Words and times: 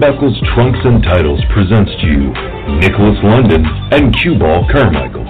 Now, 0.00 0.12
Turnbuckles, 0.12 0.54
Trunks, 0.54 0.78
and 0.84 1.02
Titles 1.02 1.40
presents 1.52 1.90
to 2.00 2.06
you 2.06 2.32
Nicholas 2.78 3.18
London 3.22 3.66
and 3.92 4.16
Cue 4.16 4.38
Ball 4.38 4.66
Carmichael. 4.72 5.26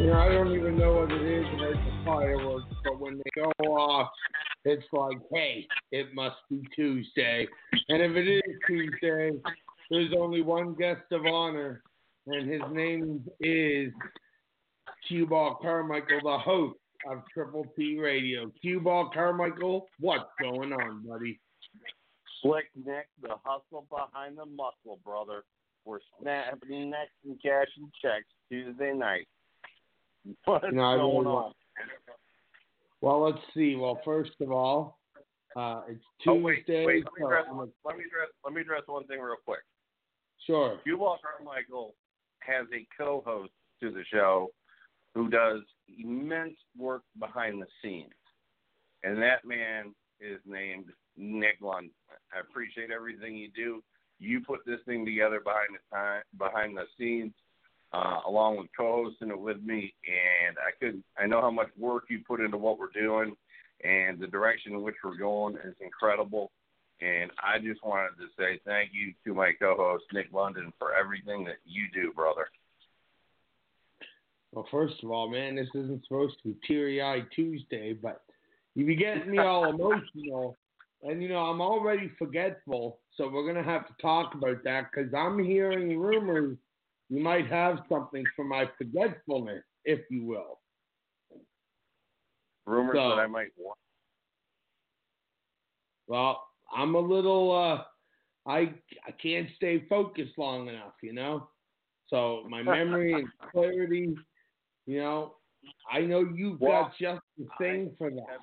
You 0.00 0.06
know, 0.06 0.18
I 0.18 0.28
don't 0.30 0.52
even 0.52 0.76
know 0.76 0.94
what 0.94 1.12
it 1.12 1.22
is 1.22 1.44
when 1.52 1.68
it's 1.68 1.78
a 1.78 2.04
fireworks, 2.04 2.66
but 2.82 2.98
when 2.98 3.18
they 3.18 3.30
go 3.36 3.52
off, 3.66 4.10
it's 4.64 4.84
like, 4.92 5.18
hey, 5.32 5.66
it 5.92 6.12
must 6.12 6.36
be 6.50 6.62
Tuesday. 6.74 7.46
And 8.00 8.16
if 8.16 8.16
it 8.16 8.30
is 8.30 8.56
Tuesday, 8.66 9.32
there's 9.90 10.12
only 10.18 10.40
one 10.40 10.74
guest 10.74 11.02
of 11.10 11.26
honor, 11.26 11.82
and 12.26 12.50
his 12.50 12.62
name 12.72 13.22
is 13.40 13.92
Cue 15.06 15.26
Ball 15.26 15.58
Carmichael, 15.60 16.20
the 16.22 16.38
host 16.38 16.78
of 17.10 17.22
Triple 17.30 17.66
T 17.76 17.98
Radio. 17.98 18.50
Cue 18.58 18.80
Ball 18.80 19.10
Carmichael, 19.12 19.86
what's 19.98 20.30
going 20.40 20.72
on, 20.72 21.06
buddy? 21.06 21.38
Slick 22.40 22.70
Nick, 22.74 23.08
the 23.20 23.34
hustle 23.44 23.86
behind 23.90 24.38
the 24.38 24.46
muscle, 24.46 24.98
brother. 25.04 25.42
We're 25.84 25.98
snapping 26.22 26.88
necks 26.88 27.10
and 27.26 27.36
cashing 27.42 27.92
checks 28.00 28.24
Tuesday 28.50 28.94
night. 28.94 29.28
What's 30.46 30.64
really 30.64 30.76
going 30.76 31.26
on? 31.26 31.52
Well, 33.02 33.20
let's 33.20 33.44
see. 33.54 33.76
Well, 33.76 34.00
first 34.06 34.40
of 34.40 34.50
all, 34.50 34.99
uh, 35.56 35.82
it's 35.88 36.00
Oh, 36.26 36.34
wait, 36.34 36.64
wait, 36.68 36.86
let 36.86 36.86
me, 36.86 37.02
so 37.18 37.26
address, 37.26 37.46
let 37.84 37.96
me 37.96 38.04
address 38.04 38.28
let 38.44 38.54
me 38.54 38.60
address 38.60 38.82
one 38.86 39.06
thing 39.06 39.20
real 39.20 39.36
quick. 39.44 39.60
sure. 40.46 40.78
Cue 40.84 40.96
Carmichael 40.96 41.94
has 42.40 42.66
a 42.74 42.86
co-host 42.96 43.52
to 43.80 43.90
the 43.90 44.04
show 44.12 44.48
who 45.14 45.28
does 45.28 45.60
immense 45.98 46.56
work 46.78 47.02
behind 47.18 47.60
the 47.60 47.66
scenes, 47.82 48.12
and 49.02 49.20
that 49.20 49.44
man 49.44 49.94
is 50.20 50.38
named 50.46 50.86
Nick 51.16 51.56
Lund. 51.60 51.90
I 52.32 52.40
appreciate 52.40 52.90
everything 52.90 53.36
you 53.36 53.50
do. 53.54 53.82
You 54.18 54.40
put 54.40 54.60
this 54.66 54.80
thing 54.86 55.04
together 55.04 55.40
behind 55.40 55.70
the 55.72 55.96
time, 55.96 56.22
behind 56.38 56.76
the 56.76 56.84
scenes, 56.98 57.32
uh, 57.92 58.20
along 58.26 58.58
with 58.58 58.68
co-hosting 58.76 59.30
it 59.30 59.40
with 59.40 59.62
me, 59.62 59.94
and 60.06 60.56
I 60.58 60.70
could 60.78 61.02
I 61.18 61.26
know 61.26 61.40
how 61.40 61.50
much 61.50 61.68
work 61.78 62.04
you 62.08 62.20
put 62.26 62.40
into 62.40 62.58
what 62.58 62.78
we're 62.78 62.92
doing, 62.92 63.34
and 63.84 64.18
the 64.20 64.26
direction 64.26 64.72
in 64.72 64.82
which 64.82 64.96
we're 65.02 65.16
going 65.16 65.56
is 65.56 65.74
incredible. 65.80 66.50
And 67.00 67.30
I 67.42 67.58
just 67.58 67.82
wanted 67.82 68.10
to 68.18 68.26
say 68.38 68.60
thank 68.66 68.90
you 68.92 69.14
to 69.24 69.34
my 69.34 69.52
co-host 69.58 70.04
Nick 70.12 70.28
London 70.32 70.72
for 70.78 70.94
everything 70.94 71.44
that 71.44 71.56
you 71.64 71.84
do, 71.94 72.12
brother. 72.12 72.46
Well, 74.52 74.66
first 74.70 75.02
of 75.02 75.10
all, 75.10 75.30
man, 75.30 75.56
this 75.56 75.68
isn't 75.74 76.04
supposed 76.04 76.36
to 76.42 76.48
be 76.48 76.56
teary 76.66 77.00
eyed 77.00 77.26
Tuesday, 77.34 77.94
but 77.94 78.22
you 78.74 78.84
getting 78.96 79.30
me 79.30 79.38
all 79.38 79.70
emotional. 79.70 80.58
And, 81.02 81.22
you 81.22 81.30
know, 81.30 81.38
I'm 81.38 81.62
already 81.62 82.10
forgetful, 82.18 82.98
so 83.16 83.28
we're 83.28 83.50
to 83.64 83.70
have 83.70 83.86
to 83.86 83.94
talk 84.02 84.34
about 84.34 84.62
that 84.64 84.90
because 84.90 85.14
I'm 85.14 85.42
hearing 85.42 85.98
rumors 85.98 86.58
you 87.08 87.20
might 87.20 87.48
have 87.48 87.78
something 87.88 88.24
for 88.36 88.44
my 88.44 88.70
forgetfulness, 88.78 89.64
if 89.84 90.00
you 90.10 90.24
will. 90.24 90.59
Rumors 92.70 92.94
So- 92.96 93.08
that 93.10 93.18
I 93.18 93.26
might 93.26 93.50
want. 93.56 93.78
Well, 96.06 96.44
I'm 96.72 96.94
a 96.94 97.00
little, 97.00 97.52
uh, 97.52 97.84
I, 98.50 98.74
I 99.06 99.12
can't 99.22 99.48
stay 99.56 99.84
focused 99.88 100.36
long 100.38 100.68
enough, 100.68 100.94
you 101.02 101.12
know? 101.12 101.48
So 102.08 102.44
my 102.48 102.62
memory 102.62 103.12
and 103.12 103.28
clarity, 103.52 104.14
you 104.86 104.98
know, 105.00 105.36
I 105.90 106.00
know 106.00 106.20
you've 106.34 106.60
Well, 106.60 106.84
got 106.84 106.98
just 106.98 107.20
the 107.38 107.46
thing 107.58 107.94
for 107.98 108.10
that. 108.10 108.38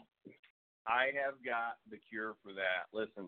I 0.88 1.08
have 1.22 1.34
got 1.46 1.76
the 1.90 1.98
cure 2.10 2.36
for 2.44 2.54
that. 2.54 2.88
Listen, 2.94 3.28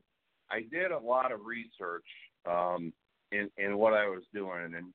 I 0.49 0.61
did 0.71 0.91
a 0.91 0.97
lot 0.99 1.31
of 1.33 1.41
research 1.43 2.05
um, 2.49 2.93
in 3.31 3.49
in 3.57 3.77
what 3.77 3.93
I 3.93 4.07
was 4.07 4.23
doing, 4.33 4.73
and 4.75 4.93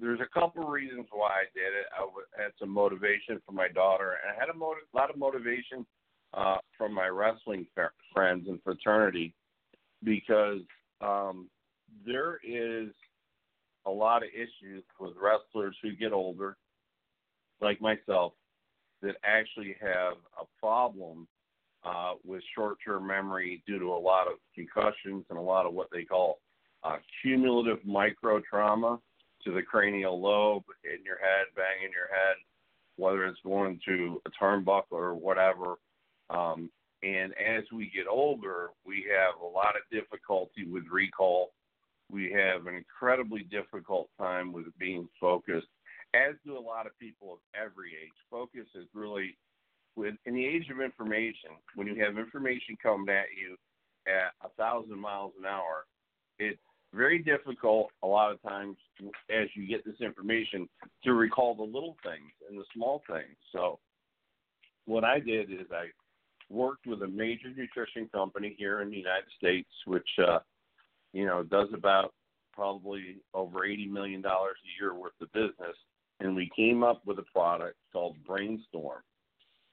there's 0.00 0.20
a 0.20 0.38
couple 0.38 0.64
reasons 0.64 1.06
why 1.10 1.28
I 1.28 1.44
did 1.54 1.72
it. 1.72 1.86
I 1.92 2.42
had 2.42 2.52
some 2.58 2.70
motivation 2.70 3.40
from 3.44 3.54
my 3.54 3.68
daughter, 3.68 4.16
and 4.22 4.36
I 4.36 4.38
had 4.38 4.48
a 4.54 4.56
motiv- 4.56 4.84
lot 4.94 5.10
of 5.10 5.16
motivation 5.16 5.86
uh, 6.34 6.56
from 6.76 6.92
my 6.92 7.08
wrestling 7.08 7.66
f- 7.78 7.90
friends 8.12 8.46
and 8.48 8.62
fraternity 8.62 9.34
because 10.04 10.60
um, 11.00 11.48
there 12.04 12.38
is 12.46 12.90
a 13.86 13.90
lot 13.90 14.22
of 14.22 14.28
issues 14.34 14.84
with 15.00 15.14
wrestlers 15.20 15.76
who 15.82 15.92
get 15.92 16.12
older, 16.12 16.56
like 17.60 17.80
myself, 17.80 18.32
that 19.02 19.16
actually 19.24 19.76
have 19.80 20.14
a 20.40 20.44
problem 20.60 21.26
uh, 21.84 22.14
with 22.24 22.42
short-term 22.54 23.06
memory 23.06 23.62
due 23.66 23.78
to 23.78 23.86
a 23.86 23.98
lot 23.98 24.26
of 24.26 24.34
concussions 24.54 25.24
and 25.30 25.38
a 25.38 25.42
lot 25.42 25.66
of 25.66 25.72
what 25.72 25.88
they 25.92 26.02
call 26.02 26.40
uh, 26.82 26.96
cumulative 27.22 27.78
micro 27.84 28.40
trauma 28.40 28.98
to 29.46 29.52
the 29.52 29.62
cranial 29.62 30.20
lobe, 30.20 30.64
in 30.84 31.04
your 31.04 31.18
head, 31.18 31.46
banging 31.54 31.92
your 31.92 32.08
head, 32.08 32.36
whether 32.96 33.24
it's 33.24 33.40
going 33.44 33.80
to 33.86 34.20
a 34.26 34.30
turnbuckle 34.42 34.92
or 34.92 35.14
whatever. 35.14 35.76
Um, 36.28 36.70
and 37.02 37.32
as 37.34 37.64
we 37.72 37.90
get 37.94 38.06
older, 38.10 38.70
we 38.84 39.06
have 39.16 39.40
a 39.40 39.46
lot 39.46 39.74
of 39.76 39.82
difficulty 39.92 40.66
with 40.68 40.84
recall. 40.90 41.52
We 42.10 42.32
have 42.32 42.66
an 42.66 42.74
incredibly 42.74 43.42
difficult 43.44 44.08
time 44.18 44.52
with 44.52 44.66
being 44.78 45.08
focused, 45.20 45.68
as 46.14 46.34
do 46.44 46.58
a 46.58 46.60
lot 46.60 46.86
of 46.86 46.98
people 46.98 47.34
of 47.34 47.38
every 47.54 47.90
age. 47.90 48.12
Focus 48.30 48.66
is 48.74 48.86
really 48.94 49.36
with 49.96 50.14
in 50.26 50.34
the 50.34 50.44
age 50.44 50.68
of 50.70 50.80
information, 50.80 51.50
when 51.74 51.86
you 51.86 52.02
have 52.04 52.18
information 52.18 52.76
coming 52.82 53.08
at 53.08 53.26
you 53.36 53.56
at 54.06 54.32
a 54.44 54.50
thousand 54.56 54.98
miles 54.98 55.32
an 55.38 55.46
hour, 55.46 55.86
it's 56.38 56.60
very 56.96 57.18
difficult 57.18 57.90
a 58.02 58.06
lot 58.06 58.32
of 58.32 58.42
times 58.42 58.76
as 59.30 59.48
you 59.54 59.66
get 59.66 59.84
this 59.84 60.00
information 60.00 60.68
to 61.04 61.12
recall 61.12 61.54
the 61.54 61.62
little 61.62 61.96
things 62.02 62.32
and 62.48 62.58
the 62.58 62.64
small 62.74 63.02
things. 63.08 63.36
So 63.52 63.78
what 64.86 65.04
I 65.04 65.20
did 65.20 65.50
is 65.50 65.66
I 65.72 65.86
worked 66.48 66.86
with 66.86 67.02
a 67.02 67.08
major 67.08 67.48
nutrition 67.54 68.08
company 68.12 68.54
here 68.58 68.80
in 68.80 68.90
the 68.90 68.96
United 68.96 69.28
States, 69.36 69.68
which 69.86 70.08
uh, 70.26 70.38
you 71.12 71.26
know 71.26 71.42
does 71.42 71.68
about 71.74 72.14
probably 72.52 73.16
over 73.34 73.64
eighty 73.64 73.86
million 73.86 74.22
dollars 74.22 74.56
a 74.64 74.82
year 74.82 74.94
worth 74.94 75.12
of 75.20 75.32
business, 75.32 75.76
and 76.20 76.34
we 76.34 76.50
came 76.56 76.82
up 76.82 77.02
with 77.04 77.18
a 77.18 77.24
product 77.34 77.76
called 77.92 78.16
Brainstorm. 78.26 79.02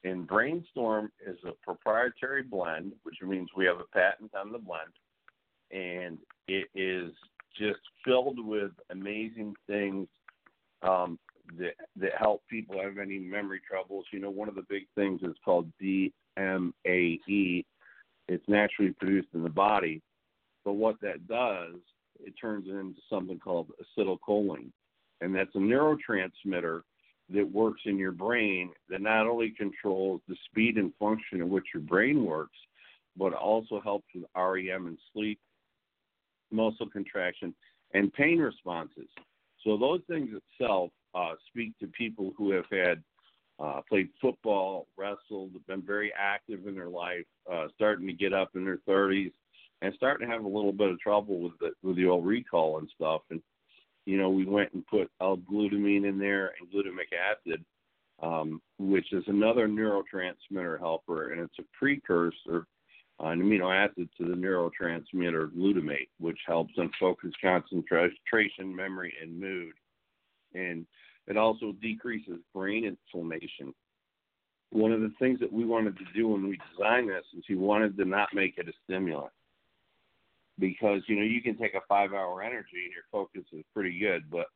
And 0.03 0.27
Brainstorm 0.27 1.09
is 1.25 1.37
a 1.45 1.53
proprietary 1.63 2.43
blend, 2.43 2.91
which 3.03 3.15
means 3.21 3.47
we 3.55 3.65
have 3.65 3.79
a 3.79 3.97
patent 3.97 4.31
on 4.35 4.51
the 4.51 4.57
blend, 4.57 4.91
and 5.73 6.19
it 6.47 6.67
is 6.75 7.11
just 7.57 7.79
filled 8.05 8.45
with 8.45 8.71
amazing 8.91 9.53
things 9.67 10.07
um, 10.81 11.17
that 11.57 11.73
that 11.95 12.11
help 12.17 12.43
people 12.49 12.81
have 12.81 12.97
any 12.97 13.19
memory 13.19 13.61
troubles. 13.67 14.05
You 14.11 14.19
know, 14.19 14.29
one 14.29 14.47
of 14.47 14.55
the 14.55 14.65
big 14.69 14.83
things 14.95 15.21
is 15.23 15.35
called 15.43 15.71
DMAE. 15.81 17.65
It's 18.29 18.47
naturally 18.47 18.93
produced 18.93 19.29
in 19.33 19.43
the 19.43 19.49
body, 19.49 20.01
but 20.63 20.73
what 20.73 20.95
that 21.01 21.27
does, 21.27 21.75
it 22.19 22.33
turns 22.39 22.67
it 22.67 22.75
into 22.75 23.01
something 23.09 23.39
called 23.39 23.71
acetylcholine, 23.99 24.71
and 25.19 25.35
that's 25.35 25.53
a 25.55 25.59
neurotransmitter 25.59 26.81
that 27.33 27.51
works 27.51 27.81
in 27.85 27.97
your 27.97 28.11
brain 28.11 28.69
that 28.89 29.01
not 29.01 29.27
only 29.27 29.53
controls 29.57 30.21
the 30.27 30.35
speed 30.49 30.77
and 30.77 30.93
function 30.99 31.41
in 31.41 31.49
which 31.49 31.65
your 31.73 31.83
brain 31.83 32.23
works, 32.23 32.57
but 33.17 33.33
also 33.33 33.81
helps 33.81 34.07
with 34.15 34.25
REM 34.35 34.87
and 34.87 34.97
sleep, 35.13 35.39
muscle 36.53 36.89
contraction, 36.89 37.53
and 37.94 38.13
pain 38.13 38.39
responses. 38.39 39.07
So 39.63 39.77
those 39.77 40.01
things 40.07 40.29
itself 40.31 40.91
uh, 41.15 41.33
speak 41.47 41.77
to 41.79 41.88
people 41.88 42.33
who 42.38 42.51
have 42.51 42.65
had 42.71 43.03
uh, 43.59 43.81
played 43.88 44.09
football, 44.21 44.88
wrestled, 44.97 45.51
been 45.67 45.81
very 45.81 46.11
active 46.17 46.67
in 46.67 46.75
their 46.75 46.89
life, 46.89 47.25
uh, 47.51 47.67
starting 47.75 48.07
to 48.07 48.13
get 48.13 48.33
up 48.33 48.51
in 48.55 48.65
their 48.65 48.79
30s, 48.88 49.31
and 49.81 49.94
starting 49.95 50.27
to 50.27 50.33
have 50.33 50.44
a 50.44 50.47
little 50.47 50.71
bit 50.71 50.89
of 50.89 51.00
trouble 51.00 51.39
with 51.39 51.53
the 51.59 51.71
with 51.83 51.95
the 51.95 52.05
old 52.05 52.25
recall 52.25 52.79
and 52.79 52.89
stuff. 52.95 53.21
And 53.29 53.41
you 54.05 54.17
know, 54.17 54.29
we 54.29 54.45
went 54.45 54.73
and 54.73 54.85
put 54.88 55.09
L-glutamine 55.21 56.07
in 56.07 56.17
there 56.17 56.53
and 56.59 56.69
glutamic 56.69 57.13
acid, 57.13 57.63
um, 58.21 58.61
which 58.77 59.13
is 59.13 59.23
another 59.27 59.67
neurotransmitter 59.67 60.79
helper, 60.79 61.31
and 61.31 61.41
it's 61.41 61.59
a 61.59 61.63
precursor, 61.77 62.65
Uh, 63.19 63.27
an 63.27 63.42
amino 63.42 63.74
acid 63.74 64.10
to 64.18 64.25
the 64.25 64.33
neurotransmitter 64.36 65.51
glutamate, 65.56 66.10
which 66.19 66.39
helps 66.48 66.74
on 66.77 66.92
focus, 67.00 67.31
concentration, 67.42 68.75
memory, 68.75 69.13
and 69.21 69.39
mood. 69.39 69.74
And 70.56 70.86
it 71.27 71.38
also 71.38 71.74
decreases 71.81 72.39
brain 72.54 72.86
inflammation. 72.86 73.74
One 74.71 74.92
of 74.92 75.01
the 75.01 75.13
things 75.19 75.39
that 75.39 75.54
we 75.54 75.63
wanted 75.65 75.98
to 75.98 76.06
do 76.15 76.27
when 76.30 76.48
we 76.48 76.60
designed 76.75 77.10
this 77.10 77.24
is 77.38 77.44
we 77.48 77.56
wanted 77.56 77.95
to 77.98 78.06
not 78.06 78.30
make 78.33 78.57
it 78.57 78.68
a 78.68 78.74
stimulant. 78.83 79.31
because 80.60 81.01
you 81.07 81.15
know 81.15 81.24
you 81.24 81.42
can 81.42 81.57
take 81.57 81.74
a 81.75 81.81
five 81.88 82.13
hour 82.13 82.42
energy 82.42 82.83
and 82.86 82.94
your 82.94 83.06
focus 83.12 83.44
is 83.54 83.63
pretty 83.74 83.98
good, 84.00 84.24
but 84.31 84.48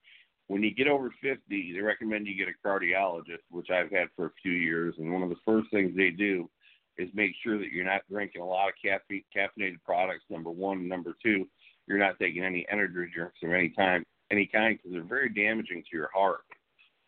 when 0.48 0.64
you 0.64 0.74
get 0.74 0.88
over 0.88 1.14
50, 1.22 1.74
they 1.74 1.80
recommend 1.82 2.26
you 2.26 2.36
get 2.36 2.48
a 2.48 2.68
cardiologist, 2.68 3.44
which 3.52 3.70
I've 3.70 3.92
had 3.92 4.08
for 4.16 4.28
a 4.28 4.32
few 4.42 4.54
years. 4.54 4.96
And 4.98 5.12
one 5.12 5.22
of 5.22 5.30
the 5.30 5.36
first 5.46 5.70
things 5.72 5.96
they 5.96 6.10
do 6.10 6.50
is 6.98 7.10
make 7.14 7.32
sure 7.44 7.58
that 7.58 7.72
you're 7.72 7.86
not 7.86 8.02
drinking 8.10 8.42
a 8.42 8.46
lot 8.46 8.70
of 8.70 8.74
caffeine, 8.84 9.24
caffeinated 9.36 9.84
products. 9.86 10.26
Number 10.30 10.50
one, 10.50 10.88
number 10.88 11.16
two, 11.24 11.48
you're 11.88 11.98
not 11.98 12.20
taking 12.20 12.44
any 12.44 12.66
energy 12.72 13.10
drinks 13.14 13.38
of 13.44 13.52
any 13.52 13.70
time, 13.70 14.04
any 14.32 14.46
kind, 14.46 14.78
because 14.78 14.92
they're 14.92 15.04
very 15.04 15.30
damaging 15.30 15.84
to 15.84 15.98
your 15.98 16.10
heart. 16.14 16.42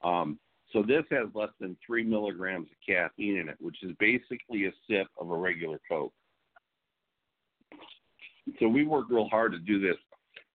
Um, 0.04 0.40
so 0.72 0.84
this 0.84 1.04
has 1.12 1.28
less 1.34 1.50
than 1.60 1.76
three 1.86 2.04
milligrams 2.04 2.68
of 2.68 2.78
caffeine 2.88 3.38
in 3.38 3.50
it, 3.50 3.58
which 3.60 3.78
is 3.84 3.92
basically 4.00 4.66
a 4.66 4.72
sip 4.90 5.08
of 5.20 5.32
a 5.32 5.36
regular 5.36 5.80
Coke. 5.90 6.14
So 8.60 8.68
we 8.68 8.86
worked 8.86 9.12
real 9.12 9.28
hard 9.30 9.52
to 9.54 9.60
do 9.60 9.80
this. 9.80 9.98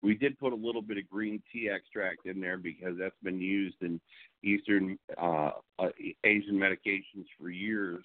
We 0.02 0.14
did 0.14 0.38
put 0.38 0.52
a 0.52 0.56
little 0.56 0.82
bit 0.82 0.98
of 0.98 1.08
green 1.08 1.42
tea 1.52 1.70
extract 1.70 2.26
in 2.26 2.40
there 2.40 2.58
because 2.58 2.94
that's 2.98 3.14
been 3.22 3.40
used 3.40 3.76
in 3.81 4.00
Eastern 4.42 4.98
uh, 5.20 5.50
uh, 5.78 5.88
Asian 6.25 6.56
medications 6.56 7.25
for 7.38 7.50
years. 7.50 8.04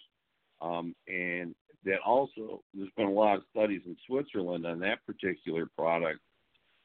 Um, 0.62 0.96
and 1.08 1.56
that 1.86 2.00
also, 2.06 2.62
there's 2.74 2.90
been 2.98 3.08
a 3.08 3.12
lot 3.12 3.38
of 3.38 3.44
studies 3.52 3.82
in 3.86 3.96
Switzerland 4.06 4.66
on 4.66 4.80
that 4.80 5.06
particular 5.06 5.68
product. 5.78 6.20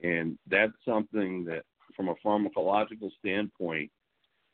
And 0.03 0.39
that's 0.49 0.73
something 0.87 1.45
that, 1.47 1.63
from 1.97 2.09
a 2.09 2.15
pharmacological 2.25 3.11
standpoint, 3.19 3.91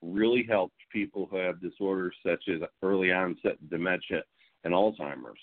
really 0.03 0.47
helps 0.49 0.75
people 0.93 1.29
who 1.31 1.37
have 1.37 1.61
disorders 1.61 2.15
such 2.27 2.45
as 2.49 2.61
early 2.83 3.13
onset 3.13 3.57
dementia 3.69 4.23
and 4.65 4.73
Alzheimer's. 4.73 5.41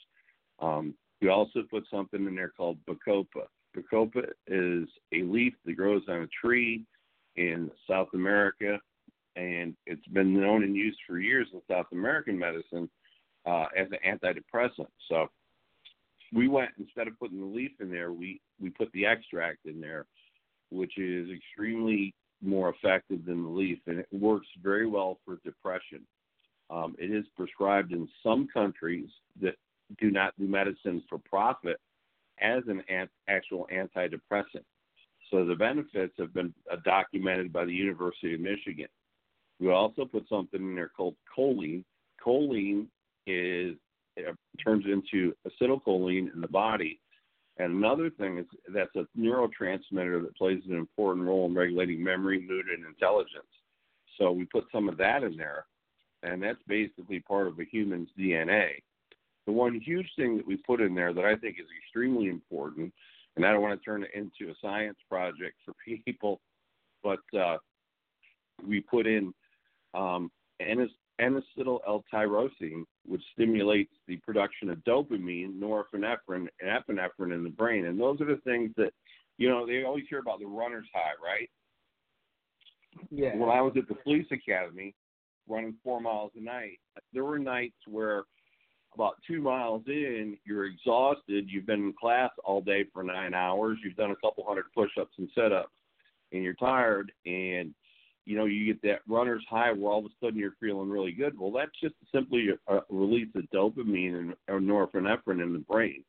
Um, 0.59 0.95
we 1.21 1.29
also 1.29 1.63
put 1.69 1.83
something 1.91 2.25
in 2.25 2.35
there 2.35 2.51
called 2.55 2.77
Bacopa. 2.87 3.45
Bacopa 3.75 4.29
is 4.47 4.87
a 5.13 5.23
leaf 5.23 5.53
that 5.65 5.73
grows 5.73 6.03
on 6.07 6.21
a 6.21 6.27
tree 6.45 6.83
in 7.35 7.69
South 7.89 8.09
America, 8.13 8.79
and 9.35 9.75
it's 9.85 10.07
been 10.07 10.39
known 10.39 10.63
and 10.63 10.75
used 10.75 10.99
for 11.05 11.19
years 11.19 11.47
in 11.53 11.61
South 11.69 11.87
American 11.91 12.37
medicine 12.37 12.89
uh, 13.47 13.67
as 13.75 13.87
an 13.91 14.19
antidepressant. 14.19 14.87
So 15.09 15.27
we 16.33 16.47
went 16.47 16.71
instead 16.77 17.07
of 17.07 17.17
putting 17.19 17.39
the 17.39 17.45
leaf 17.45 17.71
in 17.79 17.89
there, 17.89 18.11
we 18.11 18.41
we 18.59 18.69
put 18.69 18.91
the 18.91 19.05
extract 19.05 19.65
in 19.65 19.79
there, 19.79 20.05
which 20.69 20.97
is 20.97 21.29
extremely 21.29 22.13
more 22.41 22.69
effective 22.69 23.25
than 23.25 23.43
the 23.43 23.49
leaf, 23.49 23.79
and 23.87 23.99
it 23.99 24.07
works 24.11 24.47
very 24.61 24.85
well 24.85 25.17
for 25.25 25.39
depression. 25.43 26.01
Um, 26.69 26.95
it 26.99 27.11
is 27.11 27.25
prescribed 27.35 27.93
in 27.93 28.07
some 28.21 28.47
countries 28.53 29.09
that 29.41 29.55
do 29.99 30.11
not 30.11 30.33
do 30.37 30.47
medicine 30.47 31.01
for 31.09 31.17
profit 31.17 31.79
as 32.41 32.61
an 32.67 32.83
actual 33.29 33.67
antidepressant. 33.73 34.65
So 35.31 35.45
the 35.45 35.55
benefits 35.55 36.13
have 36.19 36.33
been 36.33 36.53
uh, 36.71 36.75
documented 36.83 37.51
by 37.51 37.65
the 37.65 37.73
University 37.73 38.33
of 38.33 38.41
Michigan. 38.41 38.87
We 39.59 39.71
also 39.71 40.05
put 40.05 40.27
something 40.29 40.61
in 40.61 40.75
there 40.75 40.91
called 40.95 41.15
choline. 41.35 41.83
Choline 42.23 42.87
is 43.27 43.75
uh, 44.19 44.33
turns 44.63 44.85
into 44.85 45.33
acetylcholine 45.47 46.33
in 46.33 46.41
the 46.41 46.47
body. 46.47 46.99
And 47.57 47.73
another 47.73 48.09
thing 48.09 48.37
is 48.37 48.45
that's 48.73 48.95
a 48.95 49.07
neurotransmitter 49.17 50.21
that 50.21 50.35
plays 50.37 50.61
an 50.67 50.75
important 50.75 51.25
role 51.25 51.45
in 51.47 51.55
regulating 51.55 52.03
memory, 52.03 52.39
mood, 52.39 52.65
and 52.67 52.85
intelligence. 52.85 53.47
So 54.17 54.31
we 54.31 54.45
put 54.45 54.65
some 54.71 54.89
of 54.89 54.97
that 54.97 55.23
in 55.23 55.37
there, 55.37 55.65
and 56.23 56.41
that's 56.41 56.61
basically 56.67 57.19
part 57.19 57.47
of 57.47 57.59
a 57.59 57.65
human's 57.65 58.09
DNA. 58.17 58.81
The 59.45 59.51
one 59.51 59.79
huge 59.79 60.09
thing 60.15 60.37
that 60.37 60.45
we 60.45 60.57
put 60.57 60.81
in 60.81 60.93
there 60.93 61.13
that 61.13 61.25
I 61.25 61.35
think 61.35 61.57
is 61.59 61.67
extremely 61.81 62.27
important, 62.27 62.93
and 63.35 63.45
I 63.45 63.51
don't 63.51 63.61
want 63.61 63.79
to 63.79 63.85
turn 63.85 64.03
it 64.03 64.11
into 64.13 64.51
a 64.51 64.55
science 64.61 64.97
project 65.09 65.55
for 65.65 65.73
people, 66.05 66.41
but 67.03 67.19
uh, 67.37 67.57
we 68.67 68.81
put 68.81 69.07
in 69.07 69.33
um, 69.93 70.31
N-acetyl 71.19 71.79
L-tyrosine, 71.87 72.83
which 73.05 73.23
stimulates 73.33 73.93
the 74.07 74.17
production 74.17 74.69
of 74.69 74.77
dopamine, 74.79 75.59
norepinephrine, 75.59 76.47
and 76.61 76.69
epinephrine 76.69 77.33
in 77.33 77.43
the 77.43 77.49
brain. 77.49 77.85
And 77.85 77.99
those 77.99 78.21
are 78.21 78.25
the 78.25 78.41
things 78.43 78.71
that, 78.77 78.91
you 79.37 79.49
know, 79.49 79.65
they 79.65 79.83
always 79.83 80.05
hear 80.09 80.19
about 80.19 80.39
the 80.39 80.45
runner's 80.45 80.87
high, 80.93 81.13
right? 81.23 81.49
Yeah. 83.09 83.35
When 83.35 83.49
I 83.49 83.61
was 83.61 83.73
at 83.77 83.87
the 83.87 83.95
police 83.95 84.27
academy 84.31 84.95
running 85.47 85.75
four 85.83 86.01
miles 86.01 86.31
a 86.35 86.41
night, 86.41 86.79
there 87.13 87.23
were 87.23 87.39
nights 87.39 87.77
where 87.87 88.23
about 88.93 89.15
two 89.27 89.41
miles 89.41 89.83
in, 89.87 90.37
you're 90.45 90.65
exhausted. 90.65 91.47
You've 91.49 91.67
been 91.67 91.83
in 91.85 91.93
class 91.99 92.31
all 92.43 92.61
day 92.61 92.85
for 92.91 93.03
nine 93.03 93.33
hours. 93.33 93.77
You've 93.83 93.95
done 93.95 94.11
a 94.11 94.15
couple 94.15 94.43
hundred 94.47 94.65
push-ups 94.73 95.13
and 95.19 95.29
sit-ups, 95.35 95.73
and 96.31 96.43
you're 96.43 96.55
tired. 96.55 97.11
And 97.25 97.75
you 98.27 98.37
know 98.37 98.45
you 98.45 98.65
get 98.65 98.81
that 98.83 99.01
runner's 99.07 99.45
high 99.49 99.71
where 99.71 99.91
all 99.91 99.99
of 99.99 100.05
a 100.05 100.09
sudden 100.23 100.39
you're 100.39 100.55
feeling 100.59 100.89
really 100.89 101.11
good. 101.11 101.37
Well, 101.37 101.51
that's 101.51 101.71
just 101.81 101.95
simply 102.13 102.49
a, 102.67 102.79
release 102.89 103.29
of 103.35 103.43
dopamine 103.53 104.19
and 104.19 104.33
or 104.47 104.59
norepinephrine 104.59 105.41
in 105.41 105.53
the 105.53 105.63
brain. 105.67 106.03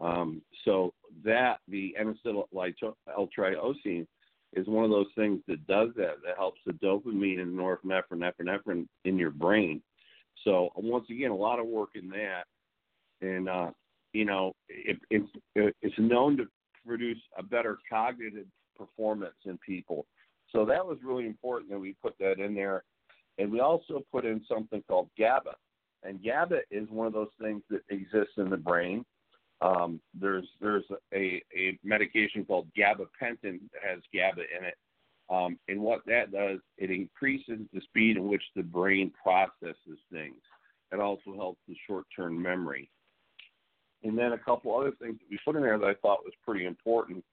Um, 0.00 0.42
so 0.64 0.92
that 1.24 1.58
the 1.68 1.94
N-acetyl 1.98 2.46
L-tyrosine 2.52 4.06
is 4.54 4.66
one 4.66 4.84
of 4.84 4.90
those 4.90 5.06
things 5.16 5.40
that 5.46 5.66
does 5.66 5.90
that. 5.96 6.16
That 6.24 6.36
helps 6.36 6.60
the 6.66 6.72
dopamine 6.72 7.40
and 7.40 7.56
norepinephrine, 7.56 8.30
epinephrine 8.30 8.86
in 9.04 9.18
your 9.18 9.30
brain 9.30 9.80
so 10.44 10.70
once 10.76 11.06
again, 11.10 11.30
a 11.30 11.36
lot 11.36 11.58
of 11.58 11.66
work 11.66 11.90
in 11.94 12.08
that, 12.10 12.44
and 13.20 13.48
uh, 13.48 13.70
you 14.12 14.24
know, 14.24 14.52
it, 14.68 14.98
it's 15.10 15.28
it's 15.54 15.98
known 15.98 16.36
to 16.36 16.44
produce 16.86 17.20
a 17.38 17.42
better 17.42 17.78
cognitive 17.88 18.46
performance 18.76 19.34
in 19.46 19.58
people. 19.58 20.06
So 20.54 20.64
that 20.64 20.86
was 20.86 20.98
really 21.02 21.26
important 21.26 21.70
that 21.70 21.78
we 21.78 21.96
put 22.00 22.14
that 22.20 22.38
in 22.38 22.54
there, 22.54 22.84
and 23.38 23.50
we 23.50 23.60
also 23.60 24.02
put 24.12 24.24
in 24.24 24.40
something 24.48 24.82
called 24.86 25.08
GABA, 25.18 25.54
and 26.04 26.22
GABA 26.22 26.60
is 26.70 26.88
one 26.90 27.08
of 27.08 27.12
those 27.12 27.32
things 27.40 27.62
that 27.70 27.80
exists 27.90 28.34
in 28.36 28.50
the 28.50 28.56
brain. 28.56 29.04
Um, 29.60 30.00
there's 30.18 30.46
there's 30.60 30.84
a, 31.12 31.42
a 31.56 31.78
medication 31.82 32.44
called 32.44 32.68
gabapentin 32.78 33.60
that 33.72 33.82
has 33.84 34.00
GABA 34.12 34.42
in 34.56 34.64
it, 34.64 34.76
um, 35.30 35.58
and 35.68 35.80
what 35.80 36.00
that 36.06 36.30
does, 36.30 36.60
it 36.76 36.90
increases 36.90 37.60
the 37.72 37.80
speed 37.80 38.16
in 38.16 38.28
which 38.28 38.42
the 38.54 38.62
brain 38.62 39.10
processes 39.20 39.98
things. 40.12 40.40
It 40.92 41.00
also 41.00 41.34
helps 41.34 41.60
the 41.66 41.76
short 41.86 42.04
term 42.14 42.40
memory. 42.40 42.90
And 44.02 44.16
then 44.18 44.32
a 44.32 44.38
couple 44.38 44.76
other 44.78 44.92
things 45.00 45.18
that 45.18 45.30
we 45.30 45.38
put 45.44 45.56
in 45.56 45.62
there 45.62 45.78
that 45.78 45.86
I 45.86 45.94
thought 45.94 46.24
was 46.24 46.34
pretty 46.46 46.66
important. 46.66 47.24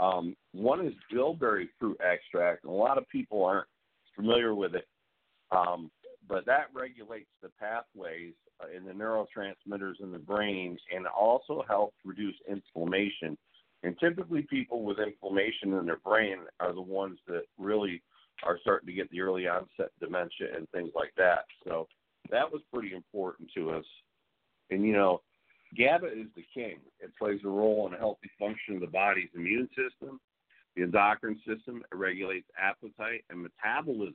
Um, 0.00 0.36
one 0.52 0.86
is 0.86 0.92
bilberry 1.10 1.68
fruit 1.78 1.98
extract. 2.00 2.64
And 2.64 2.72
a 2.72 2.76
lot 2.76 2.98
of 2.98 3.08
people 3.08 3.44
aren't 3.44 3.66
familiar 4.14 4.54
with 4.54 4.74
it, 4.74 4.86
um, 5.50 5.90
but 6.28 6.46
that 6.46 6.66
regulates 6.74 7.30
the 7.42 7.50
pathways 7.60 8.34
uh, 8.62 8.66
in 8.76 8.84
the 8.84 8.92
neurotransmitters 8.92 10.00
in 10.00 10.12
the 10.12 10.18
brain 10.18 10.78
and 10.94 11.06
also 11.06 11.64
helps 11.68 11.96
reduce 12.04 12.36
inflammation 12.48 13.36
and 13.82 13.96
typically, 13.98 14.42
people 14.42 14.82
with 14.82 14.98
inflammation 14.98 15.74
in 15.74 15.86
their 15.86 15.98
brain 15.98 16.38
are 16.60 16.72
the 16.72 16.80
ones 16.80 17.18
that 17.28 17.44
really 17.58 18.02
are 18.42 18.58
starting 18.60 18.86
to 18.86 18.92
get 18.92 19.10
the 19.10 19.20
early 19.20 19.46
onset 19.46 19.90
dementia 20.00 20.48
and 20.56 20.68
things 20.70 20.90
like 20.94 21.12
that. 21.16 21.44
So 21.64 21.86
that 22.30 22.50
was 22.50 22.60
pretty 22.72 22.94
important 22.94 23.50
to 23.54 23.70
us. 23.70 23.84
And 24.70 24.84
you 24.84 24.92
know, 24.92 25.22
GABA 25.76 26.06
is 26.06 26.26
the 26.34 26.44
king. 26.54 26.78
It 27.00 27.12
plays 27.18 27.40
a 27.44 27.48
role 27.48 27.86
in 27.86 27.94
a 27.94 27.98
healthy 27.98 28.30
function 28.38 28.74
of 28.74 28.80
the 28.80 28.86
body's 28.86 29.28
immune 29.34 29.68
system, 29.68 30.20
the 30.76 30.82
endocrine 30.82 31.40
system. 31.46 31.82
It 31.90 31.96
regulates 31.96 32.46
appetite 32.58 33.24
and 33.30 33.42
metabolism. 33.42 34.14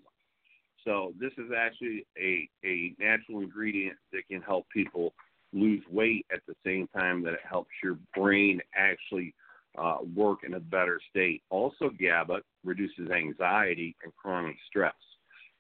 So 0.84 1.14
this 1.20 1.32
is 1.38 1.52
actually 1.56 2.06
a, 2.18 2.50
a 2.66 2.94
natural 3.00 3.42
ingredient 3.42 3.98
that 4.12 4.28
can 4.30 4.42
help 4.42 4.68
people 4.70 5.14
lose 5.54 5.84
weight 5.90 6.26
at 6.34 6.42
the 6.48 6.56
same 6.66 6.88
time 6.88 7.24
that 7.24 7.34
it 7.34 7.40
helps 7.48 7.70
your 7.84 7.98
brain 8.16 8.60
actually 8.76 9.34
uh, 9.78 9.98
work 10.16 10.40
in 10.44 10.56
a 10.56 10.60
better 10.60 11.00
state. 11.10 11.42
Also, 11.50 11.90
GABA 11.90 12.42
reduces 12.64 13.10
anxiety 13.12 13.96
and 14.04 14.14
chronic 14.16 14.56
stress. 14.68 14.94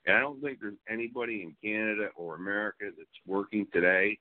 And 0.06 0.18
I 0.18 0.20
don't 0.20 0.42
think 0.42 0.60
there's 0.60 0.74
anybody 0.90 1.44
in 1.44 1.56
Canada 1.64 2.10
or 2.16 2.36
America 2.36 2.86
that's 2.98 3.10
working 3.26 3.66
today 3.72 4.18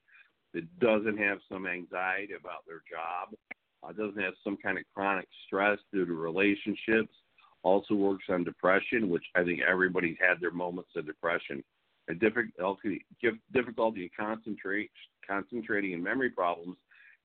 that 0.54 0.78
doesn't 0.80 1.18
have 1.18 1.38
some 1.50 1.66
anxiety 1.66 2.34
about 2.38 2.66
their 2.66 2.82
job, 2.90 3.34
uh, 3.82 3.92
doesn't 3.92 4.22
have 4.22 4.34
some 4.44 4.56
kind 4.56 4.78
of 4.78 4.84
chronic 4.94 5.26
stress 5.46 5.78
due 5.92 6.06
to 6.06 6.12
relationships, 6.12 7.14
also 7.62 7.94
works 7.94 8.24
on 8.28 8.44
depression, 8.44 9.08
which 9.08 9.24
I 9.34 9.44
think 9.44 9.60
everybody's 9.60 10.16
had 10.20 10.40
their 10.40 10.50
moments 10.50 10.90
of 10.96 11.06
depression. 11.06 11.62
A 12.10 12.14
difficulty, 12.14 13.04
difficulty 13.52 14.10
concentrate, 14.18 14.90
concentrating 15.26 15.94
and 15.94 16.02
memory 16.02 16.30
problems, 16.30 16.76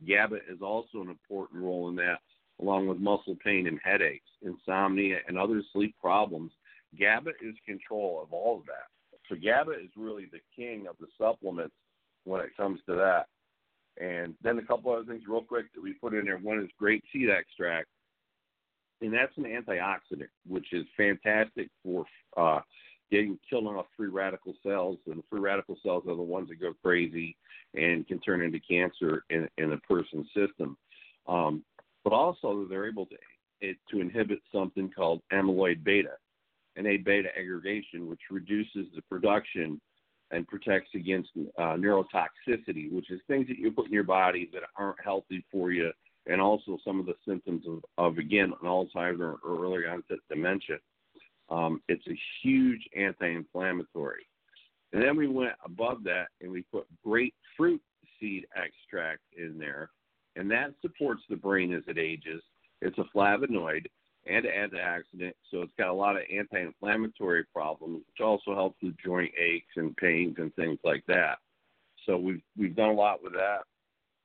GABA 0.06 0.38
is 0.50 0.62
also 0.62 1.02
an 1.02 1.10
important 1.10 1.64
role 1.64 1.90
in 1.90 1.96
that 1.96 2.20
along 2.62 2.88
with 2.88 2.98
muscle 2.98 3.38
pain 3.44 3.68
and 3.68 3.80
headaches, 3.84 4.30
insomnia, 4.42 5.18
and 5.28 5.38
other 5.38 5.62
sleep 5.74 5.96
problems. 6.02 6.52
GABA 6.98 7.32
is 7.42 7.56
control 7.66 8.22
of 8.24 8.34
all 8.34 8.60
of 8.60 8.66
that. 8.66 8.88
So 9.30 9.36
GABA 9.36 9.72
is 9.74 9.90
really 9.96 10.26
the 10.32 10.42
king 10.56 10.88
of 10.88 10.96
the 11.00 11.08
supplements 11.18 11.76
when 12.28 12.42
it 12.42 12.56
comes 12.58 12.80
to 12.88 12.96
that. 12.96 13.28
And 14.00 14.36
then 14.44 14.60
a 14.60 14.64
couple 14.64 14.92
other 14.92 15.06
things 15.06 15.24
real 15.28 15.42
quick 15.42 15.74
that 15.74 15.82
we 15.82 15.94
put 15.94 16.14
in 16.14 16.26
there. 16.26 16.38
One 16.38 16.60
is 16.60 16.70
grape 16.78 17.04
seed 17.12 17.30
extract, 17.30 17.88
and 19.02 19.14
that's 19.14 19.36
an 19.38 19.46
antioxidant, 19.46 20.30
which 20.48 20.68
is 20.72 20.86
fantastic 20.96 21.70
for 21.84 22.06
uh, 22.36 22.60
getting 23.10 23.40
killing 23.50 23.76
off 23.76 23.88
free 23.96 24.10
radical 24.10 24.54
cells. 24.62 25.00
And 25.08 25.24
free 25.30 25.40
radical 25.40 25.78
cells 25.84 26.04
are 26.08 26.16
the 26.16 26.22
ones 26.22 26.50
that 26.50 26.62
go 26.62 26.74
crazy 26.84 27.36
and 27.74 28.08
can 28.08 28.20
turn 28.20 28.42
into 28.42 28.60
cancer 28.60 29.24
in, 29.30 29.48
in 29.58 29.72
a 29.72 29.78
person's 29.78 30.28
system. 30.36 30.78
Um, 31.28 31.64
but 32.04 32.14
also, 32.14 32.68
they're 32.70 32.88
able 32.88 33.08
to 33.08 33.16
it, 33.62 33.78
to 33.90 34.00
inhibit 34.00 34.40
something 34.52 34.92
called 34.96 35.22
amyloid 35.34 35.84
beta, 35.84 36.14
an 36.76 36.86
A 36.86 36.98
beta 36.98 37.30
aggregation, 37.38 38.08
which 38.08 38.22
reduces 38.30 38.86
the 38.96 39.02
production 39.10 39.82
and 40.32 40.48
protects 40.48 40.90
against 40.94 41.30
uh, 41.58 41.76
neurotoxicity, 41.76 42.92
which 42.92 43.10
is 43.12 43.20
things 43.28 43.48
that 43.48 43.58
you 43.58 43.72
put 43.72 43.88
in 43.88 43.94
your 43.94 44.04
body 44.04 44.50
that 44.54 44.64
aren't 44.76 45.02
healthy 45.04 45.46
for 45.52 45.72
you, 45.72 45.92
and 46.26 46.42
also 46.42 46.78
some 46.84 47.00
of 47.00 47.06
the 47.06 47.16
symptoms 47.28 47.64
of, 47.68 47.84
of 47.98 48.18
again, 48.18 48.52
an 48.62 48.68
Alzheimer 48.68 49.36
or 49.44 49.64
early 49.64 49.86
onset 49.86 50.18
dementia. 50.30 50.78
Um, 51.50 51.82
it's 51.88 52.06
a 52.08 52.20
huge 52.44 52.82
anti-inflammatory. 52.98 54.28
And 54.94 55.02
then 55.02 55.16
we 55.16 55.28
went 55.28 55.54
above 55.64 56.04
that 56.04 56.28
and 56.42 56.52
we 56.52 56.64
put 56.64 56.86
grapefruit 57.04 57.82
seed 58.20 58.46
extract 58.56 59.22
in 59.38 59.58
there, 59.58 59.90
and 60.36 60.50
that 60.52 60.74
supports 60.82 61.22
the 61.30 61.36
brain 61.36 61.74
as 61.74 61.84
it 61.88 61.98
ages. 61.98 62.42
It's 62.82 62.98
a 62.98 63.06
flavonoid 63.16 63.86
and 64.28 64.46
antioxidant, 64.46 65.34
so 65.52 65.62
it's 65.62 65.74
got 65.78 65.90
a 65.90 65.94
lot 65.94 66.16
of 66.16 66.24
anti-inflammatory 66.34 67.46
problems, 67.54 68.02
which 68.08 68.26
also 68.26 68.54
helps 68.54 68.82
with 68.82 68.96
joint 69.04 69.32
aches 69.38 69.74
and 69.76 69.96
pains 69.98 70.36
and 70.38 70.54
things 70.56 70.80
like 70.84 71.04
that. 71.08 71.38
So 72.06 72.18
we've 72.18 72.42
we've 72.58 72.76
done 72.76 72.90
a 72.90 72.94
lot 72.94 73.24
with 73.24 73.34
that. 73.34 73.62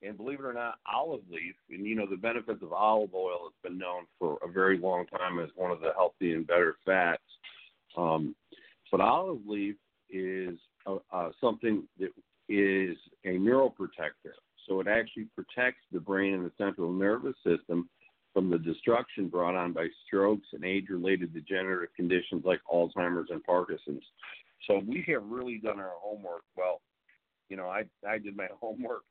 And 0.05 0.17
believe 0.17 0.41
it 0.41 0.45
or 0.45 0.53
not, 0.53 0.79
olive 0.93 1.23
leaf, 1.31 1.55
and 1.71 1.87
you 1.87 1.95
know 1.95 2.07
the 2.07 2.17
benefits 2.17 2.63
of 2.63 2.73
olive 2.73 3.15
oil 3.15 3.45
has 3.45 3.71
been 3.71 3.79
known 3.79 4.05
for 4.19 4.39
a 4.43 4.51
very 4.51 4.79
long 4.79 5.07
time 5.07 5.39
as 5.39 5.49
one 5.55 5.71
of 5.71 5.81
the 5.81 5.93
healthy 5.95 6.33
and 6.33 6.47
better 6.47 6.75
fats. 6.85 7.23
Um, 7.97 8.35
but 8.91 9.01
olive 9.01 9.47
leaf 9.47 9.77
is 10.11 10.59
uh, 10.87 10.97
uh, 11.13 11.31
something 11.41 11.85
that 11.99 12.11
is 12.49 12.97
a 13.25 13.39
neuroprotector. 13.39 14.35
So 14.69 14.81
it 14.81 14.89
actually 14.89 15.27
protects 15.35 15.83
the 15.93 16.01
brain 16.01 16.35
and 16.35 16.45
the 16.45 16.53
central 16.59 16.93
nervous 16.93 17.37
system 17.45 17.89
from 18.33 18.51
the 18.51 18.59
destruction 18.59 19.29
brought 19.29 19.55
on 19.55 19.73
by 19.73 19.89
strokes 20.07 20.47
and 20.53 20.65
age 20.65 20.87
related 20.89 21.35
degenerative 21.35 21.95
conditions 21.95 22.43
like 22.45 22.61
Alzheimer's 22.73 23.31
and 23.31 23.45
Parkinson's. 23.45 24.05
So 24.67 24.81
we 24.87 25.05
have 25.09 25.25
really 25.25 25.59
done 25.59 25.79
our 25.79 25.93
homework. 26.01 26.43
Well, 26.57 26.81
you 27.49 27.57
know, 27.57 27.67
I 27.67 27.85
I 28.09 28.19
did 28.19 28.37
my 28.37 28.49
homework 28.61 29.03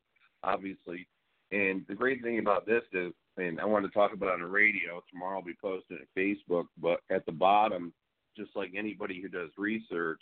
obviously. 0.43 1.07
And 1.51 1.83
the 1.87 1.95
great 1.95 2.21
thing 2.21 2.39
about 2.39 2.65
this 2.65 2.83
is, 2.93 3.11
and 3.37 3.59
I 3.59 3.65
want 3.65 3.85
to 3.85 3.91
talk 3.91 4.13
about 4.13 4.33
on 4.33 4.41
the 4.41 4.47
radio 4.47 5.01
tomorrow. 5.11 5.39
I'll 5.39 5.45
be 5.45 5.55
posting 5.61 5.97
it 5.97 6.03
at 6.03 6.21
Facebook. 6.21 6.65
But 6.81 7.01
at 7.09 7.25
the 7.25 7.31
bottom, 7.31 7.93
just 8.37 8.51
like 8.55 8.71
anybody 8.75 9.21
who 9.21 9.27
does 9.27 9.49
research, 9.57 10.21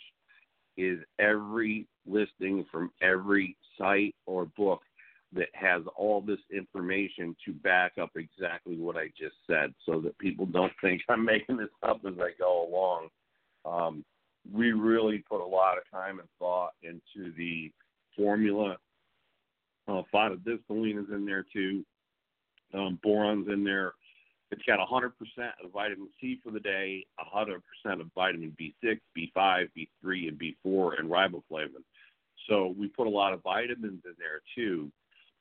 is 0.76 0.98
every 1.18 1.86
listing 2.06 2.64
from 2.70 2.90
every 3.02 3.56
site 3.78 4.14
or 4.26 4.46
book 4.56 4.80
that 5.32 5.48
has 5.54 5.82
all 5.96 6.20
this 6.20 6.40
information 6.52 7.36
to 7.44 7.52
back 7.52 7.92
up 8.00 8.10
exactly 8.16 8.76
what 8.76 8.96
I 8.96 9.06
just 9.18 9.36
said 9.46 9.72
so 9.86 10.00
that 10.00 10.18
people 10.18 10.46
don't 10.46 10.72
think 10.80 11.02
I'm 11.08 11.24
making 11.24 11.56
this 11.56 11.68
up 11.82 12.00
as 12.06 12.14
I 12.18 12.30
go 12.38 12.68
along. 12.68 13.08
Um, 13.64 14.04
we 14.52 14.72
really 14.72 15.22
put 15.28 15.44
a 15.44 15.46
lot 15.46 15.78
of 15.78 15.84
time 15.90 16.18
and 16.18 16.28
thought 16.38 16.72
into 16.82 17.32
the 17.36 17.70
formula. 18.16 18.76
Uh, 19.86 20.02
phosphatidylserine 20.12 21.02
is 21.02 21.10
in 21.12 21.24
there 21.26 21.44
too. 21.52 21.84
Um, 22.74 22.98
boron's 23.02 23.48
in 23.48 23.64
there. 23.64 23.92
It's 24.50 24.62
got 24.66 24.80
100% 24.80 25.10
of 25.64 25.72
vitamin 25.72 26.08
C 26.20 26.40
for 26.42 26.50
the 26.50 26.58
day, 26.58 27.06
100% 27.34 27.60
of 28.00 28.06
vitamin 28.14 28.56
B6, 28.60 28.98
B5, 29.16 29.68
B3, 29.76 30.28
and 30.28 30.40
B4, 30.40 30.98
and 30.98 31.08
riboflavin. 31.08 31.84
So 32.48 32.74
we 32.76 32.88
put 32.88 33.06
a 33.06 33.10
lot 33.10 33.32
of 33.32 33.42
vitamins 33.42 34.02
in 34.04 34.14
there 34.18 34.40
too. 34.56 34.90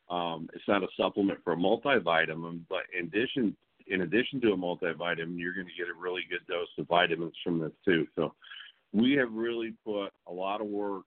Um, 0.09 0.49
it's 0.53 0.67
not 0.67 0.83
a 0.83 0.87
supplement 0.97 1.39
for 1.43 1.53
a 1.53 1.57
multivitamin, 1.57 2.61
but 2.67 2.83
in 2.97 3.05
addition, 3.05 3.55
in 3.87 4.01
addition 4.01 4.41
to 4.41 4.53
a 4.53 4.57
multivitamin, 4.57 5.37
you're 5.37 5.53
going 5.53 5.67
to 5.67 5.77
get 5.77 5.89
a 5.89 5.99
really 5.99 6.23
good 6.29 6.45
dose 6.47 6.67
of 6.77 6.87
vitamins 6.87 7.35
from 7.43 7.59
this 7.59 7.71
too. 7.85 8.07
So 8.15 8.33
we 8.91 9.13
have 9.13 9.31
really 9.31 9.73
put 9.85 10.09
a 10.27 10.31
lot 10.31 10.61
of 10.61 10.67
work. 10.67 11.05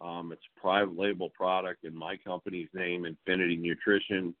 Um, 0.00 0.32
it's 0.32 0.42
a 0.56 0.60
private 0.60 0.96
label 0.96 1.28
product 1.30 1.84
in 1.84 1.94
my 1.94 2.16
company's 2.24 2.68
name, 2.72 3.04
Infinity 3.04 3.56
Nutrition. 3.56 4.34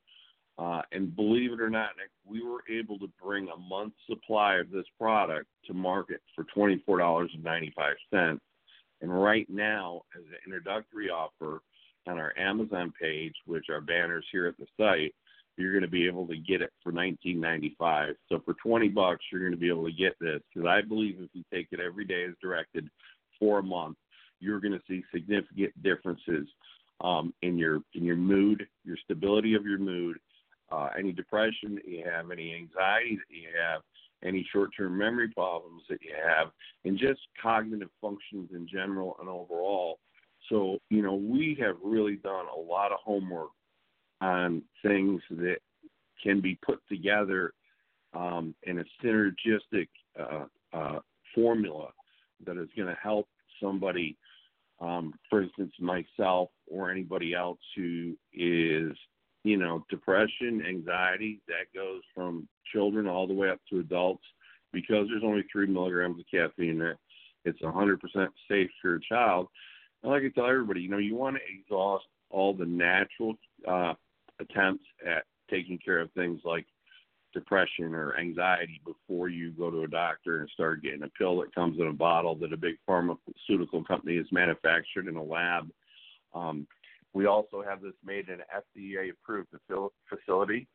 Uh, 0.58 0.82
and 0.92 1.14
believe 1.16 1.52
it 1.52 1.60
or 1.60 1.70
not, 1.70 1.90
Nick, 1.96 2.10
we 2.24 2.42
were 2.42 2.62
able 2.70 2.98
to 2.98 3.08
bring 3.22 3.48
a 3.48 3.56
month's 3.56 3.96
supply 4.06 4.56
of 4.56 4.70
this 4.70 4.84
product 4.98 5.46
to 5.66 5.74
market 5.74 6.20
for 6.34 6.44
$24.95. 6.56 8.38
And 9.00 9.22
right 9.22 9.48
now, 9.48 10.02
as 10.14 10.22
an 10.24 10.36
introductory 10.44 11.08
offer, 11.08 11.62
on 12.06 12.18
our 12.18 12.32
Amazon 12.38 12.92
page, 13.00 13.34
which 13.46 13.66
are 13.68 13.80
banners 13.80 14.24
here 14.32 14.46
at 14.46 14.56
the 14.58 14.66
site, 14.76 15.14
you're 15.56 15.72
going 15.72 15.82
to 15.82 15.88
be 15.88 16.06
able 16.06 16.26
to 16.26 16.36
get 16.36 16.62
it 16.62 16.72
for 16.82 16.92
19.95. 16.92 18.14
So 18.28 18.40
for 18.44 18.54
20 18.54 18.88
bucks, 18.88 19.24
you're 19.30 19.40
going 19.40 19.52
to 19.52 19.58
be 19.58 19.68
able 19.68 19.84
to 19.84 19.92
get 19.92 20.14
this 20.20 20.40
because 20.52 20.68
I 20.68 20.80
believe 20.80 21.16
if 21.20 21.30
you 21.32 21.44
take 21.52 21.68
it 21.70 21.80
every 21.80 22.04
day 22.04 22.24
as 22.24 22.34
directed 22.40 22.88
for 23.38 23.58
a 23.58 23.62
month, 23.62 23.96
you're 24.40 24.60
going 24.60 24.72
to 24.72 24.80
see 24.88 25.02
significant 25.12 25.82
differences 25.82 26.48
um, 27.02 27.34
in 27.42 27.58
your 27.58 27.80
in 27.94 28.04
your 28.04 28.16
mood, 28.16 28.66
your 28.84 28.96
stability 29.04 29.54
of 29.54 29.64
your 29.64 29.78
mood, 29.78 30.18
uh, 30.70 30.88
any 30.98 31.12
depression 31.12 31.74
that 31.74 31.88
you 31.88 32.04
have, 32.04 32.30
any 32.30 32.54
anxiety 32.54 33.16
that 33.16 33.34
you 33.34 33.48
have, 33.58 33.82
any 34.22 34.46
short-term 34.52 34.96
memory 34.96 35.28
problems 35.28 35.82
that 35.88 36.00
you 36.02 36.12
have, 36.14 36.48
and 36.84 36.98
just 36.98 37.20
cognitive 37.40 37.88
functions 38.00 38.50
in 38.54 38.66
general 38.68 39.16
and 39.20 39.28
overall 39.28 39.98
so, 40.50 40.78
you 40.90 41.02
know, 41.02 41.14
we 41.14 41.56
have 41.60 41.76
really 41.82 42.16
done 42.16 42.46
a 42.54 42.60
lot 42.60 42.92
of 42.92 42.98
homework 43.02 43.50
on 44.20 44.62
things 44.84 45.22
that 45.30 45.58
can 46.22 46.40
be 46.40 46.58
put 46.64 46.80
together 46.88 47.52
um, 48.12 48.54
in 48.64 48.80
a 48.80 48.84
synergistic 49.02 49.88
uh, 50.18 50.44
uh, 50.72 50.98
formula 51.34 51.88
that 52.44 52.56
is 52.56 52.68
going 52.76 52.88
to 52.88 52.98
help 53.00 53.28
somebody, 53.62 54.16
um, 54.80 55.14
for 55.28 55.42
instance, 55.42 55.72
myself 55.78 56.50
or 56.66 56.90
anybody 56.90 57.34
else 57.34 57.60
who 57.76 58.16
is, 58.34 58.92
you 59.44 59.56
know, 59.56 59.84
depression, 59.88 60.62
anxiety, 60.68 61.40
that 61.46 61.72
goes 61.74 62.02
from 62.14 62.48
children 62.72 63.06
all 63.06 63.26
the 63.26 63.34
way 63.34 63.48
up 63.48 63.60
to 63.70 63.78
adults 63.78 64.24
because 64.72 65.06
there's 65.08 65.24
only 65.24 65.44
three 65.50 65.66
milligrams 65.66 66.18
of 66.18 66.26
caffeine 66.30 66.80
in 66.80 66.82
it. 66.82 66.96
It's 67.44 67.60
100% 67.62 67.96
safe 68.50 68.70
for 68.82 68.96
a 68.96 69.00
child 69.00 69.48
and 70.02 70.12
like 70.12 70.22
I 70.22 70.28
tell 70.28 70.48
everybody, 70.48 70.80
you 70.80 70.88
know, 70.88 70.98
you 70.98 71.14
want 71.14 71.36
to 71.36 71.42
exhaust 71.52 72.06
all 72.30 72.54
the 72.54 72.66
natural 72.66 73.34
uh, 73.68 73.94
attempts 74.40 74.84
at 75.06 75.24
taking 75.50 75.78
care 75.78 76.00
of 76.00 76.10
things 76.12 76.40
like 76.44 76.66
depression 77.32 77.94
or 77.94 78.16
anxiety 78.16 78.80
before 78.84 79.28
you 79.28 79.52
go 79.52 79.70
to 79.70 79.82
a 79.82 79.88
doctor 79.88 80.40
and 80.40 80.50
start 80.50 80.82
getting 80.82 81.02
a 81.02 81.08
pill 81.10 81.38
that 81.40 81.54
comes 81.54 81.78
in 81.78 81.86
a 81.86 81.92
bottle 81.92 82.34
that 82.36 82.52
a 82.52 82.56
big 82.56 82.76
pharmaceutical 82.86 83.84
company 83.84 84.16
has 84.16 84.26
manufactured 84.32 85.06
in 85.08 85.16
a 85.16 85.22
lab. 85.22 85.70
Um, 86.34 86.66
we 87.12 87.26
also 87.26 87.62
have 87.66 87.82
this 87.82 87.92
made 88.04 88.28
in 88.28 88.34
an 88.34 88.62
FDA 88.78 89.10
approved 89.10 89.48
facility, 90.08 90.68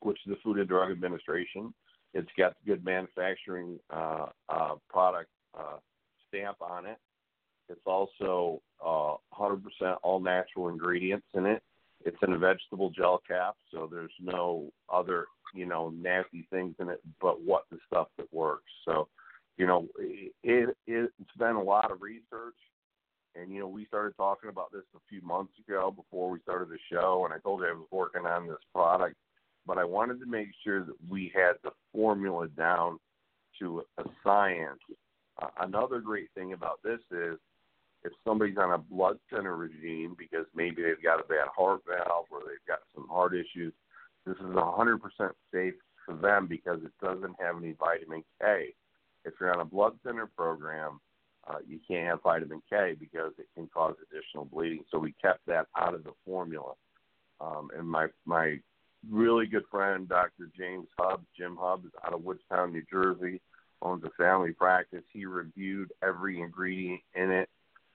which 0.00 0.18
is 0.26 0.32
the 0.32 0.38
Food 0.42 0.58
and 0.58 0.68
Drug 0.68 0.90
Administration. 0.90 1.72
It's 2.12 2.30
got 2.38 2.54
good 2.66 2.84
manufacturing 2.84 3.78
uh, 3.90 4.26
uh, 4.48 4.74
product 4.88 5.30
uh, 5.58 5.78
stamp 6.28 6.58
on 6.60 6.86
it. 6.86 6.98
It's 7.68 7.86
also 7.86 8.60
uh, 8.84 9.14
100% 9.38 9.60
all 10.02 10.20
natural 10.20 10.68
ingredients 10.68 11.26
in 11.34 11.46
it. 11.46 11.62
It's 12.04 12.16
in 12.22 12.34
a 12.34 12.38
vegetable 12.38 12.90
gel 12.90 13.22
cap, 13.26 13.54
so 13.72 13.88
there's 13.90 14.12
no 14.20 14.70
other, 14.92 15.26
you 15.54 15.64
know, 15.64 15.90
nasty 15.90 16.46
things 16.50 16.74
in 16.78 16.90
it 16.90 17.00
but 17.20 17.40
what 17.40 17.64
the 17.70 17.78
stuff 17.86 18.08
that 18.18 18.32
works. 18.32 18.70
So, 18.84 19.08
you 19.56 19.66
know, 19.66 19.88
it, 19.98 20.32
it 20.42 20.76
it's 20.86 21.36
been 21.38 21.56
a 21.56 21.62
lot 21.62 21.90
of 21.90 22.02
research, 22.02 22.56
and 23.34 23.50
you 23.50 23.60
know, 23.60 23.68
we 23.68 23.86
started 23.86 24.14
talking 24.16 24.50
about 24.50 24.70
this 24.70 24.82
a 24.94 25.00
few 25.08 25.22
months 25.22 25.54
ago 25.66 25.90
before 25.96 26.28
we 26.28 26.40
started 26.40 26.68
the 26.68 26.78
show, 26.92 27.24
and 27.24 27.32
I 27.32 27.38
told 27.38 27.60
you 27.60 27.68
I 27.68 27.72
was 27.72 27.88
working 27.90 28.26
on 28.26 28.48
this 28.48 28.58
product, 28.74 29.16
but 29.66 29.78
I 29.78 29.84
wanted 29.84 30.20
to 30.20 30.26
make 30.26 30.48
sure 30.62 30.84
that 30.84 30.96
we 31.08 31.32
had 31.34 31.52
the 31.62 31.70
formula 31.92 32.48
down 32.48 32.98
to 33.60 33.82
a 33.98 34.04
science. 34.22 34.80
Uh, 35.40 35.48
another 35.60 36.00
great 36.00 36.28
thing 36.34 36.52
about 36.52 36.80
this 36.84 37.00
is 37.10 37.38
if 38.04 38.12
somebody's 38.26 38.58
on 38.58 38.72
a 38.72 38.78
blood 38.78 39.18
thinner 39.30 39.56
regime 39.56 40.14
because 40.18 40.46
maybe 40.54 40.82
they've 40.82 41.02
got 41.02 41.20
a 41.20 41.28
bad 41.28 41.48
heart 41.56 41.80
valve 41.86 42.26
or 42.30 42.40
they've 42.40 42.66
got 42.68 42.80
some 42.94 43.08
heart 43.08 43.34
issues, 43.34 43.72
this 44.26 44.36
is 44.36 44.42
100% 44.42 44.98
safe 45.52 45.74
for 46.04 46.14
them 46.14 46.46
because 46.46 46.80
it 46.84 46.92
doesn't 47.02 47.34
have 47.40 47.56
any 47.56 47.72
vitamin 47.72 48.22
K. 48.40 48.74
If 49.24 49.34
you're 49.40 49.54
on 49.54 49.60
a 49.60 49.64
blood 49.64 49.94
thinner 50.04 50.26
program, 50.36 51.00
uh, 51.48 51.56
you 51.66 51.78
can't 51.86 52.06
have 52.06 52.22
vitamin 52.22 52.62
K 52.70 52.94
because 52.98 53.32
it 53.38 53.46
can 53.54 53.68
cause 53.68 53.94
additional 54.10 54.44
bleeding. 54.44 54.84
So 54.90 54.98
we 54.98 55.14
kept 55.20 55.46
that 55.46 55.66
out 55.76 55.94
of 55.94 56.04
the 56.04 56.12
formula. 56.24 56.72
Um, 57.40 57.68
and 57.76 57.88
my 57.88 58.08
my 58.24 58.58
really 59.10 59.46
good 59.46 59.64
friend, 59.70 60.08
Dr. 60.08 60.50
James 60.56 60.88
Hubbs, 60.98 61.26
Jim 61.36 61.58
Hubbs, 61.60 61.86
is 61.86 61.92
out 62.04 62.14
of 62.14 62.22
Woodstown, 62.22 62.72
New 62.72 62.84
Jersey, 62.90 63.40
owns 63.82 64.04
a 64.04 64.10
family 64.22 64.52
practice. 64.52 65.02
He 65.12 65.26
reviewed 65.26 65.92
every 66.02 66.40
ingredient 66.40 67.00
in 67.14 67.30
it, 67.30 67.48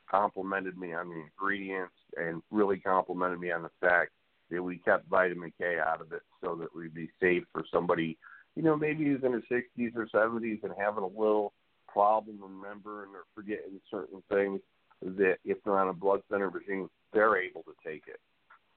complimented 0.10 0.78
me 0.78 0.94
on 0.94 1.10
the 1.10 1.22
ingredients, 1.22 1.94
and 2.18 2.42
really 2.52 2.78
complimented 2.78 3.40
me 3.40 3.52
on 3.52 3.64
the 3.64 3.72
fact 3.80 4.12
that 4.50 4.62
we 4.62 4.78
kept 4.78 5.08
vitamin 5.10 5.54
K 5.58 5.78
out 5.80 6.02
of 6.02 6.12
it 6.12 6.22
so 6.44 6.56
that 6.56 6.76
we'd 6.76 6.94
be 6.94 7.10
safe 7.22 7.44
for 7.52 7.64
somebody, 7.72 8.18
you 8.56 8.64
know, 8.64 8.76
maybe 8.76 9.06
who's 9.06 9.24
in 9.24 9.32
their 9.32 9.44
60s 9.62 9.96
or 9.96 10.08
70s 10.08 10.64
and 10.64 10.74
having 10.78 11.04
a 11.04 11.08
little 11.08 11.54
problem 11.88 12.40
remembering 12.42 13.10
or 13.14 13.26
forgetting 13.36 13.80
certain 13.90 14.22
things 14.32 14.60
that 15.02 15.38
if 15.46 15.58
they're 15.64 15.80
on 15.80 15.90
a 15.90 15.94
blood 15.94 16.22
thinner 16.30 16.52
machine, 16.52 16.90
they're 17.14 17.38
able 17.38 17.64
to 17.64 17.74
take 17.86 18.04
it. 18.08 18.20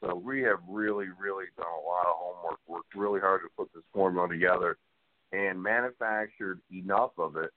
So 0.02 0.14
we 0.14 0.42
have 0.42 0.58
really, 0.68 1.06
really 1.18 1.46
done 1.56 1.66
a 1.66 1.86
lot 1.88 2.06
of 2.06 2.16
homework, 2.16 2.58
worked 2.66 2.94
really 2.94 3.20
hard 3.20 3.42
to 3.42 3.48
put 3.56 3.72
this 3.72 3.84
formula 3.92 4.28
together, 4.28 4.76
and 5.32 5.62
manufactured 5.62 6.60
enough 6.72 7.12
of 7.18 7.36
it. 7.36 7.50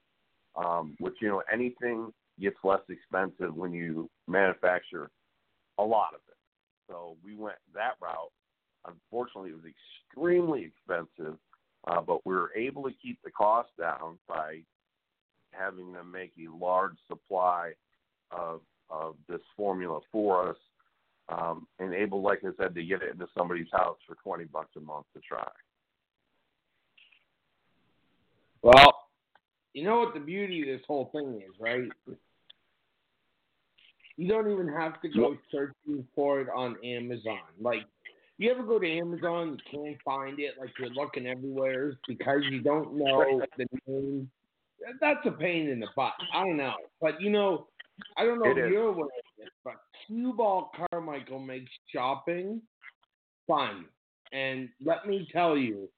Um, 0.55 0.95
which 0.99 1.15
you 1.19 1.27
know, 1.27 1.43
anything 1.51 2.13
gets 2.39 2.57
less 2.63 2.81
expensive 2.89 3.55
when 3.55 3.71
you 3.73 4.09
manufacture 4.27 5.09
a 5.77 5.83
lot 5.83 6.13
of 6.13 6.21
it. 6.27 6.37
So 6.89 7.17
we 7.23 7.35
went 7.35 7.57
that 7.73 7.93
route. 8.01 8.31
Unfortunately, 8.87 9.49
it 9.49 9.55
was 9.55 9.65
extremely 10.11 10.71
expensive, 10.71 11.37
uh, 11.87 12.01
but 12.01 12.25
we 12.25 12.35
were 12.35 12.51
able 12.55 12.83
to 12.83 12.95
keep 13.01 13.19
the 13.23 13.31
cost 13.31 13.69
down 13.79 14.19
by 14.27 14.61
having 15.51 15.93
them 15.93 16.11
make 16.11 16.33
a 16.37 16.55
large 16.55 16.97
supply 17.07 17.71
of 18.31 18.61
of 18.89 19.15
this 19.27 19.41
formula 19.57 19.99
for 20.11 20.49
us, 20.49 20.57
um, 21.29 21.65
and 21.79 21.91
able, 21.95 22.21
like 22.21 22.41
I 22.43 22.49
said, 22.61 22.75
to 22.75 22.83
get 22.83 23.01
it 23.01 23.13
into 23.13 23.25
somebody's 23.35 23.71
house 23.71 23.97
for 24.07 24.15
twenty 24.23 24.43
bucks 24.45 24.75
a 24.77 24.79
month 24.79 25.07
to 25.15 25.21
try. 25.21 25.47
Well, 28.61 29.04
you 29.75 29.83
know 29.83 29.99
what 29.99 30.13
the 30.13 30.21
beauty 30.21 30.61
of 30.61 30.67
this 30.67 30.85
whole 30.87 31.09
thing 31.11 31.41
is, 31.45 31.53
right? 31.59 31.89
You 34.15 34.27
don't 34.29 34.49
even 34.49 34.69
have 34.69 35.01
to 35.01 35.09
go 35.09 35.35
searching 35.51 36.07
for 36.15 36.39
it 36.39 36.47
on 36.55 36.77
Amazon. 36.83 37.41
Like, 37.59 37.83
you 38.37 38.49
ever 38.49 38.63
go 38.63 38.79
to 38.79 38.89
Amazon, 38.89 39.59
you 39.71 39.79
can't 39.79 39.97
find 40.05 40.39
it, 40.39 40.53
like 40.57 40.69
you're 40.79 40.89
looking 40.91 41.27
everywhere 41.27 41.97
because 42.07 42.41
you 42.49 42.61
don't 42.61 42.95
know 42.95 43.41
the 43.57 43.67
name. 43.85 44.31
That's 45.01 45.25
a 45.25 45.31
pain 45.31 45.67
in 45.67 45.81
the 45.81 45.87
butt. 45.93 46.13
I 46.33 46.45
don't 46.45 46.55
know, 46.55 46.75
but 47.01 47.19
you 47.19 47.29
know, 47.29 47.67
I 48.15 48.23
don't 48.23 48.39
know 48.39 48.51
It 48.51 48.57
if 48.57 48.65
is. 48.67 48.71
you're 48.71 48.87
aware 48.87 49.05
of 49.05 49.37
this, 49.37 49.49
but 49.65 49.75
Cue 50.07 50.31
Ball 50.31 50.71
Carmichael 50.89 51.39
makes 51.39 51.71
shopping 51.93 52.61
fun. 53.45 53.85
And 54.31 54.69
let 54.83 55.05
me 55.05 55.27
tell 55.33 55.57
you, 55.57 55.89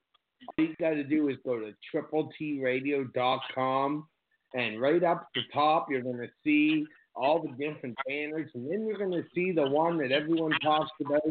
all 0.46 0.66
you 0.66 0.76
got 0.80 0.92
to 0.92 1.04
do 1.04 1.28
is 1.30 1.38
go 1.46 1.60
to 1.60 1.74
triple-t-radio.com, 1.92 4.08
and 4.54 4.82
right 4.82 5.04
up 5.04 5.28
the 5.36 5.42
top, 5.54 5.88
you're 5.90 6.02
going 6.02 6.18
to 6.18 6.30
see 6.44 6.86
all 7.16 7.42
the 7.42 7.50
different 7.50 7.98
banners, 8.08 8.50
and 8.54 8.72
then 8.72 8.86
you're 8.86 8.98
going 8.98 9.12
to 9.12 9.26
see 9.34 9.52
the 9.52 9.68
one 9.68 9.98
that 9.98 10.12
everyone 10.12 10.52
talks 10.64 10.92
about, 11.04 11.24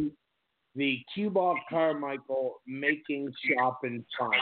the 0.75 1.01
Ball 1.31 1.57
Carmichael 1.71 2.57
making 2.67 3.33
shop 3.49 3.79
shopping 3.83 4.05
fun. 4.19 4.33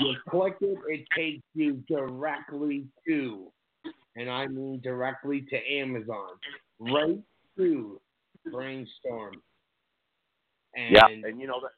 You 0.00 0.14
click 0.28 0.56
it, 0.60 0.78
it 0.88 1.06
takes 1.16 1.44
you 1.54 1.84
directly 1.88 2.86
to, 3.06 3.52
and 4.16 4.28
I 4.28 4.48
mean 4.48 4.80
directly 4.82 5.42
to 5.42 5.72
Amazon, 5.72 6.30
right 6.80 7.20
to 7.56 8.00
Brainstorm. 8.50 9.34
And 10.74 10.94
Yeah, 10.94 11.06
and 11.06 11.40
you 11.40 11.46
know 11.46 11.60
that 11.60 11.70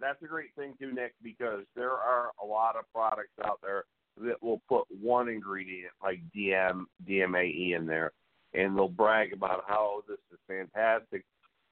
that's 0.00 0.22
a 0.22 0.26
great 0.26 0.54
thing 0.56 0.74
too, 0.78 0.92
Nick, 0.92 1.14
because 1.22 1.64
there 1.74 1.92
are 1.92 2.30
a 2.42 2.46
lot 2.46 2.76
of 2.76 2.84
products 2.92 3.32
out 3.44 3.60
there 3.62 3.84
that 4.20 4.42
will 4.42 4.60
put 4.68 4.84
one 5.00 5.28
ingredient 5.28 5.92
like 6.02 6.20
DM 6.36 6.84
DMAE 7.08 7.76
in 7.76 7.86
there, 7.86 8.12
and 8.54 8.76
they'll 8.76 8.88
brag 8.88 9.32
about 9.32 9.64
how 9.66 10.02
this 10.08 10.18
is 10.32 10.38
fantastic. 10.46 11.24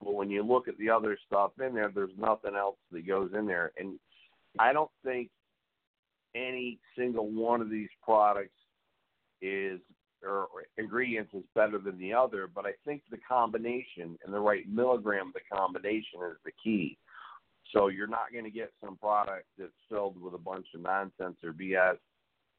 But 0.02 0.14
when 0.14 0.30
you 0.30 0.42
look 0.42 0.68
at 0.68 0.76
the 0.78 0.90
other 0.90 1.18
stuff 1.26 1.52
in 1.64 1.74
there, 1.74 1.90
there's 1.94 2.10
nothing 2.18 2.54
else 2.54 2.76
that 2.92 3.06
goes 3.06 3.30
in 3.36 3.46
there, 3.46 3.72
and 3.78 3.98
I 4.58 4.72
don't 4.72 4.90
think 5.04 5.30
any 6.34 6.78
single 6.96 7.30
one 7.30 7.60
of 7.60 7.70
these 7.70 7.88
products 8.02 8.50
is 9.40 9.80
or 10.22 10.48
ingredients 10.78 11.32
is 11.34 11.44
better 11.54 11.78
than 11.78 11.98
the 11.98 12.12
other, 12.12 12.48
but 12.52 12.66
I 12.66 12.72
think 12.84 13.02
the 13.10 13.18
combination 13.28 14.18
and 14.24 14.32
the 14.34 14.40
right 14.40 14.68
milligram 14.68 15.28
of 15.28 15.34
the 15.34 15.56
combination 15.56 16.20
is 16.30 16.36
the 16.44 16.52
key. 16.62 16.98
So 17.72 17.88
you're 17.88 18.06
not 18.06 18.32
going 18.32 18.44
to 18.44 18.50
get 18.50 18.72
some 18.84 18.96
product 18.96 19.46
that's 19.58 19.72
filled 19.88 20.20
with 20.20 20.34
a 20.34 20.38
bunch 20.38 20.66
of 20.74 20.82
nonsense 20.82 21.36
or 21.44 21.52
BS. 21.52 21.96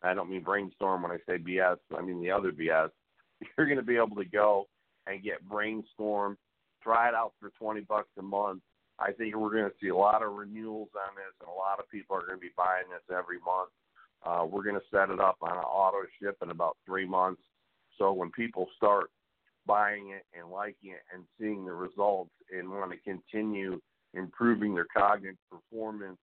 I 0.03 0.13
don't 0.13 0.29
mean 0.29 0.43
brainstorm 0.43 1.03
when 1.03 1.11
I 1.11 1.17
say 1.27 1.37
BS. 1.37 1.77
I 1.97 2.01
mean 2.01 2.21
the 2.21 2.31
other 2.31 2.51
BS. 2.51 2.89
You're 3.57 3.67
going 3.67 3.77
to 3.77 3.83
be 3.83 3.97
able 3.97 4.15
to 4.17 4.25
go 4.25 4.67
and 5.07 5.23
get 5.23 5.47
brainstorm, 5.47 6.37
try 6.83 7.07
it 7.07 7.15
out 7.15 7.33
for 7.39 7.51
20 7.57 7.81
bucks 7.81 8.09
a 8.19 8.21
month. 8.21 8.61
I 8.99 9.11
think 9.11 9.35
we're 9.35 9.51
going 9.51 9.69
to 9.69 9.75
see 9.81 9.89
a 9.89 9.95
lot 9.95 10.23
of 10.23 10.33
renewals 10.33 10.89
on 10.95 11.15
this, 11.15 11.33
and 11.39 11.49
a 11.49 11.53
lot 11.53 11.79
of 11.79 11.89
people 11.89 12.15
are 12.15 12.25
going 12.25 12.37
to 12.37 12.41
be 12.41 12.53
buying 12.57 12.85
this 12.89 13.15
every 13.15 13.37
month. 13.45 13.69
Uh, 14.25 14.45
we're 14.45 14.63
going 14.63 14.75
to 14.75 14.81
set 14.91 15.11
it 15.11 15.19
up 15.19 15.37
on 15.41 15.51
an 15.51 15.63
auto 15.63 15.99
ship 16.19 16.37
in 16.41 16.49
about 16.49 16.77
three 16.85 17.07
months. 17.07 17.41
So 17.97 18.11
when 18.11 18.31
people 18.31 18.67
start 18.75 19.09
buying 19.67 20.09
it 20.09 20.25
and 20.37 20.49
liking 20.49 20.91
it 20.91 21.03
and 21.13 21.25
seeing 21.39 21.65
the 21.65 21.73
results 21.73 22.31
and 22.51 22.69
want 22.69 22.91
to 22.91 22.97
continue 22.97 23.79
improving 24.17 24.73
their 24.73 24.87
cognitive 24.95 25.37
performance 25.49 26.17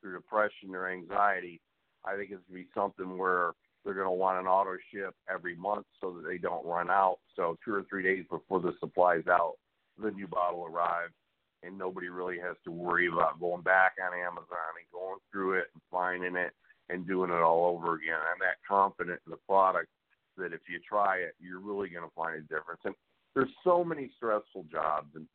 through 0.00 0.14
depression 0.14 0.74
or 0.74 0.88
anxiety, 0.88 1.60
I 2.04 2.16
think 2.16 2.30
it's 2.30 2.42
going 2.48 2.62
to 2.62 2.64
be 2.64 2.68
something 2.74 3.18
where 3.18 3.52
they're 3.84 3.94
going 3.94 4.06
to 4.06 4.10
want 4.10 4.40
an 4.40 4.46
auto 4.46 4.76
ship 4.92 5.14
every 5.32 5.56
month 5.56 5.86
so 6.00 6.12
that 6.12 6.28
they 6.28 6.38
don't 6.38 6.66
run 6.66 6.90
out. 6.90 7.18
So 7.36 7.56
two 7.64 7.74
or 7.74 7.84
three 7.88 8.02
days 8.02 8.24
before 8.30 8.60
the 8.60 8.72
supply's 8.80 9.26
out, 9.28 9.54
the 10.02 10.10
new 10.10 10.26
bottle 10.26 10.64
arrives, 10.64 11.14
and 11.62 11.76
nobody 11.76 12.08
really 12.08 12.38
has 12.38 12.56
to 12.64 12.70
worry 12.70 13.08
about 13.08 13.40
going 13.40 13.62
back 13.62 13.92
on 14.02 14.18
Amazon 14.18 14.76
and 14.76 14.92
going 14.92 15.18
through 15.30 15.54
it 15.54 15.66
and 15.74 15.82
finding 15.90 16.36
it 16.36 16.52
and 16.88 17.06
doing 17.06 17.30
it 17.30 17.42
all 17.42 17.66
over 17.66 17.94
again. 17.94 18.14
I'm 18.16 18.40
that 18.40 18.56
confident 18.66 19.20
in 19.26 19.30
the 19.30 19.38
product 19.48 19.88
that 20.36 20.52
if 20.52 20.60
you 20.68 20.80
try 20.86 21.18
it, 21.18 21.34
you're 21.38 21.60
really 21.60 21.88
going 21.88 22.04
to 22.04 22.14
find 22.14 22.36
a 22.36 22.40
difference. 22.42 22.80
And 22.84 22.94
there's 23.34 23.50
so 23.62 23.84
many 23.84 24.10
stressful 24.16 24.64
jobs, 24.70 25.08
and 25.14 25.26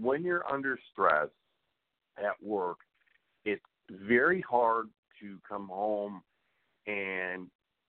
when 0.00 0.22
you're 0.22 0.50
under 0.50 0.78
stress 0.92 1.28
at 2.18 2.42
work, 2.42 2.78
it's 3.44 3.62
very 3.90 4.40
hard 4.42 4.88
to 5.20 5.38
come 5.48 5.68
home 5.68 6.22
and 6.86 7.48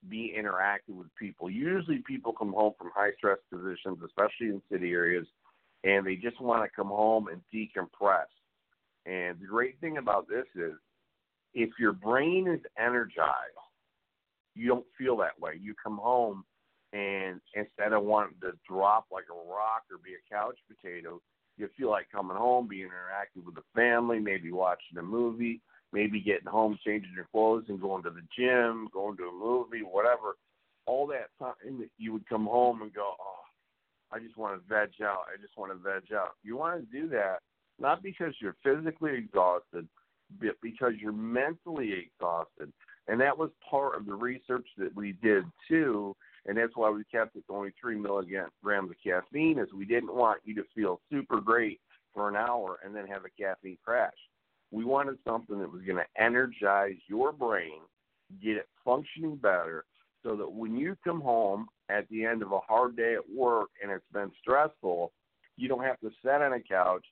be 0.09 0.36
interactive 0.38 0.95
with 0.95 1.07
people. 1.17 1.49
Usually, 1.49 2.03
people 2.05 2.33
come 2.33 2.53
home 2.53 2.73
from 2.77 2.91
high 2.95 3.12
stress 3.17 3.38
positions, 3.51 3.99
especially 4.05 4.47
in 4.47 4.62
city 4.71 4.91
areas, 4.91 5.25
and 5.83 6.05
they 6.05 6.15
just 6.15 6.39
want 6.41 6.63
to 6.63 6.75
come 6.75 6.89
home 6.89 7.27
and 7.27 7.41
decompress. 7.53 8.27
And 9.05 9.39
the 9.39 9.47
great 9.47 9.79
thing 9.79 9.97
about 9.97 10.27
this 10.27 10.45
is, 10.55 10.73
if 11.53 11.69
your 11.79 11.93
brain 11.93 12.47
is 12.47 12.62
energized, 12.77 13.27
you 14.55 14.67
don't 14.67 14.86
feel 14.97 15.17
that 15.17 15.39
way. 15.39 15.53
You 15.59 15.73
come 15.81 15.97
home 15.97 16.43
and 16.93 17.41
instead 17.55 17.91
of 17.93 18.03
wanting 18.03 18.36
to 18.41 18.51
drop 18.69 19.07
like 19.12 19.25
a 19.29 19.49
rock 19.49 19.83
or 19.91 19.97
be 20.03 20.13
a 20.13 20.33
couch 20.33 20.57
potato, 20.67 21.21
you 21.58 21.70
feel 21.78 21.89
like 21.89 22.08
coming 22.12 22.38
home, 22.38 22.68
being 22.68 22.88
interactive 22.88 23.46
with 23.46 23.56
the 23.56 23.63
family, 23.76 24.20
maybe 24.20 24.52
watching 24.52 24.98
a 24.98 25.04
movie, 25.04 25.62
maybe 25.92 26.20
getting 26.20 26.48
home, 26.48 26.78
changing 26.86 27.13
your 27.16 27.28
clothes, 27.32 27.66
and 27.70 27.82
going 27.82 28.04
to 28.04 28.10
the 28.10 28.24
gym, 28.38 28.88
going 28.94 29.18
to 29.18 29.24
a 29.24 29.34
movie, 29.34 29.82
whatever. 29.82 30.36
All 30.86 31.08
that 31.08 31.30
time 31.39 31.80
that 31.80 31.89
you 31.98 32.12
would 32.13 32.28
come 32.28 32.46
home 32.46 32.82
and 32.82 32.94
go, 32.94 33.13
oh, 33.20 34.12
I 34.12 34.20
just 34.20 34.38
want 34.38 34.56
to 34.56 34.68
veg 34.68 34.89
out. 35.02 35.26
I 35.34 35.42
just 35.42 35.58
want 35.58 35.72
to 35.72 35.78
veg 35.78 36.12
out. 36.13 36.32
You 36.44 36.58
want 36.58 36.80
to 36.82 37.02
do 37.02 37.08
that 37.10 37.39
not 37.80 38.04
because 38.04 38.34
you're 38.39 38.56
physically 38.63 39.13
exhausted, 39.16 39.88
but 40.39 40.56
because 40.62 40.94
you're 41.00 41.12
mentally 41.12 41.94
exhausted. 41.94 42.72
And 43.08 43.20
that 43.20 43.38
was 43.38 43.50
part 43.70 43.96
of 43.96 44.06
the 44.06 44.13
research 44.13 44.68
that 44.78 44.96
we 44.96 45.13
did 45.22 45.44
too. 45.68 46.16
And 46.45 46.58
that's 46.58 46.75
why 46.75 46.89
we 46.89 47.03
kept 47.06 47.36
it 47.36 47.43
only 47.49 47.71
three 47.79 47.95
milligrams 47.95 48.51
of 48.63 48.95
caffeine, 49.03 49.60
is 49.60 49.71
we 49.73 49.86
didn't 49.86 50.13
want 50.13 50.41
you 50.43 50.53
to 50.56 50.63
feel 50.75 50.99
super 51.12 51.39
great 51.39 51.79
for 52.13 52.27
an 52.27 52.36
hour 52.36 52.79
and 52.84 52.95
then 52.95 53.08
have 53.08 53.23
a 53.25 53.41
caffeine 53.41 53.77
crash. 53.84 54.12
We 54.71 54.84
wanted 54.84 55.17
something 55.25 55.60
that 55.60 55.71
was 55.71 55.84
going 55.84 55.97
to 55.97 56.21
energize 56.21 56.97
your 57.08 57.32
brain, 57.32 57.79
get 58.41 58.58
it 58.58 58.67
functioning 58.84 59.38
better, 59.38 59.86
so 60.23 60.36
that 60.36 60.51
when 60.51 60.75
you 60.75 60.97
come 61.03 61.21
home 61.21 61.67
at 61.89 62.08
the 62.10 62.25
end 62.25 62.41
of 62.41 62.51
a 62.51 62.60
hard 62.60 62.97
day 62.97 63.13
at 63.13 63.29
work 63.29 63.69
and 63.82 63.91
it's 63.91 64.03
been 64.12 64.32
stressful, 64.41 65.12
you 65.58 65.67
don't 65.67 65.84
have 65.84 65.99
to 65.99 66.10
sit 66.23 66.41
on 66.41 66.53
a 66.53 66.60
couch, 66.60 67.06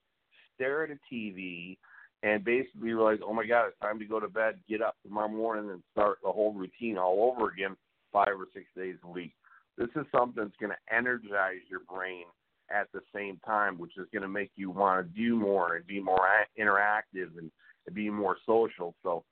stare 0.56 0.84
at 0.84 0.92
a 0.92 1.14
TV, 1.14 1.78
and 2.24 2.44
basically 2.44 2.82
realize, 2.82 3.20
oh 3.26 3.34
my 3.34 3.46
God, 3.46 3.68
it's 3.68 3.80
time 3.80 4.00
to 4.00 4.06
go 4.06 4.20
to 4.20 4.28
bed, 4.28 4.60
get 4.68 4.82
up 4.82 4.96
tomorrow 5.04 5.28
morning, 5.28 5.70
and 5.72 5.84
start 5.92 6.18
the 6.24 6.32
whole 6.32 6.54
routine 6.54 6.98
all 6.98 7.34
over 7.36 7.50
again 7.50 7.76
five 8.12 8.30
or 8.30 8.48
six 8.54 8.66
days 8.76 8.96
a 9.04 9.08
week. 9.08 9.34
This 9.78 9.90
is 9.96 10.06
something 10.16 10.44
that's 10.44 10.58
going 10.60 10.72
to 10.72 10.96
energize 10.96 11.62
your 11.70 11.82
brain 11.90 12.26
at 12.70 12.88
the 12.94 13.02
same 13.14 13.40
time, 13.46 13.78
which 13.78 13.98
is 13.98 14.08
going 14.14 14.22
to 14.22 14.28
make 14.28 14.52
you 14.56 14.70
want 14.70 15.06
to 15.06 15.20
do 15.20 15.36
more 15.36 15.76
and 15.76 15.88
be 15.88 16.00
more 16.00 16.28
interactive 16.60 17.38
and, 17.38 17.52
be 17.94 18.12
more 18.12 18.38
social. 18.46 18.94
So 19.02 19.24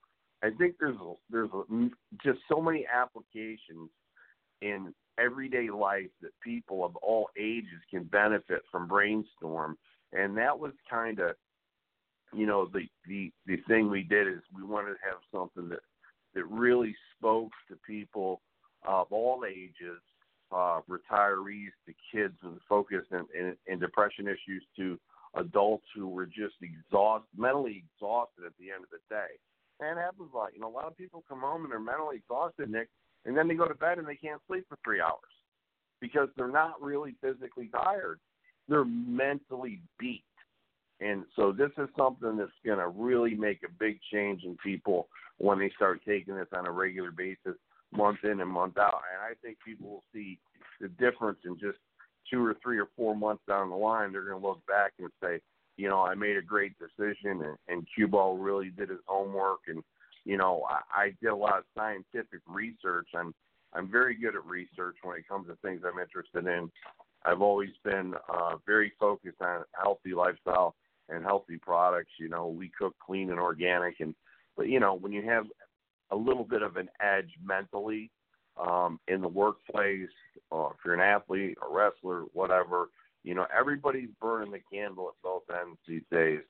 I 0.42 0.50
think 0.58 0.74
there's 0.80 0.96
a, 0.96 1.12
there's 1.30 1.48
a, 1.54 1.88
just 2.22 2.40
so 2.46 2.60
many 2.60 2.84
applications 2.92 3.88
in 4.60 4.92
everyday 5.18 5.70
life 5.70 6.10
that 6.20 6.32
people 6.42 6.84
of 6.84 6.96
all 6.96 7.28
ages 7.38 7.80
can 7.90 8.02
benefit 8.04 8.62
from 8.70 8.88
brainstorm 8.88 9.78
and 10.12 10.36
that 10.36 10.58
was 10.58 10.72
kind 10.88 11.20
of 11.20 11.34
you 12.32 12.46
know 12.46 12.68
the 12.72 12.82
the 13.06 13.32
the 13.46 13.56
thing 13.68 13.90
we 13.90 14.02
did 14.02 14.26
is 14.28 14.40
we 14.54 14.62
wanted 14.62 14.90
to 14.90 14.98
have 15.04 15.20
something 15.32 15.68
that 15.68 15.80
that 16.34 16.46
really 16.46 16.94
spoke 17.16 17.50
to 17.68 17.76
people 17.86 18.40
of 18.86 19.06
all 19.10 19.44
ages 19.48 20.00
uh 20.52 20.80
retirees 20.88 21.72
to 21.86 21.94
kids 22.12 22.34
with 22.42 22.54
focus 22.68 23.04
and, 23.10 23.26
and, 23.38 23.56
and 23.68 23.80
depression 23.80 24.26
issues 24.26 24.64
to 24.76 24.98
adults 25.36 25.86
who 25.94 26.08
were 26.08 26.26
just 26.26 26.54
exhausted 26.60 27.28
mentally 27.36 27.84
exhausted 27.94 28.44
at 28.44 28.52
the 28.58 28.70
end 28.70 28.82
of 28.82 28.90
the 28.90 29.14
day 29.14 29.38
and 29.80 29.98
it 29.98 30.02
happens 30.02 30.28
a 30.34 30.36
lot 30.36 30.52
you 30.52 30.60
know 30.60 30.68
a 30.68 30.76
lot 30.76 30.86
of 30.86 30.96
people 30.96 31.22
come 31.28 31.40
home 31.40 31.62
and 31.62 31.70
they're 31.70 31.78
mentally 31.78 32.16
exhausted 32.16 32.68
nick 32.68 32.88
and 33.24 33.36
then 33.36 33.48
they 33.48 33.54
go 33.54 33.68
to 33.68 33.74
bed 33.74 33.98
and 33.98 34.08
they 34.08 34.16
can't 34.16 34.40
sleep 34.46 34.64
for 34.68 34.78
three 34.84 35.00
hours 35.00 35.20
because 36.00 36.28
they're 36.36 36.48
not 36.48 36.80
really 36.80 37.14
physically 37.20 37.68
tired. 37.72 38.18
They're 38.68 38.84
mentally 38.84 39.80
beat. 39.98 40.24
And 41.00 41.24
so 41.34 41.52
this 41.52 41.70
is 41.78 41.88
something 41.96 42.36
that's 42.36 42.50
going 42.64 42.78
to 42.78 42.88
really 42.88 43.34
make 43.34 43.60
a 43.64 43.72
big 43.78 43.98
change 44.12 44.42
in 44.44 44.56
people 44.62 45.08
when 45.38 45.58
they 45.58 45.70
start 45.76 46.00
taking 46.06 46.36
this 46.36 46.48
on 46.54 46.66
a 46.66 46.70
regular 46.70 47.10
basis, 47.10 47.56
month 47.92 48.18
in 48.24 48.40
and 48.40 48.50
month 48.50 48.78
out. 48.78 49.00
And 49.12 49.22
I 49.22 49.34
think 49.42 49.58
people 49.64 49.88
will 49.88 50.04
see 50.12 50.38
the 50.80 50.88
difference 50.88 51.38
in 51.44 51.58
just 51.58 51.78
two 52.30 52.44
or 52.44 52.56
three 52.62 52.78
or 52.78 52.88
four 52.96 53.16
months 53.16 53.42
down 53.48 53.70
the 53.70 53.76
line. 53.76 54.12
They're 54.12 54.24
going 54.24 54.40
to 54.40 54.46
look 54.46 54.64
back 54.66 54.92
and 54.98 55.10
say, 55.22 55.40
you 55.76 55.88
know, 55.88 56.02
I 56.02 56.14
made 56.14 56.36
a 56.36 56.42
great 56.42 56.74
decision, 56.78 57.42
and, 57.42 57.56
and 57.68 57.86
Cue 57.94 58.06
Ball 58.06 58.36
really 58.36 58.70
did 58.70 58.90
his 58.90 58.98
homework, 59.06 59.60
and 59.68 59.82
you 60.26 60.36
know, 60.36 60.62
I, 60.68 61.04
I 61.04 61.14
did 61.22 61.30
a 61.30 61.36
lot 61.36 61.58
of 61.58 61.64
scientific 61.74 62.40
research. 62.46 63.08
I'm 63.14 63.34
I'm 63.72 63.90
very 63.90 64.14
good 64.14 64.34
at 64.34 64.44
research 64.44 64.96
when 65.02 65.16
it 65.16 65.28
comes 65.28 65.46
to 65.46 65.56
things 65.62 65.80
I'm 65.84 65.98
interested 65.98 66.46
in. 66.46 66.70
I've 67.24 67.40
always 67.40 67.70
been 67.84 68.14
uh, 68.28 68.56
very 68.66 68.92
focused 68.98 69.40
on 69.40 69.64
healthy 69.80 70.12
lifestyle 70.12 70.74
and 71.08 71.24
healthy 71.24 71.56
products. 71.56 72.10
You 72.18 72.28
know, 72.28 72.48
we 72.48 72.70
cook 72.78 72.94
clean 73.04 73.30
and 73.30 73.40
organic, 73.40 74.00
and 74.00 74.14
but 74.56 74.68
you 74.68 74.80
know, 74.80 74.94
when 74.94 75.12
you 75.12 75.22
have 75.22 75.46
a 76.10 76.16
little 76.16 76.44
bit 76.44 76.62
of 76.62 76.76
an 76.76 76.88
edge 77.00 77.30
mentally 77.42 78.10
um, 78.60 78.98
in 79.08 79.20
the 79.20 79.28
workplace, 79.28 80.08
or 80.50 80.72
if 80.72 80.84
you're 80.84 80.94
an 80.94 81.00
athlete, 81.00 81.56
a 81.62 81.72
wrestler, 81.72 82.22
whatever, 82.32 82.90
you 83.22 83.34
know, 83.34 83.46
everybody's 83.56 84.08
burning 84.20 84.50
the 84.50 84.60
candle 84.72 85.08
at 85.08 85.22
both 85.22 85.42
ends 85.50 85.78
these 85.86 86.02
days, 86.10 86.40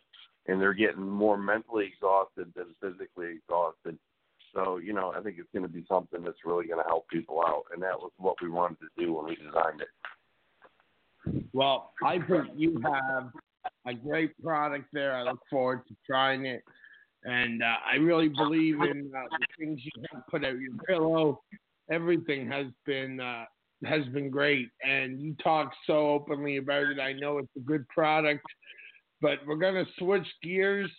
and 0.46 0.60
they're 0.60 0.72
getting 0.72 1.06
more 1.06 1.36
mentally 1.36 1.86
exhausted 1.86 2.52
than 2.56 2.74
physically 2.80 3.34
exhausted. 3.36 3.98
So, 4.54 4.78
you 4.78 4.92
know, 4.92 5.12
I 5.16 5.20
think 5.20 5.36
it's 5.38 5.48
going 5.52 5.66
to 5.66 5.72
be 5.72 5.84
something 5.88 6.24
that's 6.24 6.44
really 6.44 6.66
going 6.66 6.82
to 6.82 6.88
help 6.88 7.08
people 7.08 7.40
out, 7.46 7.64
and 7.72 7.82
that 7.82 7.98
was 7.98 8.10
what 8.16 8.36
we 8.42 8.48
wanted 8.48 8.78
to 8.80 9.04
do 9.04 9.12
when 9.12 9.26
we 9.26 9.36
designed 9.36 9.80
it. 9.80 11.44
Well, 11.52 11.92
I 12.04 12.18
think 12.18 12.48
you 12.56 12.80
have 12.82 13.30
a 13.86 13.94
great 13.94 14.32
product 14.42 14.86
there. 14.92 15.14
I 15.14 15.22
look 15.22 15.40
forward 15.50 15.86
to 15.88 15.94
trying 16.06 16.46
it, 16.46 16.62
and 17.24 17.62
uh, 17.62 17.76
I 17.90 17.96
really 17.96 18.28
believe 18.28 18.80
in 18.80 19.10
uh, 19.16 19.22
the 19.30 19.46
things 19.58 19.80
you 19.84 20.02
have 20.12 20.26
put 20.28 20.44
out 20.44 20.58
your 20.58 20.74
pillow. 20.86 21.40
Everything 21.90 22.48
has 22.50 22.66
been 22.86 23.20
uh, 23.20 23.44
has 23.84 24.04
been 24.12 24.30
great, 24.30 24.68
and 24.82 25.20
you 25.20 25.34
talk 25.42 25.72
so 25.86 26.10
openly 26.10 26.58
about 26.58 26.84
it. 26.84 27.00
I 27.00 27.12
know 27.12 27.38
it's 27.38 27.56
a 27.56 27.60
good 27.60 27.86
product, 27.88 28.44
but 29.20 29.38
we're 29.46 29.56
gonna 29.56 29.86
switch 29.98 30.26
gears 30.42 30.90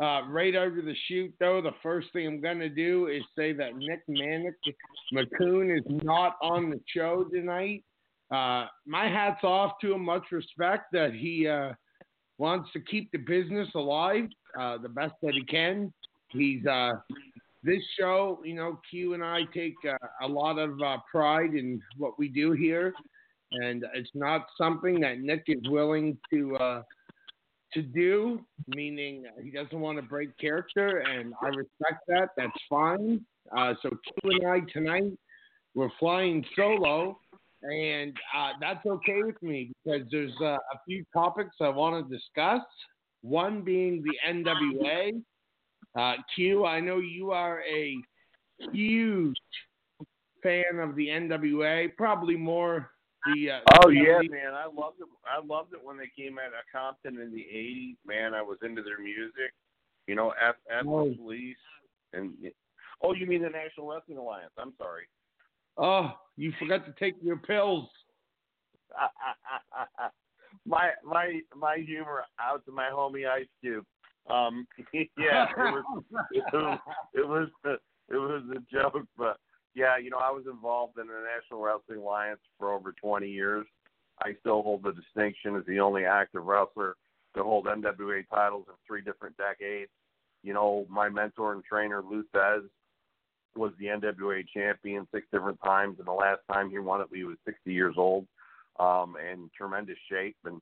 uh, 0.00 0.22
right 0.28 0.56
over 0.56 0.80
the 0.80 0.94
shoot, 1.08 1.32
though, 1.40 1.60
the 1.60 1.74
first 1.82 2.08
thing 2.14 2.26
I'm 2.26 2.40
going 2.40 2.60
to 2.60 2.70
do 2.70 3.08
is 3.08 3.22
say 3.36 3.52
that 3.52 3.76
Nick 3.76 4.00
Manic 4.08 4.54
McCoon 5.12 5.76
is 5.76 5.84
not 6.02 6.36
on 6.40 6.70
the 6.70 6.80
show 6.86 7.24
tonight. 7.24 7.84
Uh, 8.30 8.66
my 8.86 9.08
hat's 9.08 9.44
off 9.44 9.72
to 9.82 9.92
him. 9.92 10.04
Much 10.04 10.24
respect 10.32 10.84
that 10.92 11.12
he 11.12 11.46
uh, 11.46 11.72
wants 12.38 12.70
to 12.72 12.80
keep 12.80 13.12
the 13.12 13.18
business 13.18 13.68
alive 13.74 14.24
uh, 14.58 14.78
the 14.78 14.88
best 14.88 15.14
that 15.22 15.34
he 15.34 15.44
can. 15.44 15.92
He's 16.28 16.64
uh, 16.66 16.92
this 17.62 17.82
show, 17.98 18.40
you 18.44 18.54
know, 18.54 18.80
Q 18.88 19.14
and 19.14 19.24
I 19.24 19.40
take 19.52 19.74
uh, 19.88 19.96
a 20.22 20.28
lot 20.28 20.58
of 20.58 20.78
pride 21.10 21.54
in 21.54 21.80
what 21.98 22.18
we 22.18 22.28
do 22.28 22.52
here, 22.52 22.94
and 23.52 23.84
it's 23.94 24.10
not 24.14 24.46
something 24.56 25.00
that 25.00 25.20
Nick 25.20 25.44
is 25.48 25.68
willing 25.68 26.16
to 26.32 26.56
uh, 26.56 26.82
to 27.74 27.82
do, 27.82 28.44
meaning 28.68 29.24
he 29.42 29.50
doesn't 29.50 29.78
want 29.78 29.98
to 29.98 30.02
break 30.02 30.36
character, 30.38 30.98
and 30.98 31.34
I 31.42 31.48
respect 31.48 32.04
that. 32.08 32.30
That's 32.36 32.52
fine. 32.68 33.24
Uh, 33.56 33.74
so 33.82 33.90
Q 33.90 34.30
and 34.40 34.46
I 34.46 34.60
tonight 34.72 35.12
we're 35.74 35.90
flying 35.98 36.44
solo, 36.56 37.18
and 37.62 38.16
uh, 38.36 38.52
that's 38.60 38.84
okay 38.86 39.22
with 39.22 39.40
me 39.42 39.70
because 39.84 40.06
there's 40.10 40.34
uh, 40.40 40.54
a 40.54 40.80
few 40.86 41.04
topics 41.12 41.56
I 41.60 41.68
want 41.68 42.08
to 42.08 42.16
discuss. 42.16 42.62
One 43.22 43.62
being 43.62 44.02
the 44.02 44.16
NWA. 44.28 45.22
Uh, 45.96 46.14
Q, 46.34 46.64
I 46.64 46.80
know 46.80 46.98
you 46.98 47.32
are 47.32 47.62
a 47.62 47.96
huge 48.72 49.36
fan 50.42 50.78
of 50.78 50.94
the 50.94 51.08
NWA, 51.08 51.94
probably 51.96 52.36
more 52.36 52.90
the, 53.26 53.50
uh, 53.50 53.60
oh 53.84 53.90
yeah, 53.90 54.18
man, 54.30 54.54
I 54.54 54.64
loved 54.64 55.00
it. 55.00 55.06
I 55.26 55.44
loved 55.44 55.74
it 55.74 55.80
when 55.82 55.98
they 55.98 56.10
came 56.16 56.38
out 56.38 56.54
of 56.54 56.64
Compton 56.72 57.20
in 57.20 57.30
the 57.30 57.46
'80s. 57.54 57.96
Man, 58.06 58.32
I 58.32 58.40
was 58.40 58.56
into 58.62 58.82
their 58.82 58.98
music. 58.98 59.52
You 60.06 60.14
know, 60.14 60.32
F 60.42 60.54
F 60.70 60.86
oh. 60.86 61.14
Police 61.14 61.56
and 62.12 62.32
oh, 63.02 63.12
you 63.12 63.26
mean 63.26 63.42
the 63.42 63.50
National 63.50 63.88
Wrestling 63.88 64.18
Alliance? 64.18 64.52
I'm 64.58 64.72
sorry. 64.78 65.04
Oh, 65.76 66.12
you 66.36 66.52
forgot 66.58 66.86
to 66.86 66.94
take 66.98 67.14
your 67.22 67.36
pills. 67.36 67.88
My 70.66 70.90
my 71.04 71.40
my 71.56 71.76
humor 71.76 72.24
out 72.40 72.64
to 72.66 72.72
my 72.72 72.88
homie 72.92 73.28
Ice 73.28 73.46
Cube. 73.60 73.84
Um, 74.28 74.66
yeah, 74.92 75.46
it 75.48 75.56
was 75.56 76.04
it 76.32 76.44
was 76.52 76.78
it 77.14 77.26
was, 77.26 77.48
it 78.08 78.16
was 78.16 78.42
a 78.56 78.74
joke, 78.74 79.06
but 79.16 79.38
yeah, 79.74 79.96
you 79.98 80.10
know, 80.10 80.18
I 80.18 80.30
was 80.30 80.44
involved 80.50 80.98
in 80.98 81.06
the 81.06 81.22
National 81.34 81.62
Wrestling 81.62 82.00
Alliance 82.00 82.40
for 82.58 82.72
over 82.72 82.92
20 82.92 83.28
years. 83.28 83.66
I 84.22 84.34
still 84.40 84.62
hold 84.62 84.82
the 84.82 84.92
distinction 84.92 85.56
as 85.56 85.64
the 85.66 85.80
only 85.80 86.04
active 86.04 86.44
wrestler 86.44 86.96
to 87.36 87.42
hold 87.42 87.66
NWA 87.66 88.24
titles 88.28 88.66
in 88.68 88.74
three 88.86 89.02
different 89.02 89.36
decades. 89.36 89.90
You 90.42 90.54
know, 90.54 90.86
my 90.90 91.08
mentor 91.08 91.52
and 91.52 91.64
trainer, 91.64 92.02
Lou 92.02 92.24
Thesz, 92.34 92.62
was 93.56 93.72
the 93.78 93.86
NWA 93.86 94.44
champion 94.54 95.06
six 95.12 95.26
different 95.32 95.58
times, 95.64 95.96
and 95.98 96.06
the 96.06 96.12
last 96.12 96.40
time 96.52 96.70
he 96.70 96.78
won 96.78 97.00
it, 97.00 97.08
he 97.12 97.24
was 97.24 97.36
60 97.44 97.72
years 97.72 97.94
old, 97.96 98.26
um, 98.80 99.16
in 99.16 99.50
tremendous 99.56 99.98
shape. 100.10 100.36
And 100.44 100.60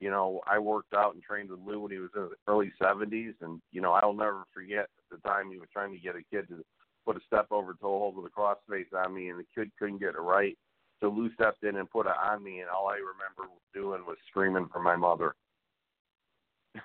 you 0.00 0.10
know, 0.10 0.40
I 0.46 0.58
worked 0.58 0.94
out 0.94 1.14
and 1.14 1.22
trained 1.22 1.50
with 1.50 1.60
Lou 1.60 1.80
when 1.80 1.92
he 1.92 1.98
was 1.98 2.10
in 2.16 2.22
his 2.22 2.30
early 2.48 2.72
70s, 2.82 3.34
and 3.42 3.60
you 3.70 3.80
know, 3.80 3.92
I'll 3.92 4.14
never 4.14 4.44
forget 4.52 4.88
the 5.10 5.18
time 5.18 5.50
he 5.50 5.58
was 5.58 5.68
trying 5.72 5.92
to 5.92 5.98
get 5.98 6.16
a 6.16 6.22
kid 6.30 6.48
to 6.48 6.64
put 7.04 7.16
a 7.16 7.20
step 7.26 7.46
over 7.50 7.72
toe 7.72 7.98
hold 7.98 8.16
with 8.16 8.26
a 8.26 8.40
crossface 8.40 8.92
on 9.04 9.14
me, 9.14 9.28
and 9.28 9.38
the 9.38 9.44
kid 9.54 9.70
couldn't 9.78 9.98
get 9.98 10.14
it 10.14 10.20
right. 10.20 10.56
So 11.00 11.08
Lou 11.08 11.32
stepped 11.34 11.64
in 11.64 11.76
and 11.76 11.90
put 11.90 12.06
it 12.06 12.12
on 12.30 12.42
me, 12.42 12.60
and 12.60 12.68
all 12.68 12.88
I 12.88 12.96
remember 12.96 13.52
doing 13.74 14.02
was 14.06 14.16
screaming 14.28 14.68
for 14.72 14.82
my 14.82 14.96
mother. 14.96 15.34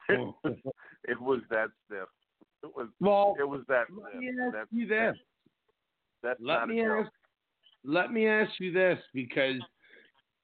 Oh. 0.10 0.36
it 1.04 1.19
was 1.19 1.41
that 1.50 1.67
stiff. 1.86 2.08
It 2.63 2.76
was. 2.76 2.88
Well, 3.00 3.36
it 3.39 3.48
was 3.48 3.62
that. 3.67 3.86
Let 3.91 4.12
stiff. 4.12 4.21
me 4.21 4.30
ask 4.30 4.54
That's, 4.54 4.67
you 4.71 4.88
this. 4.88 5.15
That's 6.24 6.39
let 6.41 6.67
me 6.67 6.82
ask. 6.82 7.12
Let 7.84 8.12
me 8.12 8.28
ask 8.28 8.52
you 8.60 8.71
this 8.71 8.98
because, 9.13 9.62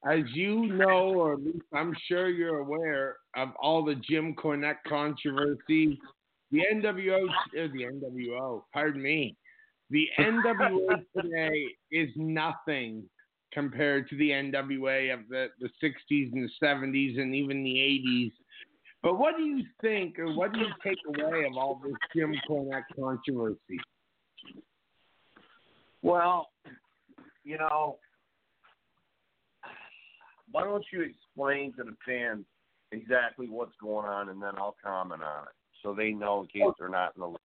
as 0.09 0.19
you 0.33 0.67
know, 0.67 1.13
or 1.13 1.33
at 1.33 1.43
least 1.43 1.65
I'm 1.73 1.95
sure 2.07 2.29
you're 2.29 2.59
aware 2.59 3.17
of 3.35 3.49
all 3.61 3.85
the 3.85 3.95
Jim 3.95 4.35
Cornette 4.35 4.77
controversy, 4.87 5.99
the 6.51 6.61
NWO, 6.73 7.27
uh, 7.29 7.67
the 7.73 7.83
NWO, 7.83 8.63
pardon 8.73 9.01
me, 9.01 9.35
the 9.89 10.07
NWA 10.19 11.03
today 11.21 11.65
is 11.91 12.09
nothing 12.15 13.03
compared 13.53 14.09
to 14.09 14.17
the 14.17 14.29
NWA 14.29 15.13
of 15.13 15.19
the, 15.29 15.47
the 15.59 15.69
60s 15.83 16.31
and 16.33 16.49
the 16.49 16.65
70s 16.65 17.19
and 17.19 17.35
even 17.35 17.63
the 17.63 17.75
80s. 17.75 18.31
But 19.03 19.17
what 19.17 19.35
do 19.37 19.43
you 19.43 19.65
think, 19.81 20.17
or 20.19 20.33
what 20.33 20.53
do 20.53 20.59
you 20.59 20.67
take 20.83 20.97
away 21.07 21.45
of 21.45 21.57
all 21.57 21.81
this 21.83 21.93
Jim 22.15 22.33
Cornette 22.49 22.83
controversy? 22.97 23.79
Well, 26.01 26.49
you 27.43 27.57
know, 27.57 27.97
why 30.51 30.63
don't 30.63 30.85
you 30.91 31.01
explain 31.01 31.73
to 31.73 31.83
the 31.83 31.95
fans 32.05 32.45
exactly 32.91 33.47
what's 33.47 33.75
going 33.81 34.05
on, 34.05 34.29
and 34.29 34.41
then 34.41 34.51
I'll 34.57 34.75
comment 34.83 35.23
on 35.23 35.43
it 35.43 35.53
so 35.81 35.93
they 35.93 36.11
know 36.11 36.41
in 36.41 36.47
case 36.47 36.73
they're 36.79 36.89
not 36.89 37.13
in 37.15 37.21
the 37.21 37.37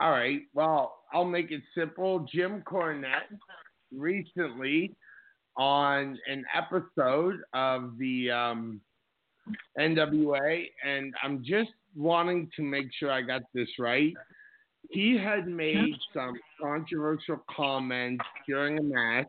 all 0.00 0.10
right. 0.10 0.40
Well, 0.54 1.00
I'll 1.12 1.24
make 1.24 1.50
it 1.50 1.62
simple. 1.76 2.26
Jim 2.32 2.62
Cornette 2.66 3.38
recently 3.94 4.94
on 5.56 6.18
an 6.26 6.44
episode 6.56 7.40
of 7.52 7.98
the 7.98 8.30
um, 8.30 8.80
NWA, 9.78 10.64
and 10.84 11.14
I'm 11.22 11.44
just 11.44 11.70
wanting 11.94 12.50
to 12.56 12.62
make 12.62 12.86
sure 12.98 13.12
I 13.12 13.20
got 13.20 13.42
this 13.54 13.68
right. 13.78 14.14
He 14.90 15.16
had 15.16 15.46
made 15.46 15.94
some 16.14 16.34
controversial 16.60 17.44
comments 17.54 18.24
during 18.48 18.78
a 18.78 18.82
match. 18.82 19.26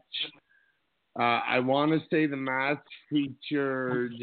Uh, 1.19 1.41
I 1.47 1.59
want 1.59 1.91
to 1.91 1.99
say 2.09 2.25
the 2.25 2.37
match 2.37 2.83
featured. 3.09 4.13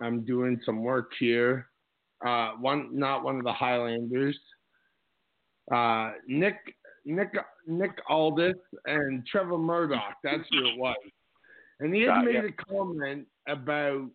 I'm 0.00 0.24
doing 0.24 0.60
some 0.64 0.82
work 0.82 1.12
here. 1.18 1.68
Uh, 2.24 2.52
one, 2.60 2.90
not 2.92 3.24
one 3.24 3.38
of 3.38 3.44
the 3.44 3.52
Highlanders. 3.52 4.38
Uh, 5.72 6.12
Nick, 6.26 6.56
Nick, 7.04 7.34
Nick 7.66 7.98
Aldis 8.08 8.56
and 8.86 9.26
Trevor 9.26 9.58
Murdoch. 9.58 10.16
That's 10.22 10.42
who 10.50 10.66
it 10.68 10.78
was. 10.78 10.96
And 11.80 11.94
he 11.94 12.02
had 12.02 12.22
made 12.24 12.44
a 12.44 12.52
comment 12.52 13.26
about. 13.46 14.08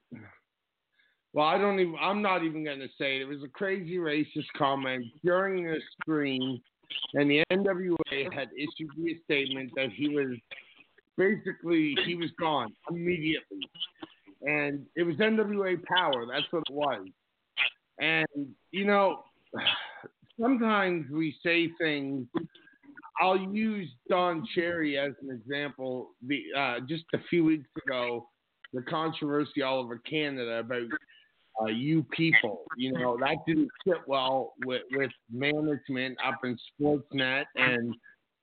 Well, 1.32 1.47
I 1.47 1.58
don't 1.58 1.79
even. 1.79 1.95
I'm 1.99 2.21
not 2.21 2.43
even 2.43 2.63
going 2.63 2.79
to 2.79 2.89
say 2.99 3.17
it. 3.17 3.21
It 3.21 3.27
was 3.27 3.41
a 3.43 3.47
crazy 3.47 3.95
racist 3.95 4.45
comment 4.58 5.06
during 5.23 5.63
the 5.63 5.79
stream, 6.01 6.62
and 7.13 7.32
the 7.32 7.43
NWA 7.51 8.34
had 8.34 8.49
issued 8.56 8.91
a 8.99 9.23
statement 9.23 9.71
that 9.75 9.89
he 9.95 10.10
was 10.10 10.36
basically 11.17 11.95
he 12.06 12.15
was 12.15 12.30
gone 12.39 12.73
immediately, 12.89 13.60
and 14.41 14.86
it 14.95 15.04
was 15.04 15.15
NWA 15.17 15.84
Power. 15.84 16.26
That's 16.26 16.45
what 16.52 16.63
it 16.69 16.73
was. 16.73 17.08
And 17.99 18.47
you 18.71 18.86
know, 18.86 19.23
sometimes 20.39 21.10
we 21.12 21.36
say 21.43 21.69
things. 21.80 22.28
I'll 23.21 23.38
use 23.38 23.89
Don 24.10 24.43
Cherry 24.56 24.97
as 24.97 25.12
an 25.21 25.30
example. 25.30 26.10
The 26.28 26.41
uh, 26.58 26.80
just 26.88 27.06
a 27.13 27.19
few 27.30 27.45
weeks 27.45 27.69
ago, 27.86 28.28
the 28.73 28.82
controversy 28.82 29.62
all 29.62 29.80
over 29.80 29.99
Canada 29.99 30.60
about 30.60 30.88
uh, 31.62 31.65
you 31.65 32.04
people. 32.12 32.63
You 32.78 32.93
know 32.93 33.17
that 33.19 33.38
didn't 33.47 33.69
sit 33.88 33.97
well 34.08 34.54
with, 34.65 34.82
with 34.91 35.12
management 35.32 36.17
up 36.26 36.39
in 36.43 36.58
Sportsnet, 36.82 37.43
and 37.56 37.95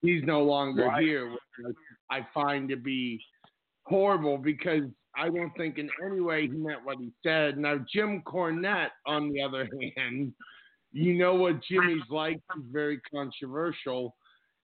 he's 0.03 0.23
no 0.25 0.43
longer 0.43 0.87
right. 0.87 1.03
here. 1.03 1.35
I 2.11 2.27
find 2.35 2.69
to 2.69 2.77
be 2.77 3.21
horrible 3.85 4.39
because 4.39 4.85
I 5.17 5.29
don't 5.29 5.53
think 5.57 5.79
in 5.79 5.91
any 6.05 6.21
way 6.21 6.43
he 6.43 6.49
meant 6.49 6.85
what 6.85 6.99
he 6.99 7.11
said. 7.23 7.59
Now, 7.59 7.79
Jim 7.93 8.23
Cornette, 8.27 8.91
on 9.07 9.33
the 9.33 9.43
other 9.43 9.69
hand, 9.97 10.33
you 10.93 11.15
know 11.15 11.35
what 11.35 11.63
Jimmy's 11.63 12.03
like. 12.11 12.41
He's 12.55 12.65
very 12.73 13.01
controversial. 13.13 14.15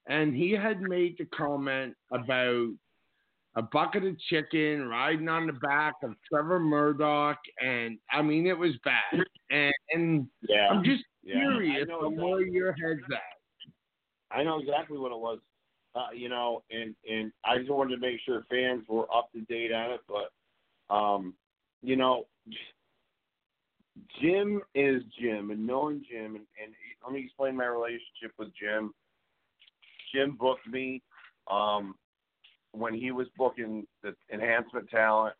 And 0.08 0.34
he 0.34 0.52
had 0.52 0.80
made 0.80 1.16
the 1.18 1.24
comment 1.26 1.94
about 2.12 2.68
a 3.56 3.62
bucket 3.62 4.04
of 4.04 4.18
chicken 4.30 4.86
riding 4.86 5.28
on 5.28 5.46
the 5.46 5.52
back 5.54 5.94
of 6.04 6.12
Trevor 6.28 6.60
Murdoch. 6.60 7.38
And 7.60 7.98
I 8.12 8.22
mean, 8.22 8.46
it 8.46 8.56
was 8.56 8.72
bad. 8.84 9.24
And, 9.50 9.72
and 9.92 10.26
yeah. 10.48 10.68
I'm 10.70 10.84
just 10.84 11.02
yeah. 11.24 11.34
curious 11.36 11.88
on 11.88 12.16
where 12.16 12.42
your 12.42 12.72
head's 12.72 13.02
at. 13.12 14.36
I 14.36 14.42
know 14.42 14.60
exactly 14.60 14.98
what 14.98 15.12
it 15.12 15.18
was. 15.18 15.38
Uh, 15.96 16.12
you 16.14 16.28
know, 16.28 16.62
and 16.70 16.94
and 17.10 17.32
I 17.44 17.56
just 17.56 17.70
wanted 17.70 17.94
to 17.94 18.00
make 18.00 18.20
sure 18.26 18.44
fans 18.50 18.84
were 18.86 19.06
up 19.14 19.32
to 19.32 19.40
date 19.42 19.72
on 19.72 19.92
it. 19.92 20.00
But, 20.06 20.94
um, 20.94 21.32
you 21.82 21.96
know, 21.96 22.26
Jim 24.20 24.60
is 24.74 25.02
Jim, 25.18 25.50
and 25.50 25.66
knowing 25.66 26.04
Jim, 26.10 26.36
and, 26.36 26.44
and 26.62 26.74
let 27.02 27.14
me 27.14 27.24
explain 27.24 27.56
my 27.56 27.64
relationship 27.64 28.32
with 28.38 28.48
Jim. 28.60 28.92
Jim 30.14 30.36
booked 30.38 30.66
me 30.68 31.02
um, 31.50 31.94
when 32.72 32.92
he 32.92 33.10
was 33.10 33.26
booking 33.38 33.86
the 34.02 34.14
enhancement 34.30 34.90
talent 34.90 35.34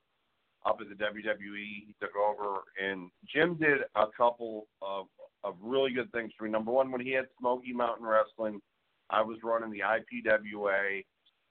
up 0.64 0.78
at 0.80 0.88
the 0.88 1.04
WWE. 1.04 1.86
He 1.86 1.94
took 2.00 2.16
over, 2.16 2.60
and 2.82 3.10
Jim 3.30 3.58
did 3.60 3.80
a 3.94 4.06
couple 4.16 4.68
of 4.80 5.06
of 5.44 5.54
really 5.62 5.92
good 5.92 6.10
things 6.12 6.32
for 6.36 6.44
me. 6.44 6.50
Number 6.50 6.72
one, 6.72 6.90
when 6.90 7.02
he 7.02 7.12
had 7.12 7.26
Smoky 7.38 7.74
Mountain 7.74 8.06
Wrestling 8.06 8.60
I 9.10 9.22
was 9.22 9.38
running 9.42 9.70
the 9.70 9.80
IPWA, 9.80 11.04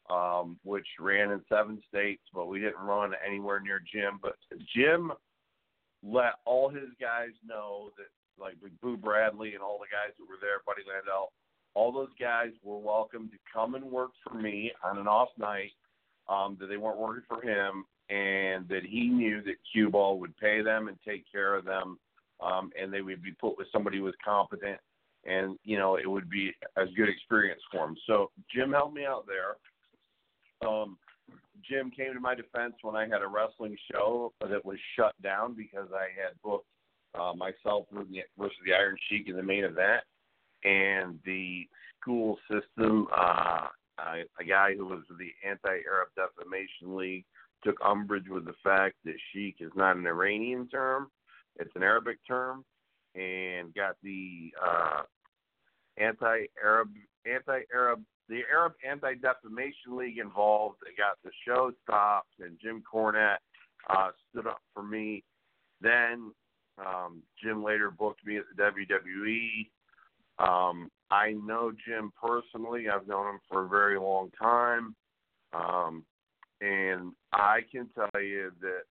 um, 0.09 0.57
which 0.63 0.87
ran 0.99 1.31
in 1.31 1.41
seven 1.49 1.81
states, 1.87 2.21
but 2.33 2.47
we 2.47 2.59
didn't 2.59 2.83
run 2.83 3.13
anywhere 3.25 3.59
near 3.59 3.81
Jim. 3.91 4.19
But 4.21 4.35
Jim 4.75 5.11
let 6.03 6.33
all 6.45 6.69
his 6.69 6.89
guys 6.99 7.31
know 7.45 7.91
that, 7.97 8.07
like 8.41 8.55
Boo 8.81 8.97
Bradley 8.97 9.53
and 9.53 9.63
all 9.63 9.79
the 9.79 9.85
guys 9.85 10.13
that 10.17 10.27
were 10.27 10.39
there, 10.41 10.61
Buddy 10.65 10.81
Landel, 10.81 11.27
all 11.73 11.91
those 11.91 12.09
guys 12.19 12.49
were 12.63 12.77
welcome 12.77 13.29
to 13.29 13.37
come 13.51 13.75
and 13.75 13.85
work 13.85 14.11
for 14.23 14.37
me 14.37 14.71
on 14.83 14.97
an 14.97 15.07
off 15.07 15.29
night. 15.37 15.71
Um, 16.27 16.57
that 16.59 16.67
they 16.67 16.77
weren't 16.77 16.97
working 16.97 17.23
for 17.29 17.39
him, 17.39 17.85
and 18.09 18.67
that 18.67 18.81
he 18.83 19.09
knew 19.09 19.43
that 19.43 19.57
Cue 19.71 19.91
Ball 19.91 20.19
would 20.19 20.35
pay 20.37 20.63
them 20.63 20.87
and 20.87 20.97
take 21.07 21.23
care 21.31 21.53
of 21.53 21.65
them, 21.65 21.99
um, 22.41 22.71
and 22.79 22.91
they 22.91 23.01
would 23.01 23.21
be 23.21 23.33
put 23.33 23.59
with 23.59 23.67
somebody 23.71 23.99
who 23.99 24.05
was 24.05 24.15
competent 24.25 24.79
and 25.25 25.57
you 25.63 25.77
know 25.77 25.97
it 25.97 26.09
would 26.09 26.29
be 26.29 26.51
a 26.75 26.85
good 26.85 27.09
experience 27.09 27.61
for 27.71 27.85
him. 27.85 27.95
So 28.07 28.31
Jim 28.53 28.71
helped 28.71 28.95
me 28.95 29.05
out 29.05 29.25
there. 29.27 30.69
Um, 30.69 30.97
Jim 31.67 31.91
came 31.91 32.13
to 32.13 32.19
my 32.19 32.35
defense 32.35 32.73
when 32.81 32.95
I 32.95 33.03
had 33.03 33.21
a 33.21 33.27
wrestling 33.27 33.77
show 33.91 34.33
that 34.41 34.63
was 34.63 34.77
shut 34.95 35.13
down 35.21 35.55
because 35.55 35.87
I 35.93 36.07
had 36.15 36.39
booked 36.43 36.67
uh, 37.19 37.33
myself 37.35 37.87
versus 37.91 38.57
the 38.65 38.73
Iron 38.73 38.95
Sheik 39.09 39.27
in 39.29 39.35
the 39.35 39.43
main 39.43 39.63
event, 39.63 40.03
and 40.63 41.19
the 41.25 41.67
school 42.01 42.37
system, 42.51 43.07
uh, 43.15 43.67
guy 44.47 44.75
who 44.75 44.85
was 44.85 45.03
the 45.17 45.29
Anti-Arab 45.47 46.09
Defamation 46.15 46.95
League, 46.95 47.25
took 47.63 47.77
umbrage 47.83 48.27
with 48.29 48.45
the 48.45 48.53
fact 48.63 48.95
that 49.05 49.15
Sheik 49.31 49.55
is 49.59 49.71
not 49.75 49.95
an 49.95 50.05
Iranian 50.05 50.67
term; 50.67 51.09
it's 51.57 51.75
an 51.75 51.83
Arabic 51.83 52.17
term, 52.27 52.63
and 53.15 53.73
got 53.73 53.95
the 54.03 54.51
uh, 54.63 55.01
anti-Arab, 55.97 56.89
anti-Arab, 57.25 58.01
the 58.27 58.41
Arab 58.51 58.73
Anti-Defamation 58.87 59.95
League 59.95 60.17
involved. 60.17 60.77
They 60.81 60.95
got 60.97 61.17
the 61.23 61.31
show 61.47 61.71
stopped, 61.83 62.33
and 62.39 62.57
Jim 62.61 62.83
Cornette 62.91 63.37
uh, 63.89 64.09
stood 64.29 64.47
up 64.47 64.61
for 64.73 64.83
me. 64.83 65.23
Then 65.81 66.31
um, 66.79 67.21
Jim 67.41 67.63
later 67.63 67.91
booked 67.91 68.25
me 68.25 68.37
at 68.37 68.43
the 68.55 68.63
WWE. 68.63 69.69
Um, 70.37 70.89
I 71.11 71.33
know 71.33 71.71
Jim 71.87 72.11
personally. 72.21 72.89
I've 72.89 73.07
known 73.07 73.35
him 73.35 73.39
for 73.49 73.65
a 73.65 73.69
very 73.69 73.99
long 73.99 74.31
time. 74.41 74.95
Um, 75.53 76.03
and 76.61 77.13
I 77.31 77.59
can 77.71 77.89
tell 77.93 78.21
you 78.21 78.51
that 78.61 78.83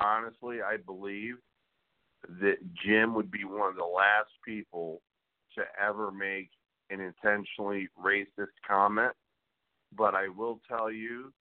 honestly, 0.00 0.58
I 0.62 0.76
believe 0.78 1.36
that 2.40 2.56
Jim 2.84 3.14
would 3.14 3.30
be 3.30 3.44
one 3.44 3.68
of 3.68 3.76
the 3.76 3.84
last 3.84 4.30
people 4.44 5.00
to 5.56 5.64
ever 5.82 6.10
make 6.10 6.50
an 6.90 7.00
intentionally 7.00 7.88
racist 8.02 8.54
comment, 8.66 9.12
but 9.96 10.14
I 10.14 10.28
will 10.28 10.60
tell 10.68 10.90
you 10.90 11.32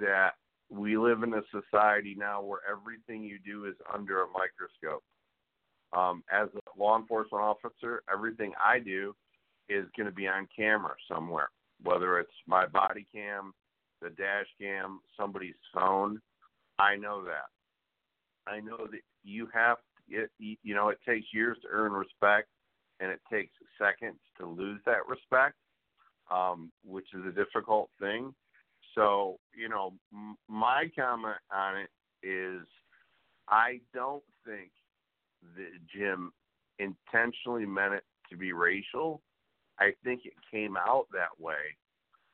that 0.00 0.30
we 0.70 0.96
live 0.96 1.22
in 1.22 1.34
a 1.34 1.42
society 1.50 2.14
now 2.18 2.42
where 2.42 2.60
everything 2.70 3.22
you 3.22 3.38
do 3.44 3.66
is 3.66 3.74
under 3.92 4.22
a 4.22 4.26
microscope. 4.26 5.02
Um, 5.92 6.24
as 6.32 6.48
a 6.54 6.80
law 6.80 6.98
enforcement 6.98 7.44
officer, 7.44 8.02
everything 8.12 8.52
I 8.62 8.78
do 8.80 9.14
is 9.68 9.84
going 9.96 10.06
to 10.06 10.14
be 10.14 10.26
on 10.26 10.48
camera 10.56 10.94
somewhere, 11.08 11.50
whether 11.82 12.18
it's 12.18 12.32
my 12.46 12.66
body 12.66 13.06
cam, 13.14 13.52
the 14.02 14.10
dash 14.10 14.46
cam, 14.60 15.00
somebody's 15.18 15.54
phone. 15.72 16.20
I 16.78 16.96
know 16.96 17.24
that. 17.24 18.50
I 18.50 18.60
know 18.60 18.78
that 18.78 19.00
you 19.22 19.48
have, 19.54 19.78
it, 20.08 20.30
you 20.38 20.74
know, 20.74 20.88
it 20.88 20.98
takes 21.06 21.26
years 21.32 21.56
to 21.62 21.68
earn 21.70 21.92
respect 21.92 22.48
and 23.00 23.10
it 23.10 23.20
takes 23.30 23.52
seconds 23.78 24.18
to 24.38 24.46
lose 24.46 24.80
that 24.86 25.06
respect, 25.08 25.56
um, 26.30 26.70
which 26.84 27.06
is 27.14 27.22
a 27.26 27.32
difficult 27.32 27.90
thing. 28.00 28.34
So, 28.94 29.38
you 29.56 29.68
know, 29.68 29.92
m- 30.12 30.36
my 30.48 30.90
comment 30.96 31.36
on 31.52 31.76
it 31.76 31.90
is 32.26 32.66
I 33.48 33.80
don't 33.92 34.22
think 34.46 34.70
that 35.56 35.70
Jim 35.94 36.32
intentionally 36.78 37.66
meant 37.66 37.94
it 37.94 38.04
to 38.30 38.36
be 38.36 38.52
racial. 38.52 39.20
I 39.78 39.92
think 40.04 40.22
it 40.24 40.34
came 40.50 40.76
out 40.76 41.06
that 41.12 41.38
way. 41.38 41.76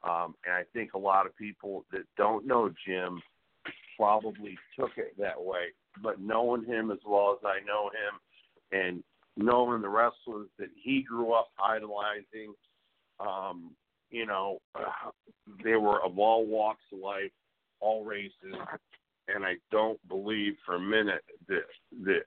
Um, 0.03 0.35
and 0.47 0.55
I 0.55 0.63
think 0.73 0.95
a 0.95 0.99
lot 0.99 1.27
of 1.27 1.37
people 1.37 1.85
that 1.93 2.03
don't 2.17 2.47
know 2.47 2.71
Jim 2.87 3.21
probably 3.97 4.57
took 4.79 4.93
it 4.97 5.15
that 5.19 5.41
way. 5.41 5.73
But 6.03 6.21
knowing 6.21 6.65
him 6.65 6.91
as 6.91 6.99
well 7.07 7.39
as 7.39 7.45
I 7.45 7.65
know 7.67 7.91
him 7.91 8.81
and 8.81 9.03
knowing 9.37 9.83
the 9.83 9.89
wrestlers 9.89 10.49
that 10.59 10.69
he 10.83 11.03
grew 11.03 11.33
up 11.33 11.49
idolizing. 11.63 12.55
Um, 13.19 13.73
you 14.11 14.27
know, 14.27 14.59
uh, 14.75 15.11
they 15.63 15.77
were 15.77 16.03
of 16.05 16.19
all 16.19 16.47
walks 16.47 16.83
of 16.93 16.99
life, 16.99 17.31
all 17.81 18.05
races, 18.05 18.33
and 19.29 19.45
I 19.45 19.55
don't 19.71 20.01
believe 20.09 20.55
for 20.67 20.77
a 20.77 20.81
minute 20.81 21.23
that 21.49 21.65
that 22.05 22.23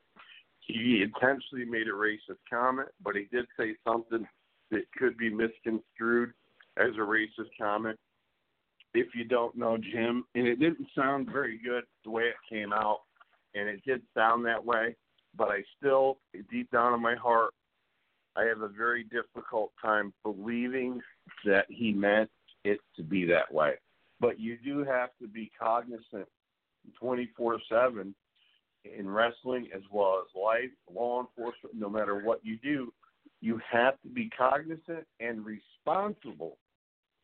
he 0.59 1.03
intentionally 1.03 1.65
made 1.65 1.87
a 1.87 1.91
racist 1.91 2.39
comment, 2.49 2.87
but 3.03 3.15
he 3.15 3.27
did 3.31 3.45
say 3.59 3.75
something 3.85 4.25
that 4.71 4.83
could 4.97 5.17
be 5.17 5.29
misconstrued 5.29 6.33
as 6.77 6.95
a 6.95 6.99
racist 6.99 7.51
comment. 7.59 7.99
if 8.93 9.07
you 9.15 9.25
don't 9.25 9.55
know 9.55 9.77
Jim, 9.77 10.23
and 10.35 10.47
it 10.47 10.59
didn't 10.59 10.87
sound 10.95 11.29
very 11.31 11.57
good 11.57 11.83
the 12.05 12.11
way 12.11 12.23
it 12.23 12.35
came 12.49 12.71
out, 12.71 12.99
and 13.55 13.67
it 13.67 13.81
did 13.85 14.01
sound 14.15 14.45
that 14.45 14.63
way, 14.63 14.95
but 15.37 15.49
I 15.49 15.63
still, 15.77 16.17
deep 16.51 16.69
down 16.71 16.93
in 16.93 17.01
my 17.01 17.15
heart, 17.15 17.53
I 18.35 18.43
have 18.43 18.61
a 18.61 18.67
very 18.67 19.03
difficult 19.03 19.71
time 19.81 20.13
believing 20.23 21.01
that 21.45 21.65
he 21.69 21.91
meant 21.91 22.29
it 22.63 22.79
to 22.95 23.03
be 23.03 23.25
that 23.25 23.53
way. 23.53 23.73
But 24.19 24.39
you 24.39 24.57
do 24.63 24.83
have 24.83 25.09
to 25.21 25.27
be 25.27 25.51
cognizant 25.59 26.27
24 26.99 27.59
7 27.69 28.15
in 28.97 29.09
wrestling 29.09 29.69
as 29.73 29.81
well 29.91 30.21
as 30.23 30.35
life, 30.35 30.71
law 30.93 31.21
enforcement, 31.21 31.75
no 31.75 31.89
matter 31.89 32.23
what 32.23 32.39
you 32.43 32.57
do, 32.57 32.91
you 33.41 33.59
have 33.69 33.99
to 34.01 34.09
be 34.09 34.29
cognizant 34.29 35.05
and 35.19 35.45
responsible 35.45 36.57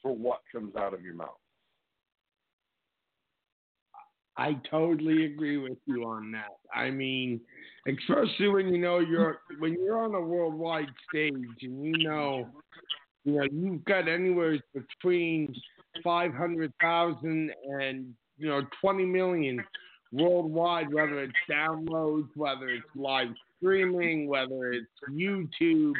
for 0.01 0.15
what 0.15 0.41
comes 0.51 0.75
out 0.75 0.93
of 0.93 1.01
your 1.01 1.15
mouth. 1.15 1.37
I 4.39 4.55
totally 4.71 5.25
agree 5.25 5.57
with 5.57 5.77
you 5.85 6.05
on 6.05 6.31
that. 6.31 6.57
I 6.73 6.91
mean, 6.91 7.41
especially 7.85 8.47
when 8.47 8.73
you 8.73 8.79
know 8.79 8.99
you're 8.99 9.41
when 9.59 9.73
you're 9.73 10.01
on 10.01 10.15
a 10.15 10.21
worldwide 10.21 10.87
stage 11.09 11.33
and 11.61 11.85
you 11.85 11.97
know 11.97 12.47
you 13.25 13.33
know 13.33 13.43
you've 13.51 13.83
got 13.83 14.07
anywhere 14.07 14.57
between 14.73 15.53
five 16.01 16.33
hundred 16.33 16.71
thousand 16.79 17.51
and 17.65 18.13
you 18.37 18.47
know 18.47 18.61
twenty 18.79 19.05
million 19.05 19.61
worldwide, 20.13 20.93
whether 20.93 21.19
it's 21.19 21.33
downloads, 21.51 22.29
whether 22.35 22.69
it's 22.69 22.87
live 22.95 23.27
streaming, 23.57 24.29
whether 24.29 24.71
it's 24.71 24.87
YouTube. 25.11 25.95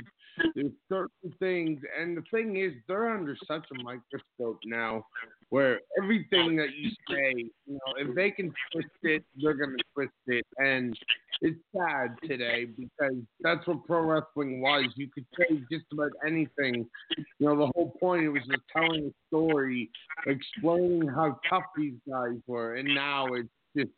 There's 0.56 0.72
certain 0.88 1.34
things, 1.40 1.82
and 2.00 2.16
the 2.16 2.24
thing 2.32 2.56
is, 2.56 2.72
they're 2.88 3.10
under 3.10 3.36
such 3.46 3.66
a 3.78 3.84
microscope 3.84 4.60
now, 4.64 5.06
where 5.50 5.82
everything 6.02 6.56
that 6.58 6.70
you 6.76 6.90
say, 7.10 7.50
you 7.66 7.74
know, 7.74 7.94
if 7.98 8.16
they 8.16 8.32
can 8.32 8.54
twist 8.72 8.88
it, 9.04 9.24
they're 9.42 9.54
gonna 9.54 9.78
twist 9.94 10.14
it, 10.28 10.46
and 10.58 10.98
it's 11.42 11.60
sad 11.76 12.16
today 12.28 12.66
because 12.66 13.16
that's 13.42 13.66
what 13.68 13.86
pro 13.86 14.02
wrestling 14.02 14.62
was. 14.62 14.86
You 14.96 15.08
could 15.14 15.26
say 15.38 15.62
just 15.72 15.86
about 15.92 16.12
anything. 16.26 16.86
You 17.18 17.26
know, 17.40 17.58
the 17.58 17.72
whole 17.76 17.94
point 18.00 18.24
it 18.24 18.30
was 18.30 18.44
just 18.48 18.64
telling 18.76 19.06
a 19.06 19.14
story, 19.28 19.90
explaining 20.28 21.08
how 21.08 21.40
tough 21.50 21.64
these 21.78 21.96
guys 22.10 22.38
were, 22.48 22.76
and 22.76 22.94
now 22.94 23.28
it's 23.34 23.50
just 23.76 23.92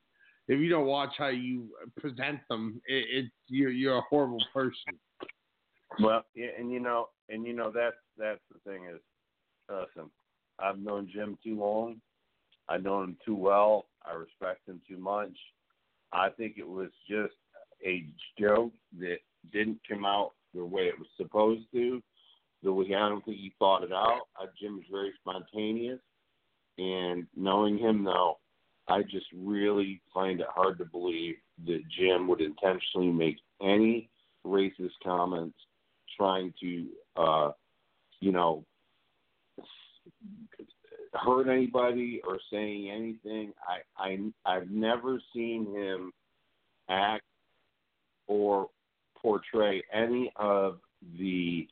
if 0.47 0.59
you 0.59 0.69
don't 0.69 0.85
watch 0.85 1.13
how 1.17 1.29
you 1.29 1.69
present 1.97 2.39
them, 2.49 2.81
it, 2.85 3.05
it's 3.09 3.33
you're 3.47 3.71
you're 3.71 3.97
a 3.97 4.03
horrible 4.09 4.43
person. 4.53 4.99
Well, 5.99 6.23
yeah, 6.35 6.49
and 6.57 6.71
you 6.71 6.79
know, 6.79 7.07
and 7.29 7.45
you 7.45 7.53
know 7.53 7.71
that's 7.73 7.95
that's 8.17 8.39
the 8.51 8.71
thing 8.71 8.85
is, 8.85 8.99
listen, 9.69 10.09
I've 10.63 10.79
known 10.79 11.09
Jim 11.13 11.37
too 11.43 11.59
long. 11.59 12.01
I 12.69 12.77
know 12.77 13.01
him 13.03 13.17
too 13.25 13.35
well. 13.35 13.85
I 14.05 14.13
respect 14.13 14.67
him 14.67 14.81
too 14.87 14.97
much. 14.97 15.35
I 16.13 16.29
think 16.29 16.55
it 16.57 16.67
was 16.67 16.89
just 17.09 17.33
a 17.85 18.05
joke 18.39 18.73
that 18.99 19.17
didn't 19.51 19.79
come 19.87 20.05
out 20.05 20.31
the 20.53 20.63
way 20.63 20.83
it 20.83 20.97
was 20.97 21.07
supposed 21.17 21.63
to. 21.73 22.01
The 22.63 22.71
way 22.71 22.93
I 22.95 23.09
don't 23.09 23.23
think 23.25 23.37
he 23.37 23.53
thought 23.57 23.83
it 23.83 23.91
out. 23.91 24.21
Jim 24.61 24.79
is 24.79 24.85
very 24.91 25.11
spontaneous, 25.19 25.99
and 26.77 27.25
knowing 27.35 27.77
him 27.77 28.03
now, 28.03 28.37
I 28.87 29.01
just 29.03 29.25
really 29.35 30.01
find 30.13 30.41
it 30.41 30.47
hard 30.53 30.77
to 30.77 30.85
believe 30.85 31.35
that 31.65 31.81
Jim 31.97 32.27
would 32.27 32.41
intentionally 32.41 33.11
make 33.11 33.37
any 33.61 34.09
racist 34.45 34.91
comments 35.03 35.57
trying 36.17 36.53
to, 36.61 36.87
uh, 37.15 37.51
you 38.19 38.31
know, 38.31 38.65
hurt 41.13 41.47
anybody 41.47 42.21
or 42.25 42.39
saying 42.51 42.89
anything. 42.89 43.53
I, 43.67 44.03
I 44.03 44.17
I've 44.45 44.69
never 44.69 45.21
seen 45.33 45.65
him 45.73 46.11
act 46.89 47.23
or 48.27 48.69
portray 49.21 49.83
any 49.93 50.31
of 50.35 50.79
the 51.19 51.67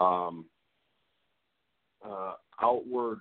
um, 0.00 0.46
uh, 2.04 2.34
outward 2.62 3.20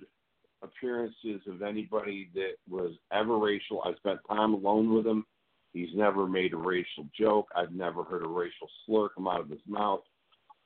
appearances 0.61 1.41
of 1.47 1.61
anybody 1.61 2.29
that 2.33 2.53
was 2.69 2.93
ever 3.11 3.37
racial. 3.37 3.81
I 3.83 3.93
spent 3.95 4.19
time 4.27 4.53
alone 4.53 4.93
with 4.93 5.05
him. 5.05 5.25
He's 5.73 5.89
never 5.93 6.27
made 6.27 6.53
a 6.53 6.57
racial 6.57 7.05
joke. 7.19 7.47
I've 7.55 7.71
never 7.71 8.03
heard 8.03 8.23
a 8.23 8.27
racial 8.27 8.67
slur 8.85 9.09
come 9.09 9.27
out 9.27 9.41
of 9.41 9.49
his 9.49 9.59
mouth. 9.67 10.01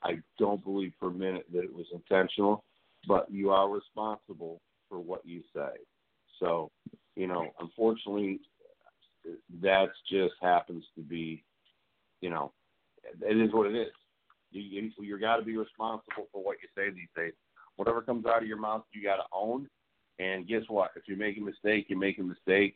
I 0.03 0.19
don't 0.39 0.63
believe 0.63 0.93
for 0.99 1.09
a 1.09 1.13
minute 1.13 1.45
that 1.53 1.63
it 1.63 1.73
was 1.73 1.85
intentional, 1.93 2.63
but 3.07 3.31
you 3.31 3.49
are 3.49 3.69
responsible 3.69 4.61
for 4.89 4.99
what 4.99 5.25
you 5.25 5.41
say. 5.55 5.71
So, 6.39 6.71
you 7.15 7.27
know, 7.27 7.47
unfortunately, 7.59 8.39
that 9.61 9.89
just 10.09 10.33
happens 10.41 10.83
to 10.95 11.01
be, 11.01 11.43
you 12.21 12.29
know, 12.29 12.51
it 13.21 13.37
is 13.37 13.53
what 13.53 13.67
it 13.67 13.75
is. 13.75 13.93
You 14.51 14.61
you, 14.61 14.91
you 14.99 15.19
got 15.19 15.37
to 15.37 15.43
be 15.43 15.57
responsible 15.57 16.27
for 16.31 16.43
what 16.43 16.57
you 16.61 16.67
say 16.75 16.89
these 16.89 17.07
days. 17.15 17.33
Whatever 17.77 18.01
comes 18.01 18.25
out 18.25 18.41
of 18.41 18.47
your 18.47 18.59
mouth, 18.59 18.83
you 18.91 19.03
got 19.03 19.17
to 19.17 19.23
own. 19.31 19.67
And 20.19 20.47
guess 20.47 20.63
what? 20.67 20.91
If 20.95 21.03
you 21.07 21.15
make 21.15 21.37
a 21.37 21.41
mistake, 21.41 21.85
you 21.89 21.97
make 21.97 22.19
a 22.19 22.23
mistake. 22.23 22.75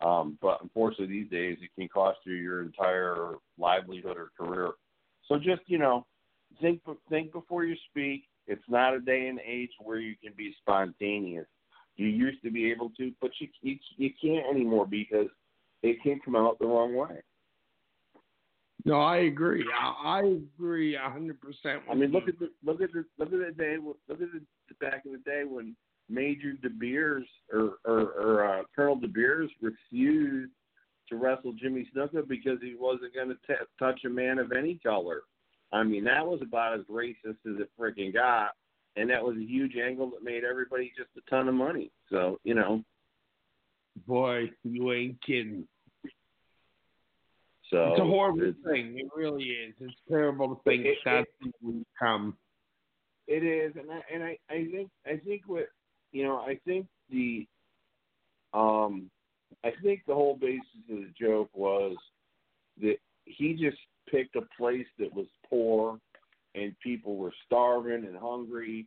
Um, 0.00 0.38
but 0.40 0.62
unfortunately, 0.62 1.06
these 1.06 1.30
days 1.30 1.58
it 1.60 1.70
can 1.78 1.88
cost 1.88 2.18
you 2.24 2.34
your 2.34 2.62
entire 2.62 3.34
livelihood 3.58 4.16
or 4.16 4.30
career. 4.38 4.70
So 5.28 5.36
just 5.36 5.62
you 5.66 5.78
know, 5.78 6.06
think 6.60 6.80
think 7.08 7.32
before 7.32 7.64
you 7.64 7.76
speak. 7.90 8.24
It's 8.46 8.62
not 8.68 8.94
a 8.94 9.00
day 9.00 9.28
and 9.28 9.40
age 9.46 9.70
where 9.80 9.98
you 9.98 10.14
can 10.22 10.32
be 10.36 10.54
spontaneous. 10.60 11.46
You 11.96 12.06
used 12.06 12.42
to 12.42 12.50
be 12.50 12.70
able 12.70 12.90
to, 12.98 13.12
but 13.20 13.30
you 13.38 13.48
you, 13.62 13.76
you 13.96 14.10
can't 14.20 14.46
anymore 14.50 14.86
because 14.86 15.28
it 15.82 16.02
can 16.02 16.20
come 16.24 16.36
out 16.36 16.58
the 16.58 16.66
wrong 16.66 16.94
way. 16.94 17.22
No, 18.84 19.00
I 19.00 19.18
agree. 19.18 19.64
I, 19.78 20.20
I 20.20 20.20
agree 20.22 20.96
a 20.96 21.10
hundred 21.10 21.40
percent. 21.40 21.82
I 21.90 21.94
mean, 21.94 22.10
look 22.10 22.28
at 22.28 22.38
the 22.38 22.50
look 22.64 22.80
at 22.80 22.92
the 22.92 23.04
look 23.18 23.32
at 23.32 23.38
the 23.38 23.54
day. 23.56 23.76
Look 23.76 23.98
at 24.10 24.18
the 24.18 24.74
back 24.80 25.02
in 25.04 25.12
the 25.12 25.18
day 25.18 25.42
when 25.46 25.76
Major 26.08 26.52
De 26.54 26.70
Beers 26.70 27.26
or 27.52 27.74
or, 27.84 28.00
or 28.12 28.48
uh, 28.48 28.62
Colonel 28.74 28.96
De 28.96 29.08
Beers 29.08 29.50
refused 29.60 30.52
to 31.08 31.16
wrestle 31.16 31.52
Jimmy 31.52 31.86
Snuka 31.94 32.26
because 32.26 32.58
he 32.62 32.74
wasn't 32.78 33.14
going 33.14 33.28
to 33.28 33.56
touch 33.78 34.00
a 34.06 34.08
man 34.08 34.38
of 34.38 34.52
any 34.52 34.76
color. 34.76 35.22
I 35.72 35.82
mean, 35.82 36.04
that 36.04 36.26
was 36.26 36.40
about 36.42 36.78
as 36.78 36.84
racist 36.86 37.38
as 37.46 37.60
it 37.60 37.70
freaking 37.78 38.12
got, 38.12 38.50
and 38.96 39.08
that 39.10 39.22
was 39.22 39.36
a 39.36 39.44
huge 39.44 39.76
angle 39.76 40.10
that 40.10 40.24
made 40.24 40.44
everybody 40.44 40.92
just 40.96 41.10
a 41.16 41.30
ton 41.30 41.48
of 41.48 41.54
money. 41.54 41.90
So 42.10 42.40
you 42.44 42.54
know, 42.54 42.82
boy, 44.06 44.50
you 44.64 44.92
ain't 44.92 45.22
kidding. 45.24 45.66
So 47.70 47.92
it's 47.92 48.00
a 48.00 48.04
horrible 48.04 48.42
it's, 48.42 48.58
thing. 48.64 48.98
It 48.98 49.06
really 49.14 49.44
is. 49.44 49.74
It's 49.80 49.94
terrible 50.08 50.56
to 50.56 50.62
think 50.64 50.86
it, 50.86 50.98
that's 51.04 51.26
it, 51.40 51.86
come. 51.98 52.36
It 53.28 53.44
is, 53.44 53.74
and 53.76 53.90
I 53.92 54.00
and 54.12 54.24
I, 54.24 54.38
I 54.50 54.66
think 54.72 54.90
I 55.06 55.16
think 55.24 55.42
what 55.46 55.68
you 56.10 56.24
know, 56.24 56.38
I 56.38 56.58
think 56.66 56.86
the 57.10 57.46
um, 58.52 59.10
I 59.64 59.70
think 59.82 60.02
the 60.06 60.14
whole 60.14 60.36
basis 60.36 60.66
of 60.90 60.96
the 60.96 61.12
joke 61.18 61.50
was 61.54 61.96
that 62.80 62.96
he 63.24 63.52
just 63.52 63.78
picked 64.10 64.36
a 64.36 64.42
place 64.58 64.86
that 64.98 65.14
was 65.14 65.26
poor 65.48 65.98
and 66.54 66.74
people 66.82 67.16
were 67.16 67.32
starving 67.46 68.04
and 68.06 68.16
hungry, 68.16 68.86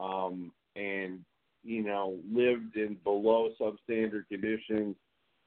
um, 0.00 0.52
and 0.76 1.20
you 1.64 1.82
know 1.82 2.18
lived 2.32 2.76
in 2.76 2.96
below 3.04 3.50
substandard 3.60 4.26
conditions. 4.28 4.96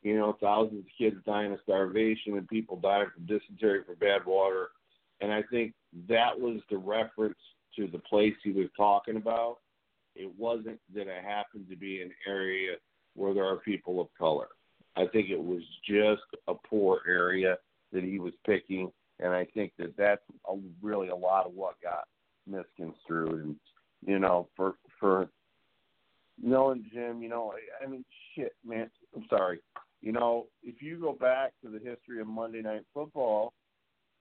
You 0.02 0.18
know, 0.18 0.38
thousands 0.40 0.86
of 0.86 0.92
kids 0.98 1.16
dying 1.26 1.54
of 1.54 1.60
starvation 1.64 2.38
and 2.38 2.48
people 2.48 2.78
dying 2.78 3.08
from 3.14 3.26
dysentery 3.26 3.82
for 3.86 3.96
bad 3.96 4.24
water. 4.26 4.70
And 5.20 5.32
I 5.32 5.42
think 5.50 5.74
that 6.08 6.40
was 6.40 6.60
the 6.70 6.78
reference 6.78 7.40
to 7.76 7.88
the 7.88 8.00
place 8.00 8.36
he 8.44 8.52
was 8.52 8.68
talking 8.78 9.16
about. 9.16 9.58
It 10.16 10.32
wasn't 10.38 10.80
that 10.94 11.08
it 11.08 11.24
happened 11.24 11.68
to 11.70 11.76
be 11.76 12.02
an 12.02 12.12
area 12.28 12.76
where 13.16 13.34
there 13.34 13.46
are 13.46 13.58
people 13.58 14.00
of 14.00 14.08
color. 14.18 14.50
I 14.96 15.08
think 15.08 15.30
it 15.30 15.42
was 15.42 15.64
just 15.88 16.22
a 16.48 16.54
poor 16.54 17.02
area 17.08 17.58
that 17.92 18.04
he 18.04 18.20
was 18.20 18.34
picking, 18.46 18.92
and 19.20 19.34
I 19.34 19.46
think 19.54 19.74
that 19.78 19.96
that's 19.98 20.22
a, 20.50 20.56
really 20.82 21.10
a 21.10 21.16
lot 21.16 21.46
of 21.46 21.54
what 21.54 21.76
got 21.82 22.06
misconstrued. 22.48 23.46
And 23.46 23.56
you 24.06 24.20
know, 24.20 24.48
for 24.56 24.76
for 25.00 25.28
knowing 26.42 26.86
Jim, 26.94 27.22
you 27.22 27.30
know, 27.30 27.54
I, 27.54 27.86
I 27.86 27.88
mean, 27.88 28.06
shit, 28.36 28.54
man. 28.66 28.90
I'm 29.16 29.26
sorry. 29.30 29.60
You 30.02 30.12
know, 30.12 30.48
if 30.64 30.82
you 30.82 31.00
go 31.00 31.14
back 31.14 31.54
to 31.64 31.70
the 31.70 31.80
history 31.80 32.22
of 32.22 32.28
Monday 32.28 32.62
Night 32.62 32.86
Football, 32.94 33.54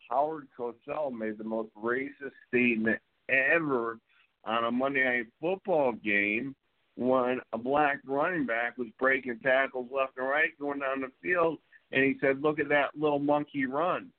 Howard 0.08 0.48
Cosell 0.58 1.12
made 1.12 1.38
the 1.38 1.44
most 1.44 1.70
racist 1.74 2.32
statement 2.48 2.98
ever 3.28 3.98
on 4.44 4.64
a 4.64 4.70
Monday 4.70 5.04
Night 5.04 5.26
Football 5.40 5.92
game 5.92 6.54
when 6.96 7.40
a 7.52 7.58
black 7.58 7.98
running 8.06 8.46
back 8.46 8.78
was 8.78 8.88
breaking 8.98 9.40
tackles 9.42 9.88
left 9.94 10.16
and 10.16 10.28
right 10.28 10.50
going 10.60 10.78
down 10.78 11.00
the 11.00 11.10
field, 11.20 11.58
and 11.92 12.04
he 12.04 12.16
said, 12.20 12.40
"Look 12.40 12.60
at 12.60 12.68
that 12.68 12.96
little 12.96 13.18
monkey 13.18 13.66
run," 13.66 14.12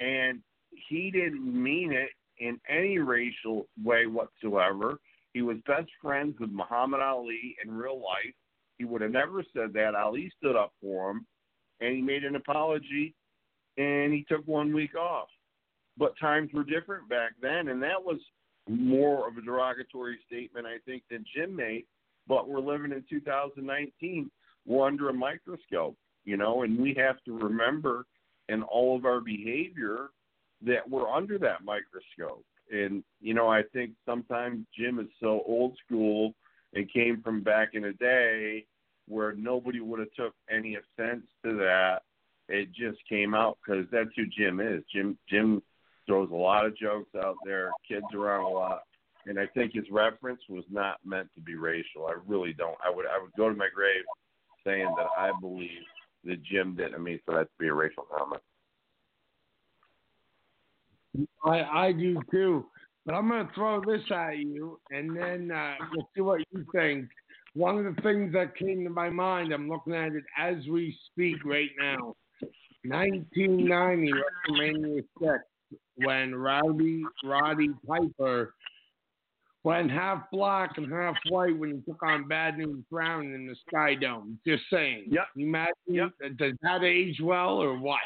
and 0.00 0.40
he 0.88 1.10
didn't 1.10 1.44
mean 1.44 1.92
it 1.92 2.10
in 2.38 2.60
any 2.68 2.98
racial 2.98 3.66
way 3.82 4.06
whatsoever. 4.06 4.98
He 5.32 5.42
was 5.42 5.56
best 5.66 5.90
friends 6.02 6.36
with 6.38 6.50
Muhammad 6.50 7.00
Ali 7.00 7.56
in 7.64 7.72
real 7.72 7.96
life. 7.96 8.34
He 8.78 8.84
would 8.84 9.00
have 9.00 9.10
never 9.10 9.42
said 9.54 9.72
that. 9.74 9.94
Ali 9.94 10.30
stood 10.38 10.56
up 10.56 10.72
for 10.80 11.10
him, 11.10 11.26
and 11.80 11.94
he 11.94 12.02
made 12.02 12.24
an 12.24 12.36
apology, 12.36 13.14
and 13.78 14.12
he 14.12 14.24
took 14.28 14.46
one 14.46 14.74
week 14.74 14.94
off. 14.94 15.28
But 15.98 16.18
times 16.20 16.50
were 16.52 16.64
different 16.64 17.08
back 17.08 17.32
then, 17.40 17.68
and 17.68 17.82
that 17.82 18.02
was 18.02 18.18
more 18.68 19.28
of 19.28 19.36
a 19.36 19.42
derogatory 19.42 20.18
statement, 20.26 20.66
I 20.66 20.78
think, 20.84 21.02
than 21.10 21.24
Jim 21.34 21.56
made. 21.56 21.84
But 22.28 22.48
we're 22.48 22.60
living 22.60 22.92
in 22.92 23.04
2019. 23.08 24.30
We're 24.66 24.86
under 24.86 25.08
a 25.08 25.14
microscope, 25.14 25.96
you 26.24 26.36
know, 26.36 26.62
and 26.62 26.78
we 26.78 26.94
have 26.98 27.22
to 27.24 27.38
remember 27.38 28.04
in 28.48 28.62
all 28.62 28.96
of 28.96 29.04
our 29.04 29.20
behavior 29.20 30.08
that 30.62 30.88
we're 30.88 31.08
under 31.08 31.38
that 31.38 31.64
microscope. 31.64 32.44
And 32.70 33.04
you 33.20 33.34
know, 33.34 33.48
I 33.48 33.62
think 33.72 33.92
sometimes 34.04 34.66
Jim 34.76 34.98
is 34.98 35.06
so 35.20 35.42
old 35.46 35.76
school 35.84 36.34
and 36.74 36.92
came 36.92 37.22
from 37.22 37.42
back 37.42 37.70
in 37.74 37.82
the 37.82 37.92
day 37.92 38.66
where 39.08 39.32
nobody 39.32 39.80
would 39.80 40.00
have 40.00 40.12
took 40.16 40.34
any 40.50 40.76
offense 40.76 41.24
to 41.44 41.56
that. 41.58 42.00
It 42.48 42.68
just 42.72 42.98
came 43.08 43.34
out 43.34 43.58
because 43.64 43.86
that's 43.90 44.10
who 44.16 44.24
Jim 44.26 44.60
is. 44.60 44.82
Jim 44.92 45.16
Jim 45.28 45.62
throws 46.06 46.30
a 46.30 46.34
lot 46.34 46.66
of 46.66 46.76
jokes 46.76 47.10
out 47.16 47.36
there, 47.44 47.70
kids 47.86 48.06
around 48.14 48.44
a 48.44 48.48
lot, 48.48 48.82
and 49.26 49.38
I 49.38 49.46
think 49.46 49.72
his 49.74 49.90
reference 49.90 50.40
was 50.48 50.64
not 50.70 50.98
meant 51.04 51.28
to 51.34 51.40
be 51.40 51.56
racial. 51.56 52.06
I 52.06 52.14
really 52.26 52.52
don't. 52.52 52.76
I 52.84 52.90
would 52.90 53.06
I 53.06 53.20
would 53.20 53.32
go 53.36 53.48
to 53.48 53.56
my 53.56 53.68
grave 53.74 54.04
saying 54.64 54.92
that 54.96 55.08
I 55.16 55.30
believe 55.40 55.82
that 56.24 56.42
Jim 56.42 56.74
didn't 56.74 57.02
mean 57.02 57.20
for 57.24 57.34
that 57.34 57.44
to 57.44 57.58
be 57.58 57.68
a 57.68 57.74
racial 57.74 58.06
comment. 58.16 58.42
I 61.44 61.62
I 61.62 61.92
do 61.92 62.20
too. 62.30 62.66
But 63.06 63.14
I'm 63.14 63.28
going 63.28 63.46
to 63.46 63.54
throw 63.54 63.80
this 63.80 64.02
at 64.10 64.38
you, 64.38 64.80
and 64.90 65.16
then 65.16 65.52
uh, 65.52 65.74
we'll 65.92 66.08
see 66.14 66.22
what 66.22 66.40
you 66.50 66.66
think. 66.74 67.08
One 67.54 67.78
of 67.78 67.94
the 67.94 68.02
things 68.02 68.32
that 68.32 68.56
came 68.56 68.82
to 68.82 68.90
my 68.90 69.08
mind, 69.08 69.52
I'm 69.52 69.68
looking 69.68 69.94
at 69.94 70.12
it 70.12 70.24
as 70.36 70.56
we 70.68 70.94
speak 71.12 71.36
right 71.44 71.70
now. 71.78 72.16
1990 72.84 74.12
WrestleMania 74.12 75.04
6, 75.20 75.32
when 75.96 76.34
Rowdy 76.34 77.04
Roddy 77.24 77.70
Piper 77.86 78.54
went 79.66 79.90
half 79.90 80.30
black 80.30 80.78
and 80.78 80.92
half 80.92 81.16
white 81.28 81.58
when 81.58 81.70
he 81.70 81.80
took 81.80 82.00
on 82.04 82.28
Bad 82.28 82.56
News 82.56 82.84
Brown 82.88 83.34
in 83.34 83.48
the 83.48 83.56
Sky 83.66 83.96
Dome. 83.96 84.38
Just 84.46 84.62
saying. 84.70 85.06
Yep. 85.10 85.24
You 85.34 85.46
imagine? 85.48 85.72
Yep. 85.88 86.10
Does 86.38 86.52
that 86.62 86.84
age 86.84 87.18
well 87.20 87.60
or 87.60 87.76
what? 87.76 87.98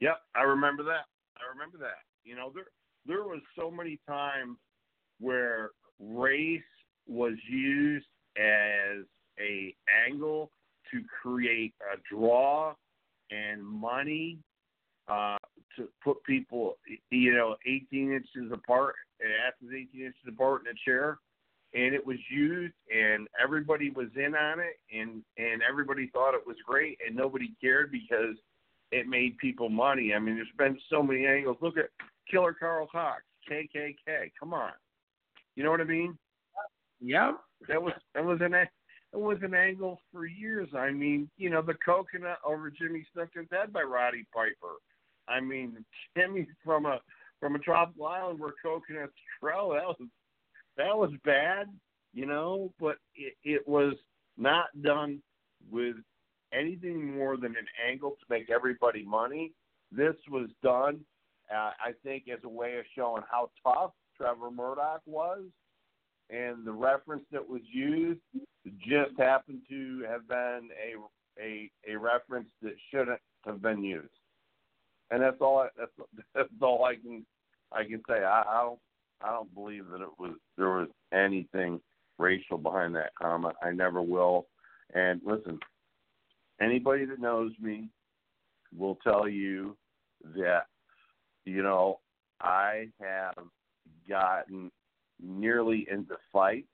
Yep, 0.00 0.16
I 0.36 0.42
remember 0.42 0.84
that. 0.84 1.06
I 1.38 1.52
remember 1.52 1.76
that. 1.78 2.04
You 2.22 2.36
know, 2.36 2.52
there 2.54 2.66
there 3.04 3.24
was 3.24 3.40
so 3.58 3.68
many 3.68 3.98
times 4.08 4.58
where 5.18 5.70
race 5.98 6.62
was 7.08 7.34
used 7.50 8.06
as 8.36 9.04
a 9.40 9.74
angle 10.06 10.52
to 10.92 11.02
create 11.20 11.74
a 11.92 11.98
draw 12.14 12.74
and 13.32 13.66
money 13.66 14.38
uh, 15.08 15.36
to 15.74 15.88
put 16.04 16.22
people, 16.22 16.76
you 17.10 17.34
know, 17.34 17.56
18 17.66 18.12
inches 18.12 18.52
apart, 18.52 18.94
asses 19.30 19.74
18 19.74 20.00
inches 20.00 20.20
apart 20.28 20.62
in 20.62 20.72
a 20.72 20.78
chair, 20.84 21.18
and 21.74 21.94
it 21.94 22.04
was 22.04 22.16
used, 22.30 22.74
and 22.94 23.28
everybody 23.42 23.90
was 23.90 24.08
in 24.16 24.34
on 24.34 24.60
it, 24.60 24.78
and 24.92 25.22
and 25.36 25.62
everybody 25.68 26.10
thought 26.12 26.34
it 26.34 26.46
was 26.46 26.56
great, 26.66 26.98
and 27.06 27.16
nobody 27.16 27.52
cared 27.60 27.92
because 27.92 28.36
it 28.90 29.06
made 29.06 29.36
people 29.38 29.68
money. 29.68 30.14
I 30.14 30.18
mean, 30.18 30.36
there's 30.36 30.48
been 30.56 30.78
so 30.90 31.02
many 31.02 31.26
angles. 31.26 31.58
Look 31.60 31.76
at 31.76 31.90
Killer 32.30 32.54
Karl 32.54 32.88
Kox, 32.90 33.22
KKK. 33.50 34.32
Come 34.38 34.54
on, 34.54 34.72
you 35.56 35.64
know 35.64 35.70
what 35.70 35.80
I 35.80 35.84
mean? 35.84 36.16
Yep. 37.00 37.38
That 37.68 37.82
was 37.82 37.94
that 38.14 38.24
was 38.24 38.38
an 38.40 38.54
it 38.54 38.68
was 39.12 39.38
an 39.42 39.54
angle 39.54 40.00
for 40.12 40.26
years. 40.26 40.68
I 40.76 40.90
mean, 40.90 41.30
you 41.36 41.50
know, 41.50 41.62
the 41.62 41.74
coconut 41.74 42.38
over 42.44 42.70
Jimmy 42.70 43.06
Snuka's 43.16 43.48
head 43.50 43.72
by 43.72 43.82
Roddy 43.82 44.26
Piper. 44.34 44.76
I 45.28 45.40
mean, 45.40 45.84
Jimmy 46.16 46.46
from 46.64 46.86
a 46.86 47.00
from 47.40 47.54
a 47.54 47.58
tropical 47.58 48.06
island 48.06 48.38
where 48.38 48.52
coconuts 48.62 49.12
grow. 49.40 49.74
That 49.74 49.86
was 49.86 50.08
that 50.76 50.96
was 50.96 51.10
bad, 51.24 51.66
you 52.12 52.26
know, 52.26 52.72
but 52.78 52.96
it, 53.14 53.34
it 53.44 53.66
was 53.66 53.94
not 54.36 54.66
done 54.82 55.20
with 55.70 55.96
anything 56.52 57.16
more 57.16 57.36
than 57.36 57.56
an 57.56 57.66
angle 57.86 58.10
to 58.10 58.26
make 58.30 58.50
everybody 58.50 59.04
money. 59.04 59.52
This 59.90 60.14
was 60.30 60.48
done, 60.62 61.00
uh, 61.52 61.72
I 61.84 61.92
think, 62.04 62.24
as 62.32 62.38
a 62.44 62.48
way 62.48 62.78
of 62.78 62.84
showing 62.94 63.22
how 63.30 63.50
tough 63.64 63.92
Trevor 64.16 64.50
Murdoch 64.50 65.02
was, 65.06 65.42
and 66.30 66.64
the 66.64 66.72
reference 66.72 67.24
that 67.32 67.48
was 67.48 67.62
used 67.72 68.20
just 68.78 69.18
happened 69.18 69.62
to 69.68 70.04
have 70.08 70.28
been 70.28 70.68
a 70.72 70.94
a, 71.40 71.70
a 71.88 71.96
reference 71.96 72.48
that 72.62 72.74
shouldn't 72.90 73.20
have 73.44 73.62
been 73.62 73.82
used. 73.84 74.17
And 75.10 75.22
that's 75.22 75.40
all. 75.40 75.58
I, 75.60 75.68
that's 75.78 75.92
that's 76.34 76.48
all 76.60 76.84
I 76.84 76.96
can 76.96 77.24
I 77.72 77.84
can 77.84 78.02
say. 78.08 78.24
I, 78.24 78.42
I 78.42 78.62
don't 78.62 78.78
I 79.22 79.30
don't 79.30 79.52
believe 79.54 79.86
that 79.90 80.02
it 80.02 80.18
was 80.18 80.32
there 80.56 80.70
was 80.70 80.88
anything 81.12 81.80
racial 82.18 82.58
behind 82.58 82.94
that 82.96 83.14
comment. 83.20 83.54
I 83.62 83.70
never 83.70 84.02
will. 84.02 84.46
And 84.94 85.20
listen, 85.24 85.58
anybody 86.60 87.04
that 87.04 87.20
knows 87.20 87.52
me 87.60 87.88
will 88.76 88.96
tell 88.96 89.28
you 89.28 89.76
that 90.36 90.66
you 91.44 91.62
know 91.62 92.00
I 92.40 92.88
have 93.00 93.34
gotten 94.08 94.70
nearly 95.20 95.86
into 95.90 96.16
fights 96.32 96.68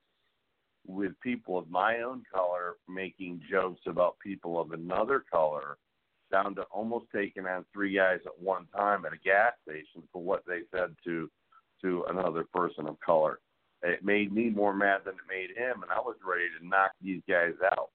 with 0.86 1.18
people 1.22 1.58
of 1.58 1.70
my 1.70 2.00
own 2.00 2.22
color 2.32 2.74
making 2.88 3.40
jokes 3.50 3.80
about 3.86 4.18
people 4.18 4.60
of 4.60 4.72
another 4.72 5.24
color 5.32 5.78
down 6.30 6.54
to 6.56 6.62
almost 6.64 7.06
taking 7.14 7.46
on 7.46 7.64
three 7.72 7.94
guys 7.94 8.20
at 8.26 8.42
one 8.42 8.66
time 8.74 9.04
at 9.04 9.12
a 9.12 9.18
gas 9.18 9.52
station 9.68 10.02
for 10.12 10.22
what 10.22 10.42
they 10.46 10.60
said 10.70 10.94
to 11.04 11.30
to 11.82 12.04
another 12.08 12.44
person 12.54 12.86
of 12.86 12.98
color. 13.00 13.38
It 13.82 14.04
made 14.04 14.32
me 14.32 14.48
more 14.48 14.74
mad 14.74 15.02
than 15.04 15.14
it 15.14 15.20
made 15.28 15.56
him 15.56 15.82
and 15.82 15.92
I 15.92 16.00
was 16.00 16.16
ready 16.26 16.46
to 16.58 16.66
knock 16.66 16.92
these 17.02 17.22
guys 17.28 17.54
out. 17.72 17.90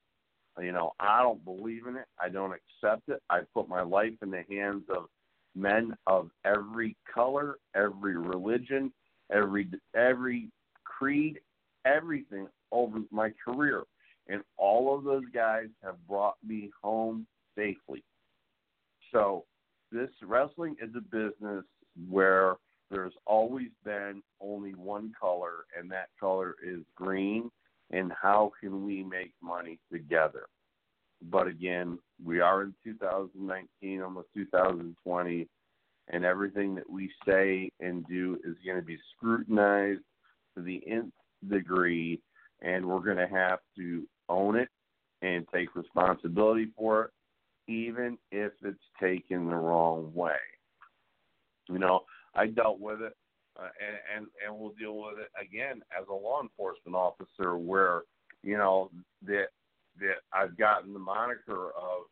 You 0.61 0.71
know, 0.71 0.91
I 0.99 1.21
don't 1.21 1.43
believe 1.45 1.87
in 1.87 1.95
it. 1.95 2.05
I 2.21 2.29
don't 2.29 2.53
accept 2.53 3.07
it. 3.07 3.21
I 3.29 3.41
put 3.53 3.69
my 3.69 3.81
life 3.81 4.13
in 4.21 4.29
the 4.29 4.43
hands 4.49 4.83
of 4.89 5.05
men 5.55 5.95
of 6.07 6.29
every 6.45 6.95
color, 7.11 7.57
every 7.75 8.17
religion, 8.17 8.91
every 9.31 9.69
every 9.95 10.49
creed, 10.83 11.39
everything 11.85 12.47
over 12.71 12.99
my 13.11 13.31
career. 13.43 13.83
And 14.27 14.43
all 14.57 14.95
of 14.95 15.03
those 15.03 15.23
guys 15.33 15.67
have 15.83 15.95
brought 16.07 16.35
me 16.45 16.69
home 16.83 17.25
safely. 17.57 18.03
So 19.11 19.45
this 19.91 20.09
wrestling 20.23 20.75
is 20.81 20.89
a 20.95 21.01
business 21.01 21.65
where 22.09 22.55
there's 22.91 23.13
always 23.25 23.69
been 23.83 24.21
only 24.41 24.73
one 24.73 25.13
color, 25.19 25.65
and 25.77 25.91
that 25.91 26.09
color 26.19 26.55
is 26.65 26.79
green 26.95 27.51
and 27.91 28.11
how 28.19 28.51
can 28.59 28.85
we 28.85 29.03
make 29.03 29.33
money 29.41 29.79
together. 29.91 30.45
But 31.29 31.47
again, 31.47 31.99
we 32.23 32.39
are 32.39 32.63
in 32.63 32.73
2019, 32.83 34.01
almost 34.01 34.27
2020, 34.35 35.47
and 36.11 36.25
everything 36.25 36.75
that 36.75 36.89
we 36.89 37.11
say 37.27 37.71
and 37.79 38.05
do 38.07 38.39
is 38.43 38.55
going 38.65 38.77
to 38.77 38.85
be 38.85 38.97
scrutinized 39.15 40.01
to 40.55 40.63
the 40.63 40.81
nth 40.87 41.13
degree, 41.49 42.19
and 42.61 42.85
we're 42.85 42.99
going 42.99 43.17
to 43.17 43.27
have 43.27 43.59
to 43.77 44.07
own 44.29 44.55
it 44.55 44.69
and 45.21 45.45
take 45.53 45.75
responsibility 45.75 46.67
for 46.77 47.05
it, 47.05 47.11
even 47.69 48.17
if 48.31 48.51
it's 48.63 48.79
taken 48.99 49.47
the 49.47 49.55
wrong 49.55 50.11
way. 50.13 50.31
You 51.69 51.77
know, 51.77 52.01
I 52.33 52.47
dealt 52.47 52.79
with 52.79 53.01
it 53.01 53.13
uh, 53.59 53.67
and, 53.85 53.97
and 54.15 54.27
and 54.45 54.57
we'll 54.57 54.73
deal 54.79 54.97
with 54.97 55.19
it 55.19 55.29
again 55.39 55.81
as 55.97 56.07
a 56.09 56.13
law 56.13 56.41
enforcement 56.41 56.95
officer, 56.95 57.57
where 57.57 58.03
you 58.43 58.57
know 58.57 58.89
that 59.25 59.47
that 59.99 60.21
I've 60.33 60.57
gotten 60.57 60.93
the 60.93 60.99
moniker 60.99 61.67
of, 61.69 62.03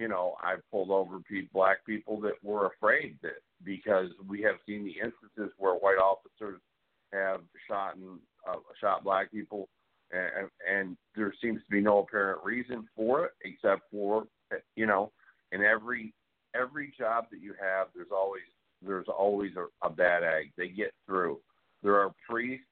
you 0.00 0.08
know, 0.08 0.34
I've 0.42 0.68
pulled 0.70 0.90
over 0.90 1.18
pe- 1.20 1.48
black 1.52 1.86
people 1.86 2.20
that 2.22 2.42
were 2.42 2.66
afraid 2.66 3.16
that 3.22 3.42
because 3.64 4.08
we 4.26 4.42
have 4.42 4.56
seen 4.66 4.84
the 4.84 4.90
instances 4.90 5.54
where 5.58 5.74
white 5.74 5.98
officers 6.02 6.60
have 7.12 7.42
shot 7.68 7.96
and 7.96 8.18
uh, 8.48 8.56
shot 8.80 9.04
black 9.04 9.30
people, 9.30 9.68
and, 10.10 10.48
and 10.68 10.96
there 11.14 11.32
seems 11.40 11.60
to 11.60 11.70
be 11.70 11.80
no 11.80 11.98
apparent 11.98 12.42
reason 12.42 12.88
for 12.96 13.26
it 13.26 13.32
except 13.44 13.82
for 13.92 14.24
you 14.76 14.86
know, 14.86 15.12
in 15.52 15.62
every 15.62 16.14
every 16.54 16.92
job 16.98 17.26
that 17.30 17.40
you 17.40 17.54
have, 17.60 17.88
there's 17.94 18.12
always 18.12 18.42
there's 18.84 19.08
always 19.08 19.52
a, 19.56 19.86
a 19.86 19.90
bad 19.90 20.22
egg. 20.22 20.52
They 20.56 20.68
get 20.68 20.92
through. 21.06 21.38
There 21.82 21.96
are 21.96 22.12
priests 22.28 22.66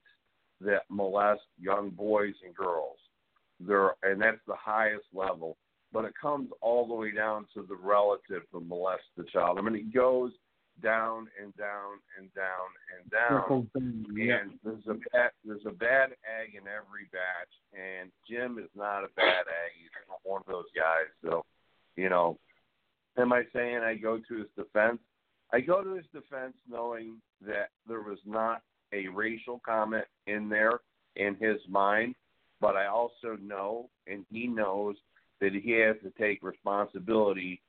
that 0.61 0.83
molest 0.89 1.43
young 1.59 1.91
boys 1.91 2.35
and 2.45 2.55
girls. 2.55 2.97
There, 3.61 3.95
and 4.03 4.20
that's 4.20 4.41
the 4.47 4.57
highest 4.57 5.05
level. 5.14 5.57
But 5.93 6.05
it 6.05 6.14
comes 6.20 6.51
all 6.61 6.87
the 6.87 6.95
way 6.95 7.11
down 7.11 7.47
to 7.55 7.66
the 7.68 7.74
relative 7.74 8.43
who 8.53 8.61
molests 8.61 9.07
the 9.16 9.24
child. 9.24 9.59
I 9.59 9.62
mean, 9.62 9.74
it 9.74 9.93
goes 9.93 10.33
down 10.83 11.28
and 11.41 11.55
down 11.57 11.99
and 12.18 12.33
down 12.35 12.68
and 12.95 13.11
down. 13.11 13.68
Yeah. 14.14 14.39
And 14.43 14.53
there's 14.64 14.87
a 14.89 14.99
bad 15.12 15.31
there's 15.45 15.66
a 15.66 15.72
bad 15.72 16.11
egg 16.24 16.55
in 16.55 16.66
every 16.68 17.07
batch, 17.12 17.53
and 17.74 18.11
Jim 18.28 18.59
is 18.59 18.70
not 18.76 19.05
a 19.05 19.09
bad 19.16 19.45
egg. 19.47 19.72
He's 19.78 19.91
not 20.09 20.20
one 20.24 20.41
of 20.41 20.47
those 20.47 20.70
guys. 20.74 21.11
So, 21.22 21.45
you 21.97 22.09
know, 22.09 22.38
am 23.18 23.32
I 23.32 23.43
saying 23.55 23.78
I 23.78 23.95
go 23.95 24.18
to 24.28 24.36
his 24.38 24.49
defense? 24.57 24.99
I 25.53 25.61
go 25.61 25.82
to 25.82 25.95
his 25.95 26.07
defense 26.12 26.55
knowing 26.68 27.20
that 27.47 27.70
there 27.86 28.03
was 28.03 28.18
not 28.24 28.62
a 28.93 29.09
racial 29.09 29.61
comment 29.64 30.05
in 30.26 30.49
there 30.49 30.80
in 31.16 31.36
his 31.36 31.59
mind, 31.68 32.14
but 32.61 32.76
I 32.76 32.86
also 32.86 33.36
know, 33.41 33.88
and 34.07 34.24
he 34.30 34.47
knows 34.47 34.97
that 35.41 35.53
he 35.53 35.72
has 35.72 35.97
to 36.03 36.11
take 36.18 36.43
responsibility 36.43 37.61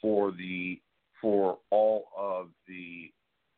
for 0.00 0.32
the 0.32 0.80
for 1.20 1.58
all 1.70 2.04
of 2.16 2.48
the 2.68 3.10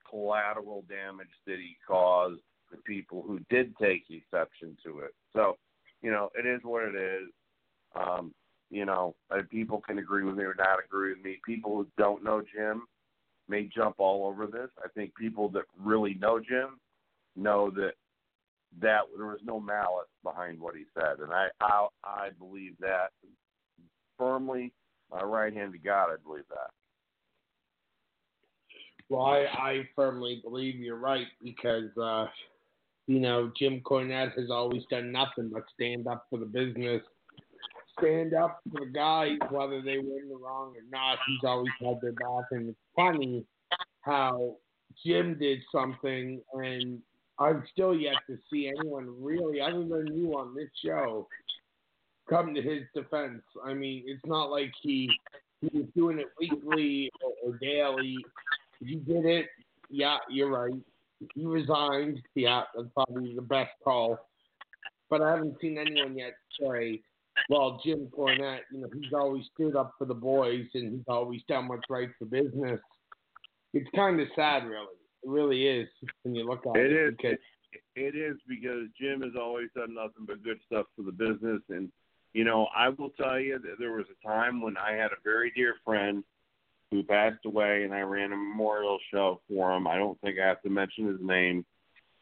collateral 0.09 0.85
damage 0.89 1.29
that 1.47 1.57
he 1.59 1.77
caused 1.87 2.41
the 2.71 2.79
people 2.79 3.23
who 3.23 3.39
did 3.51 3.77
take 3.77 4.05
exception 4.09 4.77
to 4.85 5.01
it. 5.01 5.15
So, 5.33 5.57
you 6.03 6.11
know, 6.11 6.31
it 6.39 6.47
is 6.47 6.61
what 6.65 6.85
it 6.85 6.95
is. 6.95 7.29
Um, 7.95 8.33
you 8.71 8.85
know, 8.85 9.15
people 9.51 9.81
can 9.81 9.99
agree 9.99 10.25
with 10.25 10.37
me 10.37 10.45
or 10.45 10.55
not 10.57 10.79
agree 10.85 11.13
with 11.13 11.25
me. 11.25 11.39
People 11.45 11.77
who 11.77 11.87
don't 11.99 12.23
know 12.23 12.43
Jim 12.55 12.85
may 13.49 13.65
jump 13.65 13.97
all 13.99 14.27
over 14.27 14.47
this. 14.47 14.71
I 14.85 14.89
think 14.95 15.15
people 15.15 15.49
that 15.51 15.65
really 15.79 16.15
know 16.15 16.39
Jim 16.39 16.79
know 17.37 17.71
that 17.71 17.93
that 18.81 19.01
there 19.17 19.27
was 19.27 19.41
no 19.45 19.59
malice 19.59 20.07
behind 20.23 20.61
what 20.61 20.77
he 20.77 20.85
said, 20.95 21.19
and 21.21 21.33
I 21.33 21.49
I, 21.61 21.89
I 22.05 22.29
believe 22.39 22.75
that 22.81 23.09
firmly. 24.19 24.73
My 25.11 25.23
right 25.23 25.53
hand 25.53 25.73
to 25.73 25.79
God, 25.79 26.11
I 26.13 26.17
believe 26.25 26.45
that. 26.51 26.71
Well, 29.09 29.23
I, 29.23 29.47
I 29.59 29.89
firmly 29.97 30.41
believe 30.45 30.77
you're 30.77 30.95
right 30.95 31.27
because, 31.43 31.91
uh, 32.01 32.27
you 33.09 33.19
know, 33.19 33.51
Jim 33.59 33.81
Cornette 33.81 34.39
has 34.39 34.51
always 34.51 34.83
done 34.89 35.11
nothing 35.11 35.51
but 35.53 35.65
stand 35.75 36.07
up 36.07 36.27
for 36.31 36.39
the 36.39 36.47
business, 36.47 37.03
stand 37.99 38.35
up 38.35 38.61
for 38.73 38.87
guys, 38.87 39.39
whether 39.51 39.83
they 39.83 39.99
were 39.99 40.19
in 40.19 40.29
the 40.29 40.37
wrong 40.37 40.75
or 40.77 40.83
not. 40.91 41.19
He's 41.27 41.45
always 41.45 41.73
had 41.81 42.01
their 42.01 42.13
back. 42.13 42.47
And 42.51 42.71
it's 42.71 42.79
funny 42.97 43.45
how 44.03 44.57
Jim 45.05 45.39
did 45.39 45.61
something, 45.73 46.41
and 46.55 47.01
I've 47.39 47.63
still 47.73 47.95
yet 47.95 48.17
to 48.29 48.39
see 48.51 48.69
anyone 48.69 49.15
really, 49.23 49.61
other 49.61 49.85
than 49.85 50.15
you 50.15 50.33
on 50.35 50.55
this 50.55 50.69
show, 50.85 51.27
come 52.29 52.55
to 52.55 52.63
his 52.63 52.83
defense. 52.95 53.43
I 53.65 53.75
mean, 53.75 54.05
it's 54.07 54.25
not 54.27 54.51
like 54.51 54.73
he 54.83 55.11
he 55.61 55.79
was 55.79 55.87
doing 55.95 56.19
it 56.19 56.29
weekly 56.39 57.11
or, 57.23 57.33
or 57.53 57.59
daily. 57.59 58.17
He 58.81 58.97
did 58.97 59.27
it. 59.27 59.47
Yeah, 59.91 60.17
you're 60.31 60.51
right. 60.51 60.81
He 61.35 61.45
resigned. 61.45 62.23
Yeah, 62.35 62.63
that's 62.75 62.89
probably 62.95 63.35
the 63.35 63.43
best 63.43 63.73
call. 63.85 64.19
But 65.11 65.23
I 65.23 65.33
haven't 65.33 65.57
seen 65.61 65.77
anyone 65.77 66.17
yet 66.17 66.35
say, 66.61 67.01
well, 67.49 67.81
Jim 67.85 68.09
Cornette, 68.17 68.61
you 68.73 68.81
know, 68.81 68.89
he's 68.93 69.13
always 69.13 69.45
stood 69.55 69.77
up 69.77 69.95
for 69.99 70.05
the 70.05 70.15
boys 70.15 70.67
and 70.75 70.93
he's 70.93 71.05
always 71.09 71.41
done 71.49 71.69
what's 71.69 71.89
right 71.89 72.09
for 72.19 72.27
business. 72.27 72.81
It's 73.73 73.89
kind 73.95 74.21
of 74.21 74.29
sad, 74.35 74.65
really. 74.65 74.97
It 75.23 75.29
really 75.29 75.67
is 75.67 75.89
when 76.23 76.35
you 76.35 76.45
look 76.45 76.67
at 76.67 76.77
it. 76.77 76.87
It 76.87 76.93
is. 76.93 77.17
because- 77.17 77.39
It 77.95 78.17
is 78.17 78.37
because 78.49 78.89
Jim 79.01 79.23
has 79.23 79.37
always 79.39 79.69
done 79.77 79.95
nothing 79.95 80.27
but 80.27 80.43
good 80.43 80.59
stuff 80.67 80.87
for 80.97 81.03
the 81.03 81.13
business. 81.13 81.63
And, 81.69 81.93
you 82.33 82.43
know, 82.45 82.67
I 82.75 82.89
will 82.89 83.11
tell 83.11 83.39
you 83.39 83.59
that 83.61 83.79
there 83.79 83.93
was 83.93 84.07
a 84.11 84.27
time 84.27 84.61
when 84.61 84.77
I 84.77 84.93
had 84.93 85.13
a 85.13 85.21
very 85.23 85.53
dear 85.55 85.77
friend 85.85 86.25
who 86.91 87.05
passed 87.05 87.45
away, 87.47 87.85
and 87.85 87.95
I 87.95 88.01
ran 88.01 88.33
a 88.33 88.37
memorial 88.37 88.99
show 89.13 89.41
for 89.49 89.73
him. 89.73 89.87
I 89.87 89.97
don't 89.97 90.21
think 90.21 90.41
I 90.41 90.47
have 90.49 90.61
to 90.63 90.71
mention 90.71 91.07
his 91.07 91.21
name. 91.21 91.65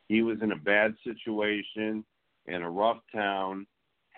He 0.09 0.21
was 0.21 0.43
in 0.43 0.53
a 0.53 0.57
bad 0.57 0.95
situation 1.05 2.05
in 2.47 2.63
a 2.63 2.71
rough 2.71 3.01
town, 3.15 3.67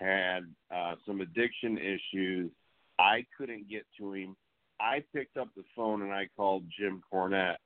had 0.01 0.41
uh, 0.75 0.95
some 1.05 1.21
addiction 1.21 1.77
issues. 1.77 2.51
I 2.99 3.25
couldn't 3.37 3.69
get 3.69 3.85
to 3.99 4.13
him. 4.13 4.35
I 4.79 5.03
picked 5.13 5.37
up 5.37 5.49
the 5.55 5.63
phone 5.75 6.01
and 6.01 6.11
I 6.11 6.27
called 6.35 6.63
Jim 6.77 7.01
Cornette 7.11 7.57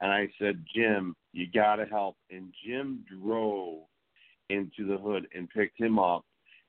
and 0.00 0.10
I 0.10 0.28
said, 0.38 0.64
Jim, 0.74 1.14
you 1.32 1.46
got 1.46 1.76
to 1.76 1.86
help. 1.86 2.16
And 2.30 2.52
Jim 2.66 3.04
drove 3.08 3.84
into 4.48 4.86
the 4.86 4.98
hood 4.98 5.28
and 5.34 5.48
picked 5.48 5.78
him 5.78 5.98
up 5.98 6.24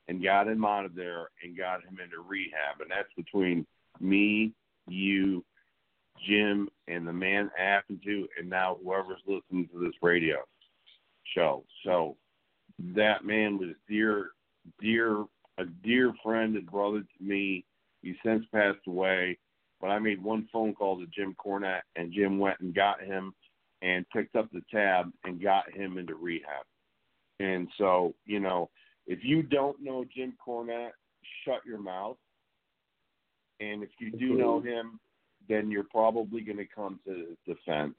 and 0.07 0.23
got 0.23 0.47
him 0.47 0.65
out 0.65 0.85
of 0.85 0.95
there 0.95 1.29
and 1.41 1.57
got 1.57 1.83
him 1.83 1.97
into 2.03 2.21
rehab. 2.21 2.81
And 2.81 2.91
that's 2.91 3.13
between 3.15 3.65
me, 3.99 4.53
you, 4.87 5.43
Jim, 6.27 6.69
and 6.87 7.07
the 7.07 7.13
man 7.13 7.49
I 7.57 7.63
happen 7.63 7.99
to, 8.03 8.27
and 8.37 8.49
now 8.49 8.77
whoever's 8.83 9.21
listening 9.25 9.67
to 9.73 9.79
this 9.79 9.95
radio 10.01 10.37
show. 11.35 11.63
So 11.83 12.17
that 12.95 13.25
man 13.25 13.57
was 13.57 13.69
dear, 13.89 14.31
dear, 14.79 15.25
a 15.57 15.65
dear 15.83 16.13
friend 16.23 16.55
and 16.55 16.69
brother 16.69 16.99
to 17.01 17.23
me. 17.23 17.65
He's 18.01 18.15
since 18.25 18.45
passed 18.53 18.85
away. 18.87 19.37
But 19.79 19.87
I 19.87 19.99
made 19.99 20.23
one 20.23 20.47
phone 20.51 20.73
call 20.73 20.97
to 20.99 21.05
Jim 21.07 21.35
Cornette, 21.43 21.81
and 21.95 22.13
Jim 22.13 22.39
went 22.39 22.59
and 22.61 22.73
got 22.73 23.01
him 23.01 23.33
and 23.81 24.09
picked 24.11 24.35
up 24.35 24.49
the 24.51 24.61
tab 24.71 25.11
and 25.25 25.41
got 25.41 25.69
him 25.71 25.97
into 25.97 26.15
rehab. 26.15 26.65
And 27.39 27.67
so, 27.77 28.13
you 28.25 28.39
know, 28.39 28.69
if 29.07 29.19
you 29.23 29.43
don't 29.43 29.81
know 29.81 30.05
Jim 30.15 30.33
Cornette, 30.45 30.91
shut 31.43 31.59
your 31.65 31.79
mouth. 31.79 32.17
And 33.59 33.83
if 33.83 33.89
you 33.99 34.11
do 34.11 34.35
know 34.37 34.61
him, 34.61 34.99
then 35.49 35.69
you're 35.69 35.83
probably 35.83 36.41
going 36.41 36.57
to 36.57 36.65
come 36.65 36.99
to 37.05 37.11
his 37.13 37.37
defense. 37.45 37.95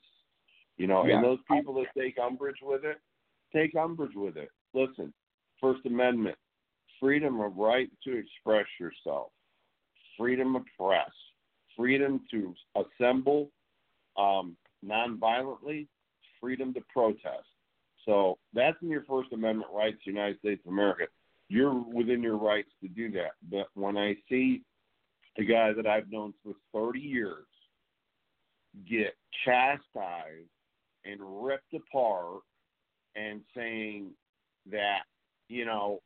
You 0.78 0.86
know, 0.86 1.04
Yeah. 1.06 1.16
and 1.16 1.24
those 1.24 1.38
people 1.50 1.74
that 1.74 1.86
take 1.96 2.18
umbrage 2.18 2.62
with 2.62 2.84
it, 2.84 2.98
take 3.52 3.76
umbrage 3.76 4.14
with 4.14 4.36
it. 4.36 4.50
Listen, 4.72 5.12
First 5.60 5.84
Amendment, 5.86 6.36
freedom 7.04 7.38
of 7.40 7.54
right 7.58 7.90
to 8.02 8.16
express 8.16 8.64
yourself, 8.80 9.30
freedom 10.16 10.56
of 10.56 10.62
press, 10.80 11.10
freedom 11.76 12.18
to 12.30 12.54
assemble 12.74 13.50
um, 14.16 14.56
nonviolently, 14.82 15.86
freedom 16.40 16.72
to 16.72 16.80
protest. 16.90 17.44
So 18.06 18.38
that's 18.54 18.78
in 18.80 18.88
your 18.88 19.04
First 19.04 19.34
Amendment 19.34 19.70
rights, 19.70 19.98
United 20.04 20.38
States 20.38 20.62
of 20.64 20.72
America. 20.72 21.04
You're 21.50 21.74
within 21.74 22.22
your 22.22 22.38
rights 22.38 22.70
to 22.80 22.88
do 22.88 23.10
that. 23.12 23.32
But 23.50 23.66
when 23.74 23.98
I 23.98 24.14
see 24.30 24.62
a 25.36 25.44
guy 25.44 25.74
that 25.74 25.86
I've 25.86 26.10
known 26.10 26.32
for 26.42 26.54
30 26.72 27.00
years 27.00 27.44
get 28.88 29.14
chastised 29.44 30.48
and 31.04 31.20
ripped 31.20 31.74
apart 31.74 32.40
and 33.14 33.42
saying 33.54 34.06
that, 34.70 35.00
you 35.50 35.66
know, 35.66 36.00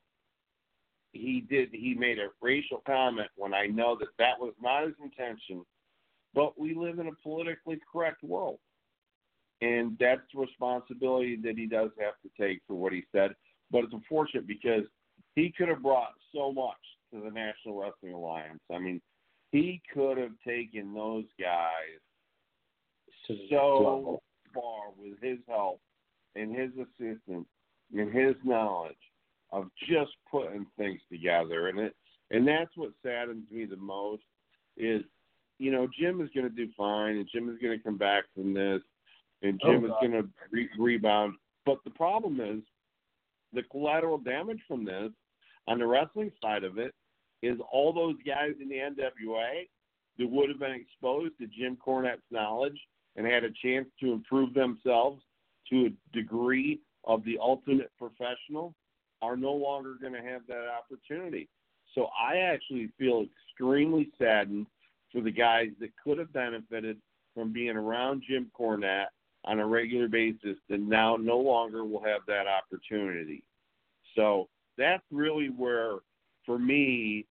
he 1.13 1.45
did 1.49 1.71
he 1.73 1.95
made 1.95 2.19
a 2.19 2.29
racial 2.41 2.83
comment 2.87 3.29
when 3.37 3.55
I 3.55 3.67
know 3.67 3.97
that 3.99 4.09
that 4.19 4.39
was 4.39 4.55
not 4.61 4.85
his 4.85 4.95
intention, 5.03 5.65
but 6.35 6.59
we 6.59 6.75
live 6.75 6.99
in 6.99 7.09
a 7.09 7.23
politically 7.23 7.81
correct 7.91 8.23
world. 8.23 8.59
And 9.61 9.97
that's 9.99 10.21
the 10.33 10.41
responsibility 10.41 11.37
that 11.43 11.57
he 11.57 11.67
does 11.67 11.91
have 11.99 12.15
to 12.23 12.31
take 12.41 12.61
for 12.67 12.75
what 12.75 12.93
he 12.93 13.05
said. 13.11 13.35
But 13.71 13.85
it's 13.85 13.93
unfortunate 13.93 14.47
because 14.47 14.85
he 15.35 15.53
could 15.57 15.69
have 15.69 15.83
brought 15.83 16.13
so 16.35 16.53
much 16.53 16.77
to 17.13 17.21
the 17.21 17.31
National 17.31 17.81
Wrestling 17.81 18.13
Alliance. 18.13 18.61
I 18.73 18.79
mean, 18.79 19.01
he 19.51 19.81
could 19.93 20.19
have 20.19 20.33
taken 20.47 20.95
those 20.95 21.25
guys 21.41 21.99
so 23.51 24.21
far 24.55 24.93
with 24.97 25.21
his 25.21 25.39
help 25.49 25.81
and 26.37 26.55
his 26.55 26.71
assistance 26.73 27.47
and 27.93 28.13
his 28.13 28.35
knowledge 28.45 28.97
of 29.51 29.67
just 29.89 30.13
putting 30.31 30.67
things 30.77 31.01
together. 31.11 31.69
And 31.69 31.79
it 31.79 31.95
and 32.31 32.47
that's 32.47 32.77
what 32.77 32.93
saddens 33.05 33.51
me 33.51 33.65
the 33.65 33.77
most 33.77 34.23
is 34.77 35.03
you 35.59 35.73
know 35.73 35.89
Jim 35.99 36.21
is 36.21 36.29
going 36.35 36.49
to 36.49 36.55
do 36.55 36.71
fine 36.77 37.17
and 37.17 37.29
Jim 37.33 37.49
is 37.49 37.59
going 37.61 37.77
to 37.77 37.83
come 37.83 37.99
back 37.99 38.25
from 38.35 38.55
this 38.55 38.83
and 39.43 39.61
Oh, 39.65 39.73
Jim 39.73 39.85
is 39.85 39.93
going 40.01 40.13
to 40.13 40.29
re- 40.51 40.69
rebound. 40.79 41.35
But 41.65 41.79
the 41.85 41.91
problem 41.91 42.41
is 42.41 42.63
the 43.53 43.63
collateral 43.71 44.19
damage 44.19 44.61
from 44.67 44.85
this 44.85 45.11
on 45.67 45.79
the 45.79 45.87
wrestling 45.87 46.33
side 46.43 46.65
of 46.65 46.79
it 46.79 46.95
is 47.43 47.59
all 47.73 47.93
those 47.93 48.17
guys 48.27 48.53
in 48.61 48.69
the 48.69 48.77
NWA 48.77 49.69
that 50.19 50.29
would 50.29 50.49
have 50.49 50.59
been 50.59 50.73
exposed 50.73 51.35
to 51.39 51.47
Jim 51.47 51.77
Cornette's 51.77 52.23
knowledge 52.31 52.79
and 53.17 53.27
had 53.27 53.45
a 53.45 53.51
chance 53.63 53.87
to 54.01 54.13
improve 54.13 54.55
themselves 54.55 55.23
to 55.71 55.87
a 55.87 56.17
degree 56.17 56.81
of 57.05 57.25
the 57.25 57.39
ultimate 57.41 57.91
professional 57.99 58.75
are 59.23 59.37
no 59.37 59.53
longer 59.53 59.95
going 60.01 60.13
to 60.13 60.23
have 60.23 60.43
that 60.49 60.67
opportunity. 60.69 61.49
So 61.95 62.09
I 62.19 62.37
actually 62.39 62.91
feel 62.99 63.25
extremely 63.51 64.11
saddened 64.19 64.67
for 65.13 65.21
the 65.21 65.31
guys 65.31 65.69
that 65.81 65.91
could 66.03 66.19
have 66.19 66.33
benefited 66.33 66.99
from 67.35 67.53
being 67.53 67.77
around 67.77 68.23
Jim 68.29 68.51
Cornette 68.59 69.07
on 69.45 69.61
a 69.61 69.67
regular 69.67 70.09
basis 70.09 70.57
that 70.69 70.81
now 70.81 71.17
no 71.17 71.39
longer 71.39 71.85
will 71.85 72.03
have 72.03 72.21
that 72.27 72.47
opportunity. 72.47 73.43
So 74.15 74.49
that's 74.77 75.05
really 75.11 75.49
where, 75.49 75.97
for 76.45 76.59
me, 76.59 77.27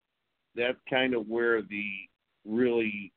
that's 0.56 0.78
kind 0.90 1.14
of 1.14 1.28
where 1.28 1.62
the 1.62 1.86
really 2.46 3.12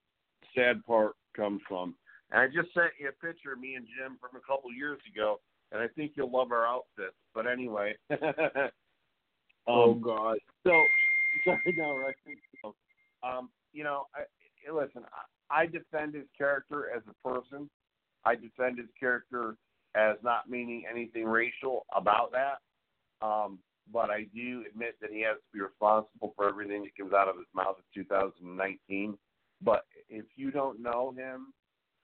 sad 0.54 0.84
part 0.84 1.14
comes 1.36 1.60
from 1.68 1.94
And 2.32 2.40
I 2.40 2.46
just 2.46 2.74
sent 2.74 2.90
you 2.98 3.08
a 3.08 3.26
picture 3.26 3.52
of 3.52 3.60
me 3.60 3.74
and 3.74 3.86
Jim 3.86 4.18
from 4.20 4.36
a 4.36 4.44
couple 4.46 4.72
years 4.72 4.98
ago, 5.12 5.40
and 5.72 5.82
I 5.82 5.88
think 5.88 6.12
you'll 6.16 6.30
love 6.30 6.52
our 6.52 6.66
outfits. 6.66 7.16
But 7.34 7.46
anyway, 7.46 7.94
um, 8.10 8.18
oh 9.66 9.94
God. 9.94 10.38
So, 10.64 10.72
sorry, 11.44 11.74
no, 11.76 11.96
right? 11.96 12.14
So, 12.62 12.74
um, 13.22 13.50
you 13.72 13.84
know, 13.84 14.06
I, 14.14 14.72
listen, 14.72 15.02
I, 15.50 15.62
I 15.62 15.66
defend 15.66 16.14
his 16.14 16.26
character 16.36 16.88
as 16.94 17.02
a 17.08 17.28
person. 17.28 17.68
I 18.24 18.34
defend 18.34 18.78
his 18.78 18.88
character 18.98 19.56
as 19.94 20.16
not 20.22 20.48
meaning 20.48 20.84
anything 20.90 21.24
racial 21.24 21.86
about 21.94 22.32
that. 22.32 22.58
Um, 23.26 23.58
but 23.92 24.10
I 24.10 24.26
do 24.34 24.64
admit 24.70 24.96
that 25.00 25.10
he 25.10 25.20
has 25.22 25.36
to 25.36 25.52
be 25.52 25.60
responsible 25.60 26.32
for 26.36 26.48
everything 26.48 26.82
that 26.82 26.96
comes 26.96 27.12
out 27.12 27.28
of 27.28 27.36
his 27.36 27.46
mouth 27.54 27.76
in 27.96 28.02
2019. 28.04 29.18
But 29.62 29.84
if 30.08 30.24
you 30.36 30.50
don't 30.50 30.80
know 30.80 31.12
him 31.16 31.52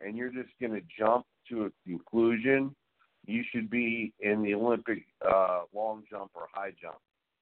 and 0.01 0.17
you're 0.17 0.33
just 0.33 0.51
going 0.61 0.73
to 0.73 0.83
jump 0.99 1.27
to 1.51 1.67
a 1.67 1.71
conclusion, 1.89 2.75
you 3.27 3.43
should 3.51 3.71
be 3.71 4.13
in 4.21 4.43
the 4.43 4.55
Olympic 4.55 5.05
uh, 5.29 5.63
long 5.75 6.05
jump 6.11 6.31
or 6.35 6.49
high 6.53 6.73
jump 6.81 6.97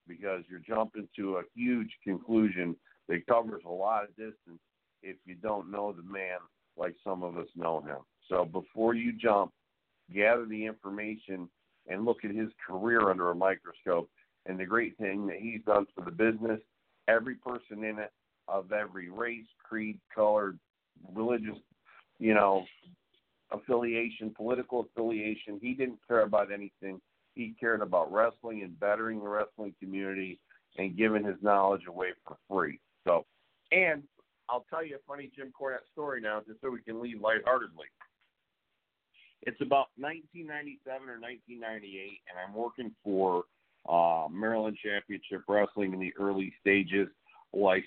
because 0.08 0.42
you're 0.48 0.60
jumping 0.60 1.08
to 1.16 1.36
a 1.36 1.42
huge 1.54 1.90
conclusion 2.02 2.76
that 3.08 3.26
covers 3.26 3.62
a 3.66 3.70
lot 3.70 4.04
of 4.04 4.10
distance 4.10 4.60
if 5.02 5.16
you 5.26 5.34
don't 5.34 5.70
know 5.70 5.92
the 5.92 6.02
man 6.02 6.38
like 6.76 6.94
some 7.04 7.22
of 7.22 7.36
us 7.36 7.46
know 7.54 7.80
him. 7.80 7.98
So 8.28 8.44
before 8.44 8.94
you 8.94 9.12
jump, 9.12 9.52
gather 10.14 10.46
the 10.46 10.66
information 10.66 11.48
and 11.88 12.04
look 12.04 12.24
at 12.24 12.34
his 12.34 12.48
career 12.66 13.10
under 13.10 13.30
a 13.30 13.34
microscope 13.34 14.08
and 14.46 14.58
the 14.58 14.64
great 14.64 14.96
thing 14.98 15.26
that 15.26 15.36
he's 15.36 15.60
done 15.66 15.86
for 15.94 16.04
the 16.04 16.10
business. 16.10 16.60
Every 17.08 17.34
person 17.34 17.84
in 17.84 17.98
it 17.98 18.12
of 18.48 18.72
every 18.72 19.10
race, 19.10 19.46
creed, 19.62 19.98
color, 20.14 20.54
religious, 21.14 21.58
you 22.18 22.34
know, 22.34 22.64
affiliation, 23.54 24.32
political 24.36 24.80
affiliation. 24.80 25.58
He 25.60 25.74
didn't 25.74 25.98
care 26.06 26.22
about 26.22 26.52
anything. 26.52 27.00
He 27.34 27.54
cared 27.58 27.80
about 27.80 28.12
wrestling 28.12 28.62
and 28.62 28.78
bettering 28.78 29.20
the 29.20 29.28
wrestling 29.28 29.74
community 29.80 30.38
and 30.78 30.96
giving 30.96 31.24
his 31.24 31.36
knowledge 31.42 31.82
away 31.88 32.08
for 32.26 32.36
free. 32.48 32.80
So, 33.06 33.24
and 33.72 34.02
I'll 34.48 34.66
tell 34.70 34.84
you 34.84 34.96
a 34.96 34.98
funny 35.06 35.30
Jim 35.34 35.52
Cornette 35.58 35.86
story 35.92 36.20
now, 36.20 36.42
just 36.46 36.60
so 36.60 36.70
we 36.70 36.82
can 36.82 37.00
leave 37.00 37.20
lightheartedly. 37.20 37.86
It's 39.42 39.60
about 39.60 39.88
1997 39.96 41.08
or 41.08 41.20
1998, 41.20 42.20
and 42.28 42.38
I'm 42.38 42.54
working 42.54 42.90
for 43.02 43.44
uh, 43.88 44.26
Maryland 44.30 44.78
Championship 44.82 45.42
Wrestling 45.48 45.92
in 45.92 46.00
the 46.00 46.14
early 46.18 46.52
stages. 46.60 47.08
Like 47.52 47.84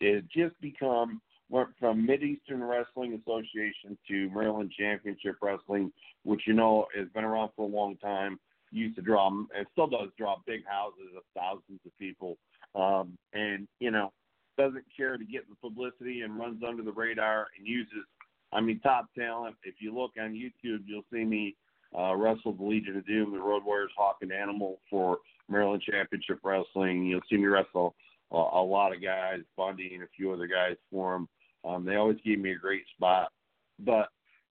it 0.00 0.14
had 0.14 0.28
just 0.34 0.60
become 0.60 1.20
went 1.52 1.68
from 1.78 2.04
Mid 2.04 2.22
Eastern 2.22 2.64
Wrestling 2.64 3.20
Association 3.20 3.96
to 4.08 4.30
Maryland 4.30 4.72
Championship 4.76 5.36
Wrestling, 5.42 5.92
which 6.24 6.42
you 6.46 6.54
know 6.54 6.86
has 6.96 7.08
been 7.14 7.24
around 7.24 7.50
for 7.54 7.68
a 7.68 7.70
long 7.70 7.96
time. 7.98 8.40
Used 8.70 8.96
to 8.96 9.02
draw 9.02 9.28
and 9.28 9.66
still 9.72 9.86
does 9.86 10.08
draw 10.16 10.36
big 10.46 10.62
houses 10.66 11.12
of 11.14 11.22
thousands 11.36 11.80
of 11.84 11.92
people, 11.98 12.38
um, 12.74 13.18
and 13.34 13.68
you 13.80 13.90
know 13.90 14.12
doesn't 14.56 14.84
care 14.96 15.18
to 15.18 15.24
get 15.24 15.42
the 15.48 15.54
publicity 15.56 16.22
and 16.22 16.38
runs 16.38 16.62
under 16.66 16.82
the 16.82 16.92
radar 16.92 17.46
and 17.58 17.66
uses, 17.66 18.04
I 18.52 18.60
mean, 18.60 18.80
top 18.80 19.06
talent. 19.18 19.56
If 19.64 19.76
you 19.80 19.94
look 19.94 20.12
on 20.20 20.32
YouTube, 20.32 20.80
you'll 20.86 21.04
see 21.12 21.24
me 21.24 21.56
uh, 21.98 22.14
wrestled 22.14 22.58
the 22.58 22.64
Legion 22.64 22.96
of 22.96 23.06
Doom, 23.06 23.32
the 23.32 23.38
Road 23.38 23.64
Warriors, 23.64 23.90
Hawk 23.96 24.16
and 24.22 24.32
Animal 24.32 24.78
for 24.90 25.18
Maryland 25.48 25.82
Championship 25.82 26.38
Wrestling. 26.42 27.06
You'll 27.06 27.20
see 27.30 27.36
me 27.36 27.46
wrestle 27.46 27.94
uh, 28.32 28.36
a 28.36 28.62
lot 28.62 28.94
of 28.94 29.02
guys, 29.02 29.40
Bundy 29.56 29.92
and 29.94 30.02
a 30.02 30.08
few 30.16 30.32
other 30.32 30.46
guys 30.46 30.76
for 30.90 31.12
them. 31.12 31.28
Um, 31.64 31.84
they 31.84 31.96
always 31.96 32.18
gave 32.24 32.40
me 32.40 32.52
a 32.52 32.56
great 32.56 32.84
spot. 32.94 33.30
But 33.78 34.08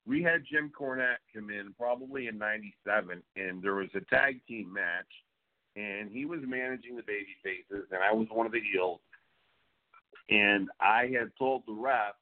we 0.05 0.22
had 0.24 0.43
Jim 0.49 0.72
Cornette 0.78 1.22
come 1.34 1.49
in 1.49 1.74
probably 1.78 2.28
in 2.28 2.38
'97, 2.38 3.22
and 3.36 3.62
there 3.62 3.76
was 3.76 3.89
a 3.95 4.01
tag 4.14 4.41
team 4.47 4.72
match, 4.72 5.05
and 5.76 6.12
he 6.12 6.26
was 6.26 6.39
managing 6.45 6.95
the 6.95 7.03
baby 7.03 7.36
faces, 7.43 7.88
and 7.91 8.01
I 8.03 8.14
was 8.14 8.28
one 8.32 8.45
of 8.45 8.51
the 8.51 8.62
heels. 8.62 8.99
And 10.30 10.70
I 10.80 11.12
had 11.20 11.32
told 11.39 11.64
the 11.66 11.74
ref, 11.74 12.14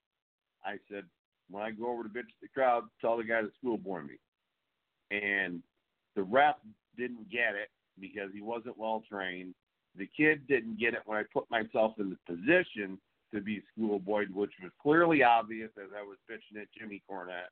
I 0.66 0.78
said, 0.90 1.04
when 1.50 1.64
I 1.64 1.72
go 1.72 1.92
over 1.92 2.04
to 2.04 2.10
bitch 2.10 2.32
the 2.42 2.48
crowd, 2.48 2.84
tell 3.02 3.18
the 3.18 3.24
guy 3.24 3.42
to 3.42 3.52
schoolboy 3.60 4.02
me 4.02 4.18
and 5.12 5.62
the 6.16 6.24
ref 6.24 6.56
didn't 6.98 7.30
get 7.30 7.56
it 7.56 7.70
because 8.00 8.30
he 8.34 8.42
wasn't 8.42 8.78
well 8.78 9.04
trained. 9.10 9.54
The 9.98 10.10
kid 10.16 10.48
didn't 10.48 10.80
get 10.80 10.94
it 10.94 11.02
when 11.06 11.18
I 11.18 11.24
put 11.34 11.50
myself 11.50 11.94
in 12.00 12.10
the 12.10 12.18
position 12.34 13.00
to 13.34 13.42
be 13.42 13.62
schoolboyed, 13.72 14.30
which 14.34 14.52
was 14.62 14.72
clearly 14.82 15.24
obvious 15.24 15.72
as 15.78 15.90
I 15.98 16.02
was 16.02 16.18
pitching 16.28 16.62
at 16.62 16.68
Jimmy 16.78 17.02
Cornette 17.10 17.52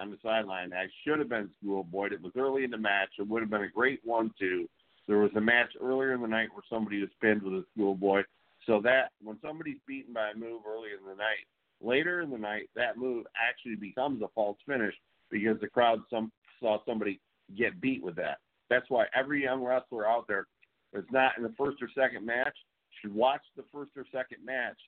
on 0.00 0.10
the 0.10 0.18
sideline. 0.22 0.72
I 0.72 0.86
should 1.04 1.18
have 1.18 1.28
been 1.28 1.50
schoolboyed. 1.60 2.12
It 2.12 2.22
was 2.22 2.32
early 2.36 2.64
in 2.64 2.70
the 2.70 2.78
match. 2.78 3.10
It 3.18 3.28
would 3.28 3.42
have 3.42 3.50
been 3.50 3.62
a 3.62 3.68
great 3.68 4.00
one-two. 4.04 4.68
There 5.08 5.18
was 5.18 5.30
a 5.36 5.40
match 5.40 5.70
earlier 5.80 6.12
in 6.12 6.20
the 6.20 6.28
night 6.28 6.48
where 6.52 6.64
somebody 6.68 7.00
was 7.00 7.10
pinned 7.20 7.42
with 7.42 7.54
a 7.54 7.64
schoolboy. 7.72 8.22
So 8.66 8.80
that 8.82 9.12
when 9.22 9.38
somebody's 9.40 9.78
beaten 9.86 10.12
by 10.12 10.30
a 10.30 10.34
move 10.34 10.62
early 10.68 10.88
in 10.98 11.08
the 11.08 11.14
night, 11.14 11.46
later 11.80 12.20
in 12.20 12.30
the 12.30 12.38
night, 12.38 12.68
that 12.74 12.98
move 12.98 13.26
actually 13.36 13.76
becomes 13.76 14.22
a 14.22 14.28
false 14.34 14.58
finish 14.66 14.94
because 15.30 15.58
the 15.60 15.68
crowd 15.68 16.00
some 16.10 16.32
saw 16.60 16.78
somebody 16.86 17.20
get 17.56 17.80
beat 17.80 18.02
with 18.02 18.16
that. 18.16 18.38
That's 18.68 18.88
why 18.88 19.06
every 19.14 19.44
young 19.44 19.62
wrestler 19.62 20.08
out 20.08 20.26
there 20.26 20.46
that's 20.92 21.10
not 21.12 21.36
in 21.36 21.44
the 21.44 21.54
first 21.56 21.80
or 21.80 21.88
second 21.94 22.26
match 22.26 22.56
should 23.00 23.14
watch 23.14 23.42
the 23.56 23.64
first 23.72 23.92
or 23.96 24.04
second 24.12 24.44
match, 24.44 24.78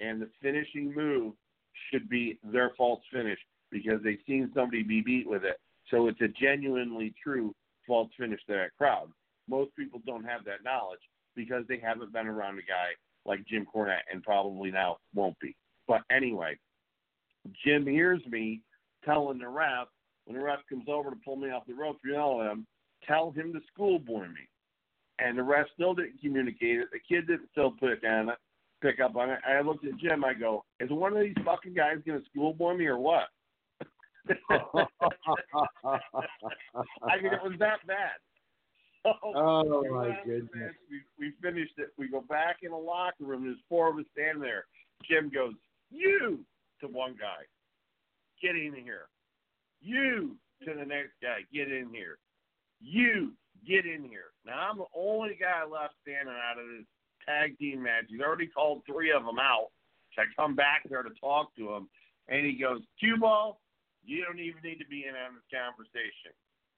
and 0.00 0.20
the 0.20 0.28
finishing 0.42 0.94
move 0.94 1.34
should 1.90 2.08
be 2.08 2.38
their 2.44 2.72
false 2.76 3.00
finish 3.12 3.38
because 3.70 4.00
they've 4.02 4.18
seen 4.26 4.50
somebody 4.54 4.82
be 4.82 5.00
beat 5.00 5.28
with 5.28 5.44
it. 5.44 5.58
So 5.90 6.08
it's 6.08 6.20
a 6.20 6.28
genuinely 6.28 7.14
true 7.22 7.54
false 7.86 8.10
finish 8.18 8.40
to 8.46 8.54
that 8.54 8.76
crowd. 8.78 9.08
Most 9.48 9.74
people 9.76 10.00
don't 10.06 10.24
have 10.24 10.44
that 10.44 10.64
knowledge 10.64 11.00
because 11.36 11.64
they 11.68 11.78
haven't 11.78 12.12
been 12.12 12.26
around 12.26 12.58
a 12.58 12.62
guy 12.62 12.92
like 13.26 13.46
Jim 13.46 13.66
Cornette 13.72 14.06
and 14.12 14.22
probably 14.22 14.70
now 14.70 14.98
won't 15.14 15.38
be. 15.40 15.56
But 15.86 16.02
anyway, 16.10 16.58
Jim 17.64 17.86
hears 17.86 18.22
me 18.26 18.62
telling 19.04 19.38
the 19.38 19.48
ref 19.48 19.88
when 20.24 20.38
the 20.38 20.42
ref 20.42 20.60
comes 20.68 20.86
over 20.88 21.10
to 21.10 21.16
pull 21.24 21.36
me 21.36 21.50
off 21.50 21.66
the 21.66 21.74
rope, 21.74 21.98
you 22.04 22.12
know 22.12 22.40
him, 22.40 22.66
tell 23.06 23.30
him 23.30 23.52
to 23.52 23.60
schoolboy 23.72 24.22
me. 24.28 24.48
And 25.18 25.38
the 25.38 25.42
ref 25.42 25.66
still 25.74 25.94
didn't 25.94 26.20
communicate 26.20 26.80
it. 26.80 26.88
The 26.92 26.98
kid 26.98 27.26
didn't 27.26 27.48
still 27.52 27.74
on 27.82 28.28
it, 28.30 28.38
pick 28.84 29.00
up 29.00 29.16
on 29.16 29.30
it. 29.30 29.38
I 29.46 29.60
looked 29.62 29.84
at 29.86 29.96
Jim. 29.96 30.24
I 30.24 30.34
go, 30.34 30.64
"Is 30.80 30.90
one 30.90 31.16
of 31.16 31.22
these 31.22 31.34
fucking 31.44 31.74
guys 31.74 31.98
gonna 32.06 32.20
schoolboy 32.30 32.74
me 32.74 32.86
or 32.86 32.98
what?" 32.98 33.28
I 34.28 34.66
mean, 37.22 37.32
it 37.32 37.42
was 37.42 37.58
that 37.58 37.86
bad. 37.86 38.16
So, 39.02 39.12
oh, 39.24 39.64
oh 39.66 39.84
my 39.90 40.18
goodness! 40.24 40.74
We, 40.90 41.02
we 41.18 41.32
finished 41.42 41.74
it. 41.78 41.92
We 41.98 42.08
go 42.08 42.20
back 42.22 42.58
in 42.62 42.70
the 42.70 42.76
locker 42.76 43.24
room. 43.24 43.44
There's 43.44 43.56
four 43.68 43.90
of 43.90 43.98
us 43.98 44.04
standing 44.12 44.42
there. 44.42 44.64
Jim 45.08 45.30
goes, 45.32 45.54
"You," 45.90 46.44
to 46.80 46.88
one 46.88 47.16
guy, 47.18 47.44
"Get 48.42 48.56
in 48.56 48.74
here." 48.74 49.08
You 49.80 50.36
to 50.64 50.74
the 50.74 50.86
next 50.86 51.12
guy, 51.20 51.44
get 51.52 51.70
in 51.70 51.90
here. 51.92 52.16
You 52.80 53.32
get 53.68 53.84
in 53.84 54.02
here. 54.02 54.32
Now 54.46 54.70
I'm 54.70 54.78
the 54.78 54.88
only 54.96 55.36
guy 55.38 55.60
left 55.64 55.94
standing 56.02 56.32
out 56.32 56.58
of 56.58 56.66
this 56.68 56.86
tag 57.26 57.58
team 57.58 57.82
match. 57.82 58.06
He's 58.08 58.20
already 58.20 58.46
called 58.46 58.82
three 58.86 59.12
of 59.12 59.24
them 59.24 59.38
out. 59.38 59.68
So 60.14 60.22
I 60.22 60.24
come 60.36 60.54
back 60.54 60.82
there 60.88 61.02
to 61.02 61.10
talk 61.20 61.54
to 61.56 61.72
him, 61.72 61.88
and 62.28 62.46
he 62.46 62.54
goes, 62.54 62.82
"Cue 62.98 63.16
ball, 63.16 63.60
you 64.04 64.24
don't 64.24 64.38
even 64.38 64.62
need 64.62 64.78
to 64.78 64.86
be 64.86 65.06
in 65.06 65.14
on 65.14 65.34
this 65.34 65.48
conversation." 65.50 66.32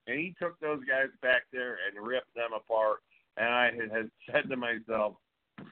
And 0.07 0.19
he 0.19 0.35
took 0.41 0.59
those 0.61 0.85
guys 0.85 1.09
back 1.21 1.43
there 1.53 1.79
and 1.87 2.07
ripped 2.07 2.33
them 2.35 2.53
apart. 2.55 3.01
And 3.37 3.49
I 3.49 3.65
had, 3.73 3.91
had 3.91 4.11
said 4.31 4.49
to 4.49 4.57
myself, 4.57 5.17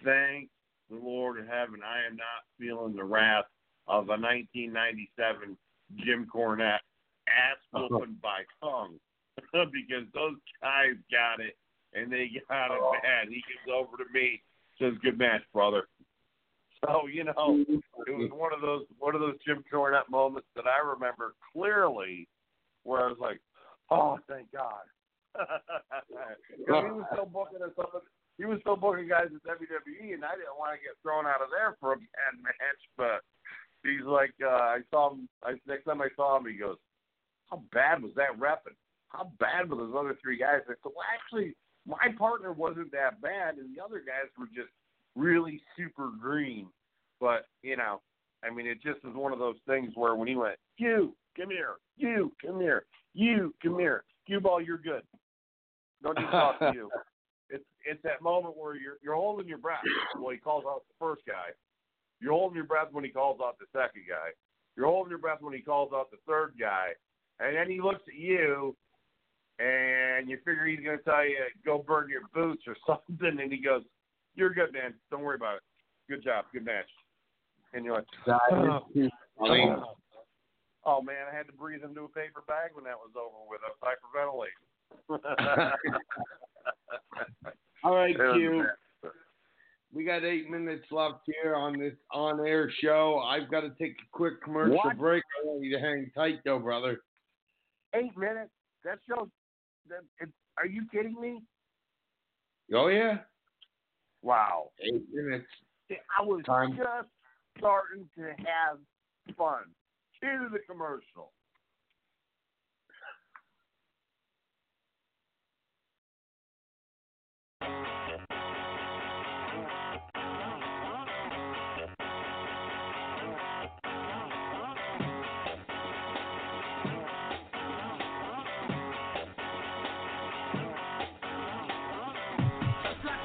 "Thank 0.05 0.51
the 0.91 0.97
Lord 0.97 1.39
in 1.39 1.47
heaven, 1.47 1.81
I 1.85 2.07
am 2.07 2.17
not 2.17 2.45
feeling 2.59 2.95
the 2.95 3.05
wrath 3.05 3.47
of 3.87 4.09
a 4.09 4.17
1997 4.17 5.57
Jim 5.97 6.27
Cornette 6.33 6.81
uh-huh. 6.81 7.53
ass 7.53 7.59
whooping 7.73 8.19
by 8.23 8.43
tongue 8.63 8.97
because 9.53 10.05
those 10.13 10.37
guys 10.61 10.97
got 11.11 11.41
it 11.41 11.57
and 11.93 12.13
they 12.13 12.31
got 12.49 12.71
it 12.71 12.81
uh-huh. 12.81 13.01
bad. 13.03 13.29
He 13.29 13.43
comes 13.43 13.73
over 13.73 13.97
to 13.97 14.11
me, 14.13 14.43
says, 14.79 14.95
"Good 15.03 15.19
match, 15.19 15.43
brother." 15.53 15.89
So 16.85 17.07
you 17.07 17.25
know, 17.25 17.65
it 17.69 18.15
was 18.17 18.31
one 18.33 18.53
of 18.53 18.61
those 18.61 18.85
one 18.99 19.15
of 19.15 19.21
those 19.21 19.37
Jim 19.47 19.65
Cornette 19.73 20.11
moments 20.11 20.49
that 20.57 20.65
I 20.67 20.87
remember 20.87 21.35
clearly, 21.53 22.29
where 22.83 23.05
I 23.05 23.09
was 23.09 23.19
like, 23.21 23.41
"Oh, 23.91 24.19
thank 24.29 24.53
God." 24.53 24.85
he 26.59 26.71
was 26.71 27.07
still 27.13 27.27
booking 27.27 27.63
us 27.63 27.75
up. 27.79 28.05
He 28.39 28.45
was 28.45 28.59
still 28.61 28.77
booking 28.77 29.09
guys 29.09 29.31
at 29.35 29.43
WWE, 29.47 30.15
and 30.15 30.25
I 30.25 30.35
didn't 30.35 30.59
want 30.59 30.75
to 30.75 30.83
get 30.83 30.99
thrown 31.03 31.27
out 31.27 31.43
of 31.43 31.51
there 31.51 31.77
for 31.81 31.95
a 31.95 31.97
bad 31.97 32.35
match. 32.43 32.83
But 32.97 33.23
he's 33.83 34.05
like, 34.07 34.35
uh, 34.43 34.79
I 34.79 34.79
saw 34.91 35.15
him. 35.15 35.29
I, 35.43 35.55
next 35.67 35.85
time 35.85 36.03
I 36.03 36.09
saw 36.17 36.37
him, 36.37 36.47
he 36.47 36.59
goes, 36.59 36.77
how 37.51 37.63
bad 37.73 38.03
was 38.03 38.13
that 38.17 38.39
repping? 38.39 38.77
How 39.09 39.31
bad 39.39 39.71
were 39.71 39.77
those 39.77 39.95
other 39.97 40.19
three 40.21 40.39
guys? 40.39 40.67
I 40.67 40.75
said, 40.75 40.77
well, 40.83 41.07
actually, 41.07 41.55
my 41.87 42.09
partner 42.19 42.53
wasn't 42.53 42.93
that 42.93 43.21
bad, 43.21 43.57
and 43.57 43.75
the 43.75 43.83
other 43.83 43.99
guys 43.99 44.31
were 44.39 44.47
just 44.47 44.73
really 45.15 45.61
super 45.77 46.11
green. 46.21 46.67
But 47.21 47.47
you 47.63 47.77
know, 47.77 48.01
I 48.45 48.53
mean, 48.53 48.67
it 48.67 48.83
just 48.83 49.05
was 49.05 49.15
one 49.15 49.33
of 49.33 49.39
those 49.39 49.57
things 49.67 49.93
where 49.95 50.15
when 50.15 50.29
he 50.29 50.37
went, 50.37 50.57
you, 50.77 51.15
come 51.37 51.51
here. 51.51 51.75
You, 51.97 52.33
come 52.45 52.61
here. 52.61 52.85
You, 53.15 53.55
come 53.63 53.79
here. 53.79 54.05
Cue 54.27 54.41
ball, 54.41 54.61
you're 54.61 54.79
good. 54.79 55.03
Don't 56.03 56.19
need 56.19 56.27
to 56.27 56.31
talk 56.31 56.59
to 56.61 56.73
you. 56.75 56.91
It's 57.51 57.65
it's 57.85 58.03
that 58.05 58.23
moment 58.23 58.57
where 58.57 58.75
you're 58.75 58.97
you're 59.03 59.15
holding 59.15 59.47
your 59.47 59.59
breath 59.59 59.85
when 60.19 60.35
he 60.35 60.41
calls 60.41 60.65
out 60.67 60.83
the 60.89 60.95
first 60.99 61.23
guy. 61.27 61.53
You're 62.19 62.33
holding 62.33 62.57
your 62.57 62.65
breath 62.65 62.89
when 62.91 63.05
he 63.05 63.11
calls 63.11 63.39
out 63.45 63.59
the 63.59 63.67
second 63.71 64.05
guy. 64.09 64.31
You're 64.77 64.87
holding 64.87 65.11
your 65.11 65.19
breath 65.19 65.43
when 65.43 65.53
he 65.53 65.61
calls 65.61 65.93
out 65.95 66.11
the 66.11 66.17
third 66.27 66.55
guy. 66.59 66.93
And 67.41 67.55
then 67.55 67.71
he 67.71 67.83
looks 67.83 68.01
at 68.09 68.15
you 68.15 68.75
and 69.59 70.29
you 70.29 70.39
figure 70.39 70.67
he's 70.67 70.81
going 70.81 70.99
to 70.99 71.05
tell 71.05 71.25
you, 71.25 71.39
go 71.65 71.79
burn 71.87 72.09
your 72.09 72.23
boots 72.33 72.63
or 72.67 72.77
something. 72.87 73.41
And 73.41 73.53
he 73.53 73.59
goes, 73.63 73.83
You're 74.35 74.53
good, 74.53 74.73
man. 74.73 74.95
Don't 75.11 75.23
worry 75.23 75.37
about 75.37 75.57
it. 75.57 75.63
Good 76.09 76.25
job. 76.25 76.47
Good 76.53 76.65
match. 76.65 76.89
And 77.73 77.85
you're 77.85 77.95
like, 77.95 78.07
oh, 78.29 78.87
oh, 79.41 79.97
oh 80.87 81.03
man, 81.03 81.27
I 81.31 81.37
had 81.37 81.47
to 81.49 81.53
breathe 81.53 81.83
into 81.83 82.03
a 82.03 82.09
paper 82.09 82.45
bag 82.47 82.71
when 82.75 82.85
that 82.85 82.95
was 82.97 83.11
over 83.17 83.35
with. 83.49 83.61
I 83.65 83.71
was 83.73 84.49
hyperventilating. 85.11 85.73
All 87.85 87.97
right, 87.97 88.17
Cue. 88.17 88.65
We 89.93 90.05
got 90.05 90.25
eight 90.25 90.51
minutes 90.51 90.85
left 90.91 91.21
here 91.27 91.55
on 91.55 91.79
this 91.79 91.95
on-air 92.13 92.71
show. 92.81 93.23
I've 93.25 93.51
got 93.51 93.61
to 93.61 93.71
take 93.71 93.93
a 93.93 94.09
quick 94.13 94.43
commercial 94.43 94.77
what? 94.77 94.99
break. 94.99 95.23
I 95.43 95.47
want 95.47 95.65
you 95.65 95.77
to 95.77 95.81
hang 95.81 96.11
tight, 96.15 96.41
though, 96.45 96.59
brother. 96.59 96.99
Eight 97.95 98.17
minutes? 98.17 98.51
That 98.85 98.99
shows. 99.09 99.29
That, 99.89 100.01
it, 100.21 100.29
are 100.59 100.67
you 100.67 100.87
kidding 100.93 101.21
me? 101.21 101.43
Oh 102.75 102.89
yeah. 102.89 103.19
Wow. 104.23 104.71
Eight 104.81 105.05
minutes. 105.13 105.47
I 105.91 106.23
was 106.23 106.43
Time. 106.47 106.77
just 106.77 107.09
starting 107.59 108.09
to 108.17 108.23
have 108.23 108.79
fun. 109.37 109.65
Cue 110.19 110.49
the 110.51 110.61
commercial. 110.67 111.33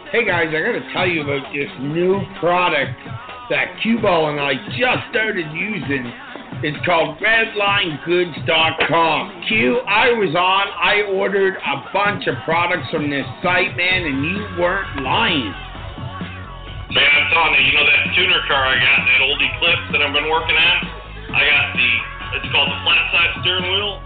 Hey 0.09 0.25
guys, 0.25 0.49
I 0.49 0.57
gotta 0.65 0.81
tell 0.89 1.05
you 1.05 1.21
about 1.21 1.53
this 1.53 1.69
new 1.85 2.17
product 2.41 2.97
that 3.53 3.77
Cue 3.77 4.01
Ball 4.01 4.33
and 4.33 4.41
I 4.41 4.57
just 4.73 5.05
started 5.13 5.45
using. 5.53 6.09
It's 6.65 6.81
called 6.81 7.21
RedlineGoods.com. 7.21 8.41
Cue, 9.45 9.77
I 9.85 10.09
was 10.17 10.33
on, 10.33 10.65
I 10.81 11.13
ordered 11.13 11.61
a 11.61 11.93
bunch 11.93 12.25
of 12.25 12.41
products 12.41 12.89
from 12.89 13.13
this 13.13 13.21
site, 13.45 13.77
man, 13.77 14.09
and 14.09 14.25
you 14.25 14.49
weren't 14.57 15.05
lying. 15.05 15.53
Man, 16.89 17.05
I'm 17.05 17.29
telling 17.29 17.61
you, 17.61 17.69
you 17.69 17.77
know 17.77 17.85
that 17.85 18.09
tuner 18.17 18.41
car 18.49 18.65
I 18.65 18.81
got, 18.81 19.05
that 19.05 19.21
old 19.21 19.37
Eclipse 19.37 19.93
that 19.93 20.01
I've 20.01 20.09
been 20.09 20.25
working 20.25 20.57
on? 20.57 20.89
I 21.37 21.45
got 21.45 21.77
the, 21.77 21.85
it's 22.41 22.49
called 22.49 22.73
the 22.73 22.81
flat 22.81 23.13
side 23.13 23.45
steering 23.45 23.69
wheel. 23.69 24.01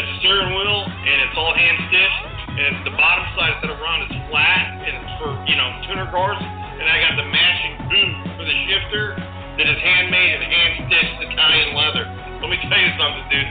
a 0.00 0.16
steering 0.24 0.56
wheel, 0.56 0.88
and 0.88 1.28
it's 1.28 1.36
all 1.36 1.52
hand 1.52 1.76
stitched 1.92 2.31
and 2.52 2.84
the 2.84 2.92
bottom 2.92 3.24
side 3.32 3.56
instead 3.56 3.72
of 3.72 3.80
round 3.80 4.04
is 4.04 4.12
flat, 4.28 4.64
and 4.84 4.92
it's 4.92 5.14
for 5.16 5.30
you 5.48 5.56
know 5.56 5.68
tuner 5.88 6.08
cars. 6.12 6.36
And 6.36 6.84
I 6.84 6.96
got 7.00 7.14
the 7.16 7.28
matching 7.30 7.74
boot 7.88 8.12
for 8.36 8.44
the 8.44 8.56
shifter 8.68 9.16
that 9.56 9.66
is 9.68 9.78
handmade 9.80 10.30
and 10.36 10.44
hand 10.44 10.72
stitched 10.88 11.18
Italian 11.32 11.76
leather. 11.78 12.04
Let 12.42 12.50
me 12.50 12.58
tell 12.66 12.80
you 12.80 12.92
something, 12.98 13.24
dude. 13.30 13.50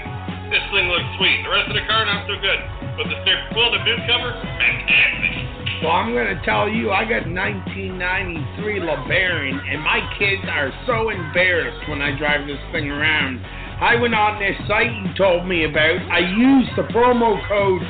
This 0.52 0.66
thing 0.76 0.92
looks 0.92 1.08
sweet. 1.16 1.48
The 1.48 1.52
rest 1.54 1.72
of 1.72 1.78
the 1.80 1.86
car 1.88 2.04
not 2.04 2.28
so 2.28 2.36
good, 2.36 2.60
but 3.00 3.08
the 3.08 3.18
steering 3.24 3.48
wheel, 3.56 3.72
the 3.72 3.80
boot 3.88 4.04
cover, 4.04 4.36
fantastic. 4.60 5.32
Well, 5.80 5.98
I'm 5.98 6.14
to 6.14 6.38
tell 6.46 6.70
you, 6.70 6.92
I 6.92 7.08
got 7.10 7.26
1993 7.26 8.86
LeBaron, 8.86 9.56
and 9.66 9.82
my 9.82 9.98
kids 10.20 10.46
are 10.46 10.70
so 10.86 11.10
embarrassed 11.10 11.90
when 11.90 12.04
I 12.04 12.14
drive 12.20 12.46
this 12.46 12.62
thing 12.70 12.92
around. 12.92 13.42
I 13.82 13.96
went 13.96 14.14
on 14.14 14.38
this 14.38 14.54
site 14.68 14.94
you 14.94 15.10
told 15.18 15.48
me 15.48 15.66
about. 15.66 15.98
I 16.14 16.20
used 16.20 16.70
the 16.78 16.86
promo 16.94 17.34
code 17.50 17.82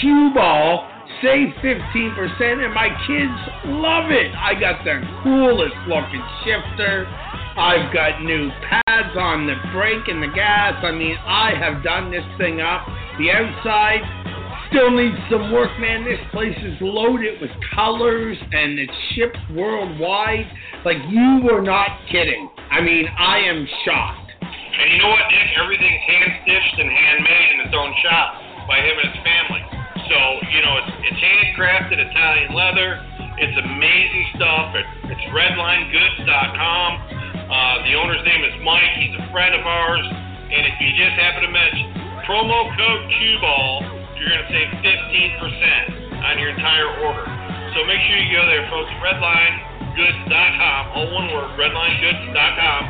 cue 0.00 0.30
ball, 0.34 0.88
save 1.22 1.54
15%, 1.62 2.64
and 2.64 2.74
my 2.74 2.88
kids 3.06 3.38
love 3.66 4.10
it. 4.10 4.32
I 4.34 4.54
got 4.58 4.84
the 4.84 5.00
coolest 5.22 5.76
looking 5.88 6.22
shifter. 6.44 7.06
I've 7.58 7.92
got 7.92 8.22
new 8.22 8.50
pads 8.70 9.16
on 9.18 9.46
the 9.46 9.56
brake 9.72 10.06
and 10.06 10.22
the 10.22 10.30
gas. 10.34 10.78
I 10.84 10.92
mean, 10.92 11.16
I 11.26 11.54
have 11.58 11.82
done 11.82 12.10
this 12.10 12.24
thing 12.38 12.60
up. 12.60 12.86
The 13.18 13.32
outside 13.34 14.06
still 14.70 14.90
needs 14.90 15.18
some 15.30 15.50
work, 15.50 15.70
man. 15.80 16.04
This 16.04 16.20
place 16.30 16.56
is 16.62 16.78
loaded 16.80 17.40
with 17.40 17.50
colors 17.74 18.36
and 18.52 18.78
it's 18.78 18.92
shipped 19.14 19.38
worldwide. 19.54 20.46
Like, 20.84 20.98
you 21.08 21.40
were 21.42 21.62
not 21.62 21.88
kidding. 22.12 22.48
I 22.70 22.80
mean, 22.80 23.06
I 23.18 23.38
am 23.38 23.66
shocked. 23.84 24.30
And 24.42 24.92
you 24.92 24.98
know 25.02 25.10
what, 25.10 25.26
Nick? 25.26 25.58
Everything's 25.58 26.02
hand 26.06 26.30
stitched 26.46 26.78
and 26.78 26.90
handmade 26.90 27.50
in 27.58 27.66
its 27.66 27.74
own 27.74 27.92
shop 28.06 28.38
by 28.68 28.78
him 28.78 28.94
and 29.02 29.10
his 29.10 29.24
family. 29.24 29.77
So, 30.06 30.18
you 30.54 30.62
know, 30.62 30.78
it's, 30.78 30.92
it's 31.10 31.20
handcrafted 31.20 31.98
Italian 31.98 32.54
leather. 32.54 33.02
It's 33.42 33.56
amazing 33.58 34.26
stuff. 34.38 34.74
It, 34.78 34.86
it's 35.10 35.24
redlinegoods.com. 35.34 36.90
Uh, 37.48 37.82
the 37.82 37.98
owner's 37.98 38.22
name 38.22 38.42
is 38.46 38.54
Mike. 38.62 38.94
He's 39.02 39.14
a 39.18 39.26
friend 39.34 39.54
of 39.54 39.66
ours. 39.66 40.06
And 40.48 40.62
if 40.64 40.76
you 40.80 40.94
just 40.94 41.16
happen 41.18 41.42
to 41.42 41.52
mention 41.52 41.92
promo 42.28 42.68
code 42.76 43.02
QBall, 43.08 43.72
you're 44.20 44.30
going 44.30 44.44
to 44.44 44.50
save 44.52 44.68
15% 44.84 46.24
on 46.24 46.38
your 46.38 46.50
entire 46.50 46.88
order. 47.04 47.24
So 47.72 47.84
make 47.84 48.00
sure 48.08 48.16
you 48.18 48.32
go 48.34 48.44
there, 48.48 48.66
folks, 48.68 48.90
redlinegoods.com, 49.00 50.82
all 50.92 51.08
one 51.14 51.28
word, 51.32 51.52
redlinegoods.com, 51.56 52.80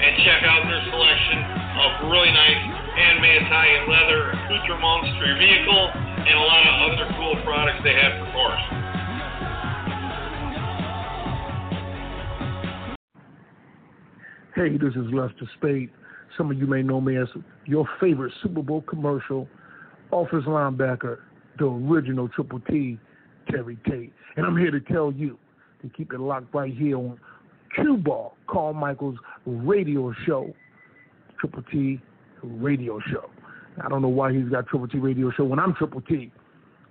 and 0.00 0.12
check 0.22 0.44
out 0.44 0.64
their 0.68 0.84
selection 0.92 1.38
of 1.76 2.08
really 2.08 2.32
nice 2.32 2.62
handmade 2.96 3.42
Italian 3.44 3.84
leather 3.90 4.32
accoutrements 4.32 5.12
for 5.20 5.28
your 5.28 5.36
vehicle 5.36 6.05
and 6.26 6.38
a 6.38 6.42
lot 6.42 6.66
of 6.66 6.92
other 6.92 7.14
cool 7.16 7.36
products 7.44 7.80
they 7.84 7.94
have 7.94 8.18
for 8.18 8.32
cars. 8.32 8.86
Hey, 14.56 14.76
this 14.78 14.94
is 14.94 15.12
Lester 15.12 15.48
Speight. 15.56 15.90
Some 16.36 16.50
of 16.50 16.58
you 16.58 16.66
may 16.66 16.82
know 16.82 17.00
me 17.00 17.16
as 17.16 17.28
your 17.66 17.86
favorite 18.00 18.32
Super 18.42 18.62
Bowl 18.62 18.82
commercial, 18.82 19.46
office 20.10 20.44
linebacker, 20.46 21.18
the 21.58 21.66
original 21.66 22.28
Triple 22.28 22.60
T, 22.60 22.98
Terry 23.50 23.78
Tate. 23.88 24.12
And 24.36 24.44
I'm 24.46 24.56
here 24.56 24.70
to 24.70 24.80
tell 24.80 25.12
you 25.12 25.38
to 25.82 25.88
keep 25.90 26.12
it 26.12 26.20
locked 26.20 26.54
right 26.54 26.74
here 26.74 26.96
on 26.96 27.20
Cue 27.74 27.98
Ball, 27.98 28.34
Carmichael's 28.48 29.18
radio 29.44 30.12
show, 30.26 30.52
Triple 31.38 31.62
T 31.70 32.00
radio 32.42 32.98
show. 33.10 33.30
I 33.82 33.88
don't 33.88 34.02
know 34.02 34.08
why 34.08 34.32
he's 34.32 34.48
got 34.48 34.66
Triple 34.66 34.88
T 34.88 34.98
radio 34.98 35.30
show 35.30 35.44
when 35.44 35.58
I'm 35.58 35.74
Triple 35.74 36.00
T, 36.02 36.30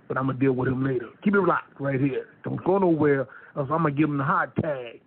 but 0.08 0.16
I'm 0.16 0.26
gonna 0.26 0.38
deal 0.38 0.52
with 0.52 0.68
him 0.68 0.84
later. 0.84 1.08
Keep 1.22 1.34
it 1.34 1.40
locked 1.40 1.80
right 1.80 2.00
here. 2.00 2.26
Don't 2.44 2.62
go 2.64 2.78
nowhere, 2.78 3.28
else 3.56 3.68
I'm 3.70 3.82
gonna 3.82 3.90
give 3.90 4.08
him 4.08 4.18
the 4.18 4.24
hot 4.24 4.54
tag, 4.56 5.00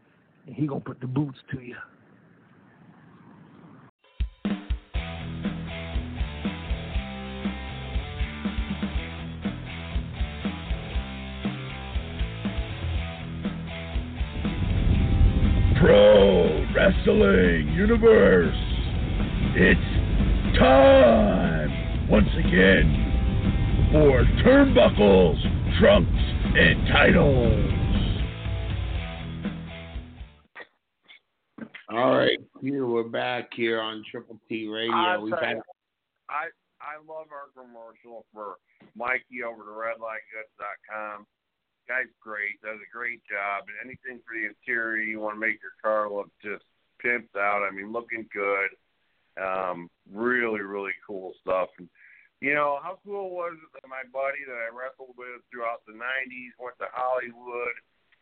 and 0.45 0.55
he 0.55 0.67
gonna 0.67 0.82
put 0.82 0.99
the 0.99 1.07
boots 1.07 1.38
to 1.51 1.61
you. 1.61 1.75
Pro 15.80 16.65
Wrestling 16.75 17.69
Universe. 17.69 18.53
It's 19.55 20.59
time 20.59 21.59
once 22.10 22.30
again 22.39 23.89
for 23.91 24.24
turnbuckles, 24.43 25.38
trunks, 25.80 26.10
and 26.57 26.88
titles. 26.88 27.76
All 31.91 32.18
right, 32.18 32.38
here 32.62 32.88
we're 32.88 33.03
back 33.03 33.49
here 33.53 33.80
on 33.80 34.03
Triple 34.10 34.39
T 34.49 34.68
Radio. 34.68 34.91
I'll 34.91 35.22
We've 35.22 35.34
had 35.34 35.57
I 36.30 36.49
I 36.82 36.97
love 37.07 37.28
our 37.32 37.49
commercial 37.53 38.26
for 38.34 38.55
Mikey 38.95 39.43
over 39.45 39.64
to 39.64 39.70
redlightgoods.com. 39.70 41.28
Guy's 41.88 42.05
great, 42.22 42.62
does 42.64 42.78
a 42.78 42.95
great 42.95 43.22
job, 43.30 43.66
and 43.68 43.78
anything 43.84 44.22
for 44.26 44.34
the 44.34 44.47
interior 44.47 45.01
you 45.01 45.20
want 45.20 45.36
to 45.36 45.39
make 45.39 45.60
your 45.62 45.74
car 45.82 46.12
look 46.12 46.30
just 46.43 46.64
pimped 47.03 47.38
out. 47.38 47.62
I 47.62 47.72
mean, 47.72 47.91
looking 47.91 48.28
good. 48.34 48.70
Um, 49.40 49.90
really, 50.12 50.62
really 50.62 50.92
cool 51.08 51.34
stuff. 51.42 51.70
And 51.78 51.90
you 52.42 52.54
know, 52.54 52.80
how 52.82 53.00
cool 53.04 53.32
was 53.32 53.56
it 53.60 53.70
that 53.74 53.88
my 53.90 54.04
buddy 54.14 54.48
that 54.48 54.56
I 54.56 54.72
wrestled 54.72 55.16
with 55.18 55.44
throughout 55.52 55.84
the 55.86 55.94
90s 55.94 56.56
went 56.56 56.80
to 56.80 56.88
Hollywood, 56.92 57.76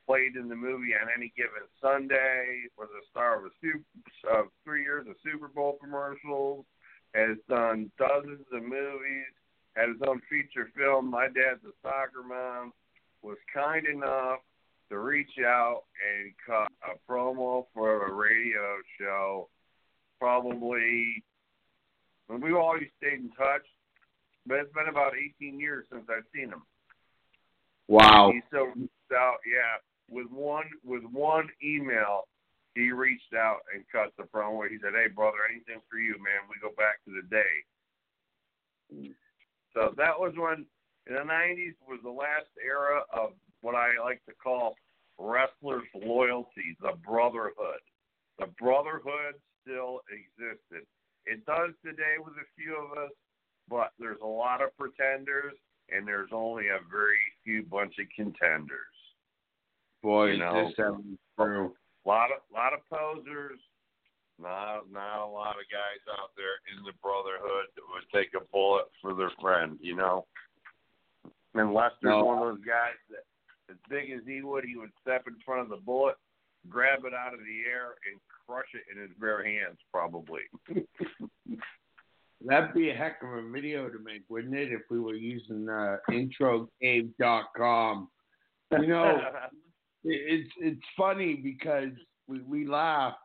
played 0.08 0.36
in 0.36 0.50
the 0.50 0.56
movie 0.56 0.98
on 0.98 1.10
any 1.16 1.32
given 1.38 1.70
Sunday, 1.82 2.66
was 2.78 2.90
a 2.98 3.06
star 3.12 3.38
of 3.38 3.46
a 3.46 3.54
super, 3.62 3.86
uh, 4.32 4.50
three 4.64 4.82
years 4.82 5.06
of 5.08 5.16
Super 5.24 5.48
Bowl 5.48 5.78
commercials, 5.82 6.66
has 7.14 7.38
done 7.48 7.92
dozens 7.98 8.46
of 8.52 8.64
movies, 8.64 9.30
had 9.76 9.90
his 9.90 10.02
own 10.08 10.20
feature 10.30 10.72
film. 10.76 11.10
My 11.12 11.28
dad's 11.28 11.64
a 11.64 11.74
soccer 11.82 12.24
mom. 12.28 12.74
Was 13.24 13.38
kind 13.54 13.86
enough 13.88 14.40
to 14.90 15.00
reach 15.00 15.40
out 15.44 15.84
and 16.00 16.32
cut 16.46 16.72
a 16.86 17.12
promo 17.12 17.66
for 17.74 18.08
a 18.08 18.14
radio 18.14 18.78
show. 19.00 19.50
Probably, 20.20 21.24
and 22.30 22.42
we've 22.42 22.56
always 22.56 22.88
stayed 22.98 23.20
in 23.20 23.30
touch, 23.38 23.66
but 24.46 24.58
it's 24.58 24.74
been 24.74 24.88
about 24.90 25.14
18 25.16 25.60
years 25.60 25.86
since 25.92 26.06
I've 26.10 26.26
seen 26.34 26.50
him. 26.50 26.64
Wow. 27.88 28.32
He 28.34 28.42
still 28.48 28.68
reached 28.76 29.14
out, 29.14 29.38
yeah, 29.46 29.78
with 30.10 30.28
one 30.32 30.66
with 30.84 31.04
one 31.04 31.50
email. 31.64 32.28
He 32.74 32.92
reached 32.92 33.34
out 33.36 33.60
and 33.74 33.84
cut 33.92 34.14
the 34.18 34.24
promo. 34.24 34.68
He 34.70 34.78
said, 34.82 34.94
"Hey, 34.94 35.08
brother, 35.08 35.38
anything 35.50 35.82
for 35.90 35.98
you, 35.98 36.14
man? 36.14 36.50
We 36.50 36.60
go 36.62 36.74
back 36.76 37.04
to 37.06 37.12
the 37.12 37.28
day." 37.30 37.64
So 39.74 39.94
that 39.98 40.20
was 40.20 40.34
when 40.36 40.66
in 41.08 41.14
the 41.14 41.24
'90s 41.24 41.76
was 41.88 42.00
the 42.04 42.10
last 42.10 42.50
era 42.64 43.04
of 43.14 43.34
what 43.62 43.76
I 43.76 44.00
like 44.04 44.24
to 44.26 44.34
call 44.34 44.76
wrestlers' 45.18 45.88
loyalty, 45.96 46.76
the 46.82 46.94
brotherhood. 47.06 47.82
The 48.40 48.48
brotherhood 48.60 49.36
still 49.68 50.02
existed. 50.08 50.88
It 51.26 51.46
does 51.46 51.72
today 51.84 52.16
with 52.24 52.34
a 52.36 52.48
few 52.56 52.76
of 52.76 52.98
us, 52.98 53.12
but 53.70 53.92
there's 54.00 54.22
a 54.24 54.28
lot 54.28 54.62
of 54.62 54.76
pretenders, 54.78 55.54
and 55.92 56.08
there's 56.08 56.30
only 56.32 56.68
a 56.68 56.80
very 56.90 57.20
few 57.44 57.64
bunch 57.64 57.96
of 58.00 58.08
contenders. 58.16 58.96
Boy, 60.02 60.32
You 60.32 60.38
know, 60.40 60.68
this 60.68 60.76
sounds 60.78 61.18
true. 61.36 61.76
A 62.06 62.08
lot 62.08 62.32
of 62.32 62.40
lot 62.54 62.72
of 62.72 62.80
posers, 62.90 63.60
not 64.40 64.90
not 64.90 65.26
a 65.26 65.28
lot 65.28 65.58
of 65.60 65.68
guys 65.68 66.00
out 66.22 66.32
there 66.38 66.64
in 66.72 66.86
the 66.86 66.94
brotherhood 67.04 67.68
that 67.76 67.84
would 67.92 68.08
take 68.16 68.34
a 68.34 68.46
bullet 68.54 68.86
for 69.02 69.14
their 69.14 69.32
friend, 69.42 69.78
you 69.82 69.96
know. 69.96 70.26
And 71.56 71.74
Lester's 71.74 72.04
No. 72.04 72.24
one 72.24 72.38
of 72.38 72.56
those 72.56 72.66
guys 72.66 72.96
that, 73.10 73.26
as 73.70 73.76
big 73.90 74.12
as 74.12 74.22
he 74.26 74.42
would, 74.42 74.64
he 74.64 74.78
would 74.78 74.92
step 75.02 75.28
in 75.28 75.36
front 75.44 75.62
of 75.62 75.70
the 75.70 75.84
bullet, 75.84 76.16
grab 76.70 77.06
it 77.06 77.14
out 77.14 77.34
of 77.34 77.40
the 77.40 77.70
air, 77.70 77.96
and 78.10 78.20
crush 78.46 78.68
it 78.74 78.84
in 78.94 79.02
his 79.02 79.12
bare 79.20 79.44
hands, 79.44 79.78
probably. 79.92 80.42
That'd 82.46 82.74
be 82.74 82.92
a 82.92 82.94
heck 82.94 83.22
of 83.24 83.30
a 83.30 83.50
video 83.50 83.90
to 83.90 84.00
make, 84.00 84.22
wouldn't 84.30 84.56
it? 84.56 84.72
If 84.72 84.82
we 84.92 85.00
were 85.00 85.16
using 85.16 85.68
uh, 85.68 85.98
introcave.com. 86.10 88.10
You 88.72 88.88
know, 88.88 89.20
it's 90.04 90.52
it's 90.60 90.86
funny 90.96 91.36
because 91.36 91.92
we, 92.28 92.42
we 92.42 92.68
laugh, 92.68 93.16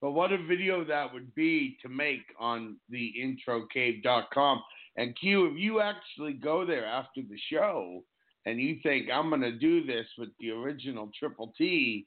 but 0.00 0.12
what 0.12 0.32
a 0.32 0.38
video 0.38 0.84
that 0.84 1.12
would 1.12 1.34
be 1.34 1.76
to 1.82 1.88
make 1.88 2.22
on 2.38 2.76
the 2.88 3.12
introcave.com. 3.22 4.62
And 4.96 5.16
Cue, 5.18 5.46
if 5.46 5.56
you 5.56 5.80
actually 5.80 6.32
go 6.32 6.66
there 6.66 6.86
after 6.86 7.20
the 7.22 7.38
show 7.52 8.02
and 8.46 8.58
you 8.58 8.78
think 8.82 9.08
I'm 9.12 9.30
gonna 9.30 9.52
do 9.52 9.84
this 9.84 10.06
with 10.18 10.30
the 10.40 10.50
original 10.50 11.10
Triple 11.18 11.52
T, 11.56 12.06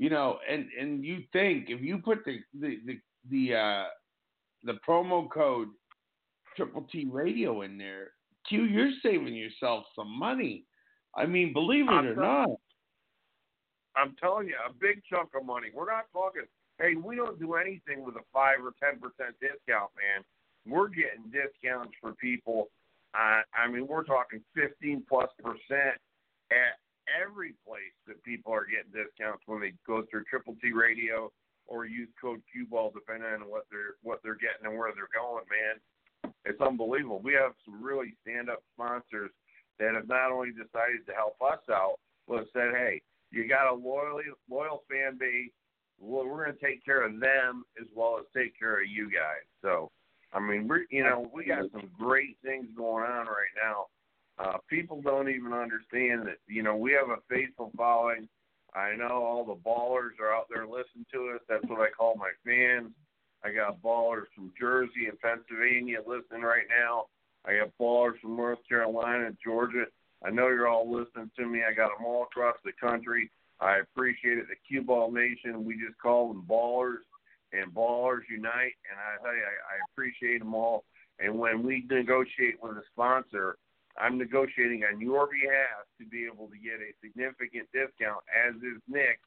you 0.00 0.08
know, 0.08 0.38
and 0.50 0.64
and 0.80 1.04
you 1.04 1.18
think 1.30 1.66
if 1.68 1.82
you 1.82 1.98
put 1.98 2.24
the 2.24 2.38
the 2.58 2.78
the, 2.86 2.98
the 3.30 3.54
uh 3.54 3.84
the 4.64 4.78
promo 4.86 5.30
code 5.30 5.68
Triple 6.56 6.86
T 6.90 7.06
Radio 7.10 7.60
in 7.62 7.76
there, 7.76 8.12
Cue, 8.48 8.64
you're 8.64 8.92
saving 9.02 9.34
yourself 9.34 9.84
some 9.94 10.10
money. 10.18 10.64
I 11.14 11.26
mean, 11.26 11.52
believe 11.52 11.84
it 11.86 11.90
I'm 11.90 12.06
or 12.06 12.14
telling- 12.14 12.48
not. 12.48 12.48
I'm 13.96 14.14
telling 14.22 14.46
you, 14.48 14.54
a 14.66 14.72
big 14.72 15.02
chunk 15.10 15.30
of 15.38 15.44
money. 15.44 15.68
We're 15.74 15.90
not 15.92 16.06
talking. 16.14 16.46
Hey, 16.78 16.94
we 16.94 17.16
don't 17.16 17.38
do 17.38 17.54
anything 17.56 18.02
with 18.06 18.14
a 18.16 18.24
five 18.32 18.58
or 18.64 18.72
ten 18.82 18.98
percent 19.00 19.34
discount, 19.40 19.90
man. 20.00 20.24
We're 20.66 20.88
getting 20.88 21.24
discounts 21.30 21.92
for 22.00 22.12
people. 22.14 22.68
Uh, 23.12 23.42
I 23.52 23.68
mean, 23.70 23.86
we're 23.86 24.04
talking 24.04 24.40
fifteen 24.54 25.02
plus 25.06 25.28
percent 25.42 25.98
at 26.52 26.78
every 27.08 27.54
place 27.66 27.96
that 28.06 28.22
people 28.24 28.52
are 28.52 28.66
getting 28.66 28.92
discounts 28.92 29.44
when 29.46 29.60
they 29.60 29.72
go 29.86 30.04
through 30.10 30.24
Triple 30.28 30.56
T 30.60 30.72
Radio 30.72 31.32
or 31.66 31.86
use 31.86 32.08
code 32.20 32.42
QBall, 32.50 32.92
depending 32.92 33.30
on 33.30 33.48
what 33.48 33.66
they're 33.70 33.96
what 34.02 34.20
they're 34.22 34.40
getting 34.40 34.66
and 34.66 34.76
where 34.76 34.92
they're 34.94 35.12
going. 35.14 35.44
Man, 35.48 36.32
it's 36.44 36.60
unbelievable. 36.60 37.20
We 37.22 37.34
have 37.34 37.52
some 37.64 37.82
really 37.82 38.14
stand-up 38.22 38.62
sponsors 38.74 39.30
that 39.78 39.94
have 39.94 40.08
not 40.08 40.32
only 40.32 40.50
decided 40.50 41.06
to 41.06 41.14
help 41.14 41.36
us 41.40 41.62
out, 41.70 41.96
but 42.28 42.46
said, 42.52 42.74
hey 42.76 43.02
you 43.30 43.48
got 43.48 43.70
a 43.70 43.74
loyal 43.74 44.20
loyal 44.48 44.82
fan 44.90 45.16
base. 45.18 45.50
Well, 45.98 46.26
we're 46.26 46.44
going 46.44 46.56
to 46.56 46.64
take 46.64 46.84
care 46.84 47.04
of 47.04 47.20
them 47.20 47.64
as 47.80 47.86
well 47.94 48.18
as 48.18 48.26
take 48.34 48.58
care 48.58 48.82
of 48.82 48.88
you 48.88 49.06
guys. 49.06 49.44
So, 49.62 49.90
I 50.32 50.40
mean, 50.40 50.66
we're 50.66 50.84
you 50.90 51.04
know 51.04 51.30
we 51.32 51.44
got 51.44 51.70
some 51.72 51.90
great 51.98 52.36
things 52.44 52.66
going 52.76 53.04
on 53.04 53.26
right 53.26 53.54
now. 53.62 53.86
Uh, 54.40 54.56
people 54.68 55.02
don't 55.02 55.28
even 55.28 55.52
understand 55.52 56.26
that 56.26 56.38
you 56.46 56.62
know 56.62 56.74
we 56.74 56.92
have 56.92 57.10
a 57.10 57.20
faithful 57.28 57.70
following. 57.76 58.26
I 58.74 58.94
know 58.96 59.22
all 59.22 59.44
the 59.44 59.68
ballers 59.68 60.18
are 60.20 60.32
out 60.32 60.46
there 60.48 60.64
listening 60.64 61.04
to 61.12 61.34
us. 61.34 61.42
That's 61.48 61.64
what 61.66 61.80
I 61.80 61.90
call 61.90 62.14
my 62.16 62.30
fans. 62.44 62.92
I 63.44 63.52
got 63.52 63.82
ballers 63.82 64.26
from 64.34 64.52
Jersey 64.58 65.08
and 65.08 65.18
Pennsylvania 65.20 65.98
listening 66.06 66.42
right 66.42 66.66
now. 66.70 67.06
I 67.44 67.58
got 67.58 67.72
ballers 67.80 68.18
from 68.20 68.36
North 68.36 68.60
Carolina, 68.68 69.30
Georgia. 69.42 69.84
I 70.24 70.30
know 70.30 70.48
you're 70.48 70.68
all 70.68 70.90
listening 70.90 71.30
to 71.38 71.46
me. 71.46 71.62
I 71.68 71.74
got 71.74 71.90
them 71.96 72.06
all 72.06 72.24
across 72.24 72.56
the 72.64 72.72
country. 72.80 73.30
I 73.60 73.78
appreciate 73.78 74.38
it. 74.38 74.46
The 74.48 74.56
Cue 74.68 74.82
Ball 74.82 75.10
Nation, 75.10 75.64
we 75.64 75.74
just 75.74 75.98
call 76.00 76.28
them 76.28 76.44
ballers, 76.48 77.02
and 77.52 77.74
ballers 77.74 78.22
unite. 78.30 78.76
And 78.88 78.96
I 78.96 79.22
tell 79.22 79.34
you, 79.34 79.42
I, 79.42 79.74
I 79.74 79.76
appreciate 79.92 80.38
them 80.38 80.54
all. 80.54 80.84
And 81.18 81.38
when 81.38 81.62
we 81.62 81.84
negotiate 81.90 82.62
with 82.62 82.76
a 82.76 82.82
sponsor, 82.92 83.56
I'm 83.98 84.18
negotiating 84.18 84.84
on 84.84 85.00
your 85.00 85.26
behalf 85.26 85.86
to 85.98 86.06
be 86.06 86.24
able 86.24 86.46
to 86.48 86.58
get 86.58 86.78
a 86.78 86.94
significant 87.02 87.68
discount, 87.72 88.22
as 88.30 88.54
is 88.56 88.80
Nick, 88.88 89.18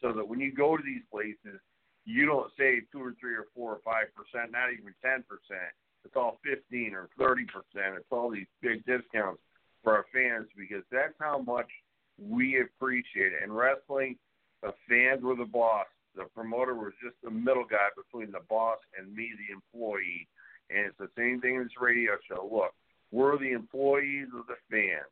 so 0.00 0.12
that 0.12 0.26
when 0.26 0.40
you 0.40 0.52
go 0.52 0.76
to 0.76 0.82
these 0.82 1.02
places, 1.10 1.60
you 2.04 2.26
don't 2.26 2.50
save 2.58 2.82
two 2.90 3.00
or 3.00 3.14
three 3.20 3.34
or 3.34 3.46
four 3.54 3.72
or 3.72 3.80
five 3.84 4.10
percent, 4.14 4.52
not 4.52 4.72
even 4.72 4.92
ten 5.02 5.24
percent. 5.24 5.72
It's 6.04 6.16
all 6.16 6.38
fifteen 6.44 6.94
or 6.94 7.08
thirty 7.18 7.46
percent. 7.46 7.96
It's 7.96 8.10
all 8.10 8.30
these 8.30 8.50
big 8.60 8.84
discounts 8.84 9.40
for 9.82 9.94
our 9.94 10.06
fans 10.12 10.48
because 10.56 10.82
that's 10.90 11.14
how 11.18 11.38
much 11.38 11.70
we 12.18 12.60
appreciate 12.60 13.32
it. 13.32 13.42
In 13.42 13.52
wrestling, 13.52 14.18
the 14.62 14.74
fans 14.88 15.22
were 15.22 15.36
the 15.36 15.44
boss. 15.44 15.86
The 16.14 16.24
promoter 16.34 16.74
was 16.74 16.92
just 17.02 17.16
the 17.22 17.30
middle 17.30 17.64
guy 17.64 17.88
between 17.96 18.32
the 18.32 18.44
boss 18.48 18.78
and 18.98 19.14
me, 19.14 19.32
the 19.38 19.54
employee. 19.54 20.28
And 20.70 20.86
it's 20.86 20.98
the 20.98 21.08
same 21.16 21.40
thing 21.40 21.56
in 21.56 21.62
this 21.62 21.80
radio 21.80 22.12
show. 22.28 22.48
Look, 22.52 22.74
we're 23.12 23.38
the 23.38 23.52
employees 23.52 24.28
of 24.36 24.46
the 24.46 24.56
fans. 24.70 25.10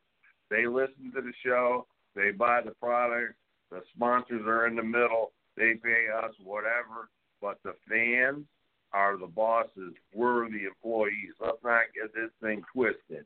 They 0.49 0.65
listen 0.65 1.13
to 1.15 1.21
the 1.21 1.33
show, 1.45 1.87
they 2.15 2.31
buy 2.31 2.61
the 2.65 2.71
product, 2.71 3.35
the 3.71 3.81
sponsors 3.95 4.41
are 4.45 4.67
in 4.67 4.75
the 4.75 4.83
middle, 4.83 5.31
they 5.55 5.75
pay 5.75 6.07
us 6.23 6.33
whatever, 6.43 7.09
but 7.41 7.59
the 7.63 7.73
fans 7.87 8.45
are 8.93 9.17
the 9.17 9.27
bosses. 9.27 9.93
We're 10.13 10.49
the 10.49 10.65
employees. 10.65 11.33
Let's 11.39 11.63
not 11.63 11.81
get 11.95 12.13
this 12.13 12.31
thing 12.41 12.63
twisted. 12.73 13.25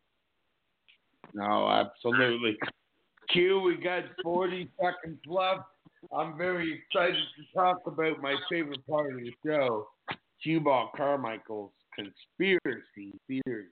No, 1.33 1.67
absolutely. 1.67 2.57
Cue, 3.31 3.59
we 3.59 3.75
got 3.83 4.03
40 4.21 4.69
seconds 4.79 5.19
left. 5.25 5.63
I'm 6.15 6.37
very 6.37 6.83
excited 6.83 7.15
to 7.15 7.59
talk 7.59 7.81
about 7.87 8.21
my 8.21 8.35
favorite 8.49 8.85
part 8.87 9.11
of 9.11 9.19
the 9.19 9.31
show, 9.43 9.87
Cue 10.43 10.59
Ball 10.59 10.91
Carmichael's 10.95 11.71
conspiracy 11.95 13.13
theory. 13.27 13.69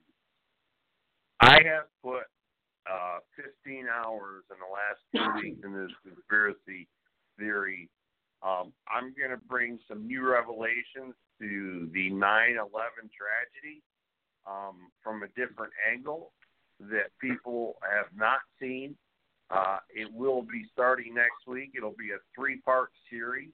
I 1.40 1.60
have 1.64 1.86
put 2.02 2.24
uh, 2.90 3.18
15 3.36 3.86
hours 3.88 4.44
in 4.50 4.56
the 4.60 4.70
last 4.70 5.00
two 5.12 5.40
weeks 5.42 5.60
in 5.64 5.72
this 5.72 5.92
conspiracy 6.02 6.88
theory. 7.38 7.88
Um, 8.42 8.72
I'm 8.88 9.14
going 9.16 9.30
to 9.30 9.42
bring 9.48 9.78
some 9.88 10.06
new 10.06 10.28
revelations 10.28 11.14
to 11.40 11.88
the 11.92 12.10
9 12.10 12.20
11 12.20 12.68
tragedy 13.10 13.82
um, 14.46 14.90
from 15.02 15.22
a 15.22 15.28
different 15.28 15.72
angle 15.90 16.32
that 16.80 17.10
people 17.20 17.76
have 17.82 18.06
not 18.14 18.40
seen. 18.60 18.94
Uh, 19.50 19.78
it 19.90 20.12
will 20.12 20.42
be 20.42 20.64
starting 20.72 21.14
next 21.14 21.46
week. 21.46 21.72
It'll 21.76 21.94
be 21.98 22.10
a 22.10 22.20
three 22.34 22.60
part 22.60 22.90
series. 23.10 23.50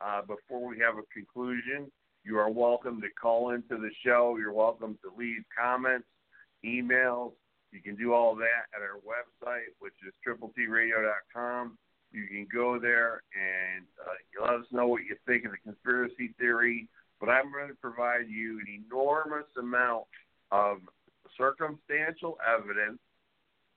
Uh, 0.00 0.20
before 0.22 0.66
we 0.66 0.78
have 0.78 0.96
a 0.96 1.06
conclusion, 1.12 1.90
you 2.24 2.38
are 2.38 2.50
welcome 2.50 3.00
to 3.00 3.08
call 3.20 3.50
into 3.50 3.76
the 3.76 3.90
show. 4.04 4.36
You're 4.38 4.52
welcome 4.52 4.98
to 5.02 5.10
leave 5.16 5.42
comments, 5.56 6.06
emails. 6.64 7.32
You 7.72 7.80
can 7.80 7.96
do 7.96 8.12
all 8.12 8.34
that 8.36 8.68
at 8.76 8.82
our 8.82 9.00
website, 9.00 9.72
which 9.78 9.94
is 10.06 10.12
tripletradio.com. 10.26 11.78
You 12.12 12.26
can 12.26 12.46
go 12.52 12.78
there 12.78 13.22
and 13.32 13.86
uh, 13.96 14.44
let 14.44 14.60
us 14.60 14.66
know 14.70 14.86
what 14.86 15.02
you 15.04 15.16
think 15.26 15.46
of 15.46 15.52
the 15.52 15.58
conspiracy 15.64 16.34
theory. 16.38 16.88
But 17.18 17.30
I'm 17.30 17.50
going 17.50 17.68
to 17.68 17.74
provide 17.74 18.28
you 18.28 18.60
an 18.60 18.84
enormous 18.84 19.46
amount 19.58 20.04
of 20.50 20.78
circumstantial 21.38 22.36
evidence, 22.44 22.98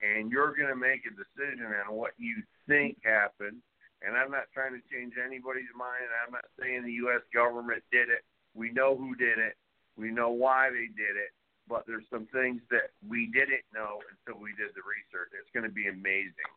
and 0.02 0.30
you're 0.32 0.56
going 0.56 0.68
to 0.68 0.76
make 0.76 1.08
a 1.08 1.16
decision 1.16 1.72
on 1.88 1.96
what 1.96 2.12
you 2.18 2.44
think 2.68 2.98
happened. 3.04 3.62
And 4.02 4.18
I'm 4.18 4.30
not 4.30 4.52
trying 4.54 4.74
to 4.74 4.84
change 4.92 5.14
anybody's 5.16 5.72
mind. 5.78 6.12
I'm 6.26 6.34
not 6.34 6.46
saying 6.60 6.84
the 6.84 7.00
U.S. 7.08 7.22
government 7.34 7.82
did 7.92 8.10
it. 8.10 8.28
We 8.54 8.72
know 8.72 8.98
who 8.98 9.16
did 9.16 9.40
it. 9.40 9.56
We 9.96 10.12
know 10.12 10.30
why 10.30 10.70
they 10.70 10.92
did 10.92 11.16
it, 11.16 11.32
but 11.68 11.84
there's 11.88 12.06
some 12.12 12.28
things 12.32 12.62
that 12.70 12.92
we 13.08 13.28
didn't 13.34 13.66
know 13.74 14.00
until 14.10 14.42
we 14.42 14.52
did 14.52 14.70
the 14.76 14.86
research. 14.86 15.32
It's 15.34 15.50
going 15.54 15.66
to 15.66 15.74
be 15.74 15.88
amazing. 15.88 16.52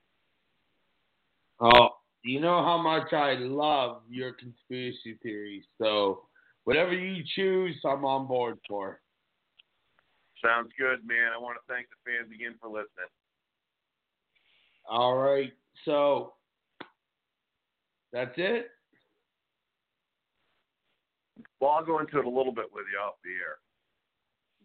Oh, 1.60 1.88
you 2.22 2.40
know 2.40 2.62
how 2.62 2.80
much 2.80 3.12
I 3.12 3.34
love 3.34 4.02
your 4.08 4.32
conspiracy 4.32 5.18
theories. 5.22 5.64
So 5.78 6.22
whatever 6.64 6.92
you 6.92 7.24
choose, 7.34 7.76
I'm 7.84 8.04
on 8.04 8.26
board 8.26 8.58
for. 8.68 9.00
Sounds 10.44 10.70
good, 10.78 11.06
man. 11.06 11.32
I 11.34 11.38
want 11.38 11.56
to 11.56 11.72
thank 11.72 11.88
the 11.88 11.96
fans 12.04 12.32
again 12.32 12.54
for 12.60 12.68
listening. 12.68 13.10
All 14.88 15.16
right. 15.16 15.52
So 15.84 16.34
that's 18.12 18.34
it. 18.36 18.68
Well, 21.60 21.72
I'll 21.72 21.84
go 21.84 21.98
into 21.98 22.18
it 22.18 22.24
a 22.24 22.28
little 22.28 22.52
bit 22.52 22.66
with 22.72 22.84
you 22.92 22.98
off 22.98 23.14
the 23.24 23.30
air. 23.30 23.58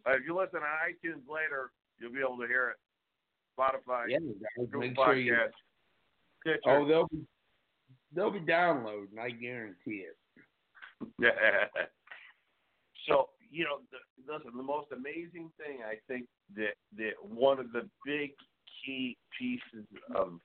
If 0.05 0.25
you 0.25 0.37
listen 0.37 0.59
on 0.59 0.89
iTunes 0.89 1.23
later, 1.29 1.71
you'll 1.99 2.11
be 2.11 2.19
able 2.19 2.37
to 2.37 2.47
hear 2.47 2.69
it. 2.69 2.77
Spotify, 3.57 4.05
Yeah, 4.09 4.19
Google 4.57 4.79
make 4.81 4.95
sure 4.95 5.15
you. 5.15 5.37
Stitcher. 6.41 6.59
Oh, 6.65 6.87
they'll 6.87 7.07
be 7.07 7.25
they'll 8.13 8.31
be 8.31 8.39
downloading. 8.39 9.17
I 9.19 9.29
guarantee 9.29 10.05
it. 10.07 10.17
so 13.07 13.29
you 13.51 13.65
know, 13.65 13.77
the, 13.91 14.33
listen. 14.33 14.51
The 14.57 14.63
most 14.63 14.87
amazing 14.91 15.51
thing 15.57 15.79
I 15.85 15.95
think 16.07 16.25
that 16.55 16.73
that 16.97 17.13
one 17.21 17.59
of 17.59 17.71
the 17.71 17.87
big 18.05 18.31
key 18.83 19.17
pieces 19.39 19.87
of 20.15 20.39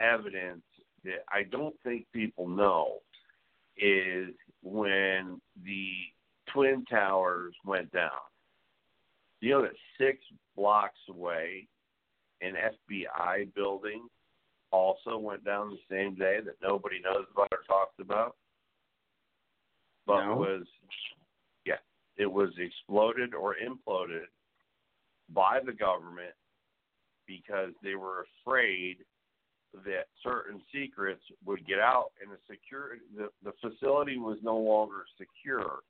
evidence 0.00 0.62
that 1.04 1.24
I 1.30 1.42
don't 1.44 1.74
think 1.84 2.06
people 2.12 2.48
know 2.48 2.98
is 3.76 4.28
when 4.62 5.40
the 5.64 5.90
twin 6.52 6.84
towers 6.88 7.54
went 7.64 7.90
down. 7.92 8.10
You 9.46 9.52
know 9.52 9.62
that 9.62 9.76
six 9.96 10.18
blocks 10.56 10.98
away, 11.08 11.68
an 12.40 12.54
FBI 12.56 13.54
building 13.54 14.08
also 14.72 15.18
went 15.18 15.44
down 15.44 15.70
the 15.70 15.78
same 15.88 16.16
day 16.16 16.40
that 16.44 16.56
nobody 16.60 17.00
knows 17.00 17.26
about 17.32 17.52
or 17.52 17.60
talks 17.68 17.94
about. 18.00 18.34
But 20.04 20.26
No. 20.26 20.36
was 20.38 20.66
yeah, 21.64 21.78
it 22.16 22.26
was 22.26 22.58
exploded 22.58 23.34
or 23.34 23.54
imploded 23.54 24.26
by 25.28 25.60
the 25.60 25.72
government 25.72 26.34
because 27.28 27.72
they 27.84 27.94
were 27.94 28.26
afraid 28.42 28.96
that 29.84 30.08
certain 30.24 30.60
secrets 30.72 31.22
would 31.44 31.64
get 31.68 31.78
out 31.78 32.10
and 32.20 32.32
the 32.32 32.38
security 32.50 33.02
the, 33.14 33.30
the 33.44 33.52
facility 33.60 34.18
was 34.18 34.42
no 34.42 34.56
longer 34.56 35.06
secure. 35.16 35.84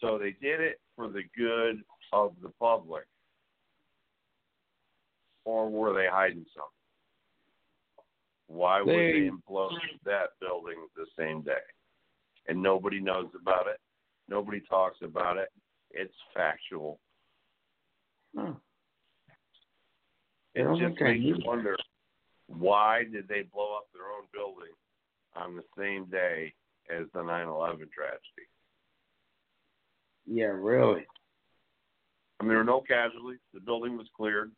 So 0.00 0.16
they 0.16 0.30
did 0.30 0.62
it 0.62 0.80
for 0.96 1.08
the 1.08 1.24
good 1.36 1.84
of 2.12 2.34
the 2.42 2.50
public. 2.58 3.06
Or 5.44 5.68
were 5.70 5.94
they 5.94 6.06
hiding 6.06 6.44
something? 6.54 6.70
Why 8.46 8.80
would 8.82 8.88
They- 8.88 9.12
they 9.12 9.28
implode 9.28 10.00
that 10.02 10.38
building 10.40 10.88
the 10.94 11.06
same 11.16 11.42
day? 11.42 11.64
And 12.46 12.62
nobody 12.62 13.00
knows 13.00 13.32
about 13.34 13.68
it. 13.68 13.80
Nobody 14.28 14.60
talks 14.60 15.00
about 15.02 15.36
it. 15.36 15.52
It's 15.90 16.16
factual. 16.34 17.00
Huh. 18.34 18.54
It 20.54 20.64
just 20.78 21.00
makes 21.00 21.22
you 21.22 21.38
wonder 21.44 21.76
why 22.46 23.04
did 23.04 23.28
they 23.28 23.42
blow 23.42 23.76
up 23.76 23.90
their 23.92 24.10
own 24.10 24.26
building 24.32 24.74
on 25.34 25.54
the 25.54 25.64
same 25.76 26.06
day 26.06 26.54
as 26.88 27.10
the 27.12 27.22
9/11 27.22 27.88
tragedy? 27.90 28.48
Yeah, 30.26 30.46
really. 30.46 31.06
Mean, 32.40 32.48
there 32.48 32.58
were 32.58 32.64
no 32.64 32.80
casualties. 32.80 33.40
The 33.52 33.60
building 33.60 33.96
was 33.96 34.06
cleared. 34.16 34.50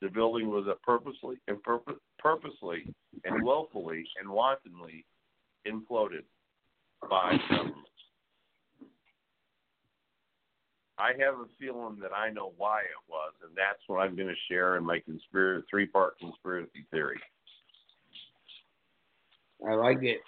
The 0.00 0.08
building 0.08 0.48
was 0.48 0.66
purposely 0.82 1.36
and 1.46 1.62
purpose, 1.62 1.94
purposely 2.18 2.92
and 3.24 3.44
willfully 3.44 4.04
and 4.20 4.28
wantonly 4.28 5.04
imploded 5.66 6.24
by 7.08 7.38
government. 7.48 7.76
I 10.98 11.12
have 11.18 11.34
a 11.34 11.46
feeling 11.58 11.98
that 12.00 12.12
I 12.12 12.30
know 12.30 12.52
why 12.56 12.80
it 12.80 13.08
was, 13.08 13.32
and 13.42 13.56
that's 13.56 13.80
what 13.86 13.98
I'm 13.98 14.16
going 14.16 14.28
to 14.28 14.34
share 14.48 14.76
in 14.76 14.84
my 14.84 14.98
conspiracy 15.00 15.66
three-part 15.70 16.18
conspiracy 16.18 16.84
theory. 16.90 17.20
I 19.68 19.74
like 19.74 20.02
it. 20.02 20.20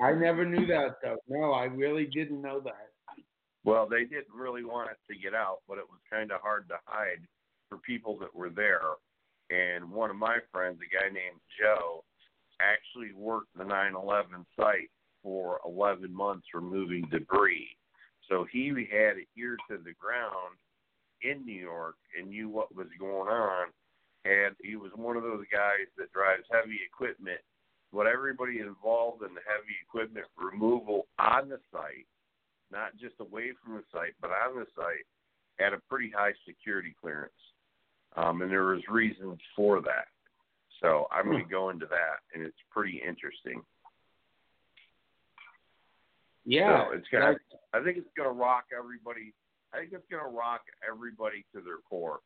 I 0.00 0.12
never 0.12 0.44
knew 0.44 0.66
that 0.66 0.96
though. 1.02 1.16
No, 1.28 1.52
I 1.52 1.64
really 1.64 2.06
didn't 2.06 2.42
know 2.42 2.60
that. 2.60 2.90
Well, 3.66 3.88
they 3.88 4.04
didn't 4.04 4.32
really 4.32 4.64
want 4.64 4.92
it 4.92 5.12
to 5.12 5.18
get 5.18 5.34
out, 5.34 5.58
but 5.68 5.78
it 5.78 5.84
was 5.90 5.98
kind 6.08 6.30
of 6.30 6.40
hard 6.40 6.68
to 6.68 6.76
hide 6.84 7.26
for 7.68 7.78
people 7.78 8.16
that 8.20 8.32
were 8.32 8.48
there. 8.48 8.94
And 9.50 9.90
one 9.90 10.08
of 10.08 10.14
my 10.14 10.38
friends, 10.52 10.78
a 10.80 10.94
guy 10.94 11.08
named 11.08 11.40
Joe, 11.58 12.04
actually 12.60 13.12
worked 13.12 13.52
the 13.56 13.64
9/11 13.64 14.46
site 14.56 14.90
for 15.20 15.60
11 15.66 16.14
months 16.14 16.46
removing 16.54 17.08
debris. 17.10 17.76
So 18.28 18.44
he 18.44 18.68
had 18.88 19.16
an 19.16 19.26
ear 19.36 19.56
to 19.68 19.78
the 19.78 19.94
ground 19.94 20.56
in 21.22 21.44
New 21.44 21.60
York 21.60 21.96
and 22.16 22.28
knew 22.28 22.48
what 22.48 22.72
was 22.74 22.88
going 23.00 23.28
on. 23.28 23.72
And 24.24 24.54
he 24.62 24.76
was 24.76 24.92
one 24.94 25.16
of 25.16 25.24
those 25.24 25.44
guys 25.50 25.88
that 25.96 26.12
drives 26.12 26.46
heavy 26.52 26.80
equipment. 26.86 27.40
What 27.90 28.06
everybody 28.06 28.60
involved 28.60 29.22
in 29.22 29.34
the 29.34 29.42
heavy 29.42 29.74
equipment 29.82 30.26
removal 30.36 31.08
on 31.18 31.48
the 31.48 31.60
site 31.72 32.06
not 32.72 32.96
just 32.98 33.14
away 33.20 33.52
from 33.62 33.74
the 33.74 33.82
site, 33.92 34.14
but 34.20 34.30
on 34.30 34.56
the 34.58 34.66
site, 34.74 35.06
had 35.58 35.72
a 35.72 35.78
pretty 35.88 36.12
high 36.14 36.32
security 36.46 36.94
clearance. 37.00 37.32
Um, 38.16 38.42
and 38.42 38.50
there 38.50 38.64
was 38.64 38.82
reasons 38.88 39.38
for 39.54 39.80
that. 39.82 40.08
So 40.80 41.06
I'm 41.10 41.26
going 41.26 41.44
to 41.44 41.50
go 41.50 41.70
into 41.70 41.86
that, 41.86 42.20
and 42.34 42.44
it's 42.44 42.56
pretty 42.70 43.00
interesting. 43.06 43.62
Yeah, 46.44 46.84
So 46.86 46.96
it's 46.96 47.06
gonna, 47.10 47.34
I 47.72 47.82
think 47.82 47.96
it's 47.96 48.06
going 48.16 48.28
to 48.28 48.34
rock 48.34 48.66
everybody. 48.76 49.32
I 49.74 49.78
think 49.78 49.92
it's 49.92 50.06
going 50.10 50.22
to 50.22 50.30
rock 50.30 50.62
everybody 50.88 51.44
to 51.54 51.60
their 51.60 51.78
core. 51.88 52.20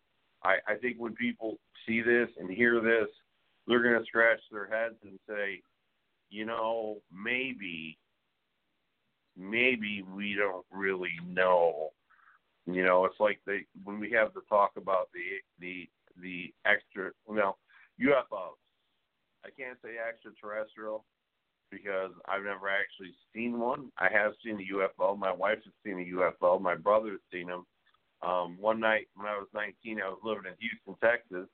I, 0.45 0.57
I 0.69 0.75
think 0.77 0.97
when 0.99 1.15
people 1.15 1.59
see 1.87 2.03
this 2.03 2.29
and 2.39 2.51
hear 2.51 2.81
this, 2.81 3.09
they're 3.67 3.83
going 3.83 3.99
to 3.99 4.07
scratch 4.07 4.41
their 4.51 4.67
heads 4.67 4.97
and 5.05 5.19
say, 5.29 5.63
you 6.31 6.45
know, 6.45 6.99
maybe, 7.13 7.99
maybe 9.37 10.05
we 10.15 10.35
don't 10.35 10.67
really 10.71 11.13
know. 11.27 11.91
You 12.67 12.85
know, 12.85 13.05
it's 13.05 13.21
like 13.21 13.41
they 13.47 13.67
when 13.85 13.99
we 13.99 14.11
have 14.13 14.35
the 14.35 14.43
talk 14.49 14.73
about 14.77 15.09
the 15.13 15.41
the 15.59 15.89
the 16.21 16.53
extra 16.67 17.11
well 17.27 17.59
UFOs. 18.01 18.59
I 19.45 19.49
can't 19.57 19.79
say 19.83 19.97
extraterrestrial 19.97 21.05
because 21.71 22.11
I've 22.29 22.45
never 22.45 22.69
actually 22.69 23.15
seen 23.35 23.59
one. 23.59 23.91
I 23.99 24.09
have 24.13 24.33
seen 24.45 24.61
a 24.61 24.75
UFO. 24.75 25.19
My 25.19 25.33
wife 25.33 25.59
has 25.65 25.73
seen 25.85 26.01
a 26.01 26.17
UFO. 26.17 26.61
My 26.61 26.75
brother 26.75 27.11
has 27.11 27.21
seen 27.33 27.47
them. 27.47 27.65
Um, 28.23 28.59
one 28.61 28.81
night 28.81 29.09
when 29.15 29.27
I 29.27 29.39
was 29.39 29.49
19, 29.55 30.01
I 30.01 30.09
was 30.09 30.19
living 30.23 30.45
in 30.45 30.55
Houston, 30.61 30.95
Texas, 31.01 31.49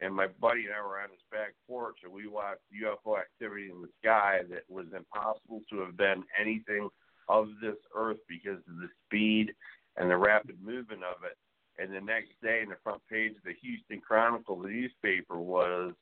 and 0.00 0.14
my 0.14 0.28
buddy 0.40 0.66
and 0.66 0.74
I 0.74 0.86
were 0.86 1.00
on 1.00 1.10
his 1.10 1.24
back 1.32 1.54
porch, 1.66 1.96
and 2.04 2.12
we 2.12 2.28
watched 2.28 2.62
UFO 2.70 3.18
activity 3.18 3.70
in 3.70 3.82
the 3.82 3.88
sky 4.00 4.42
that 4.50 4.62
was 4.68 4.86
impossible 4.94 5.62
to 5.70 5.80
have 5.80 5.96
been 5.96 6.22
anything 6.38 6.88
of 7.28 7.48
this 7.60 7.76
earth 7.96 8.18
because 8.28 8.58
of 8.68 8.76
the 8.76 8.88
speed 9.06 9.52
and 9.96 10.10
the 10.10 10.16
rapid 10.16 10.56
movement 10.62 11.02
of 11.02 11.24
it. 11.24 11.36
And 11.78 11.92
the 11.92 12.00
next 12.00 12.30
day, 12.42 12.60
in 12.62 12.68
the 12.68 12.76
front 12.84 13.02
page 13.10 13.32
of 13.32 13.42
the 13.44 13.54
Houston 13.60 14.00
Chronicle, 14.00 14.60
the 14.60 14.68
newspaper 14.68 15.38
was 15.40 15.92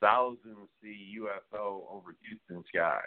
thousands 0.00 0.68
see 0.82 1.16
UFO 1.20 1.84
over 1.90 2.16
Houston 2.28 2.64
skies. 2.68 3.02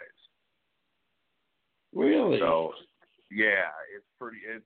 really. 1.92 2.38
So, 2.38 2.72
yeah, 3.30 3.68
it's 3.94 4.06
pretty. 4.18 4.38
It's 4.48 4.64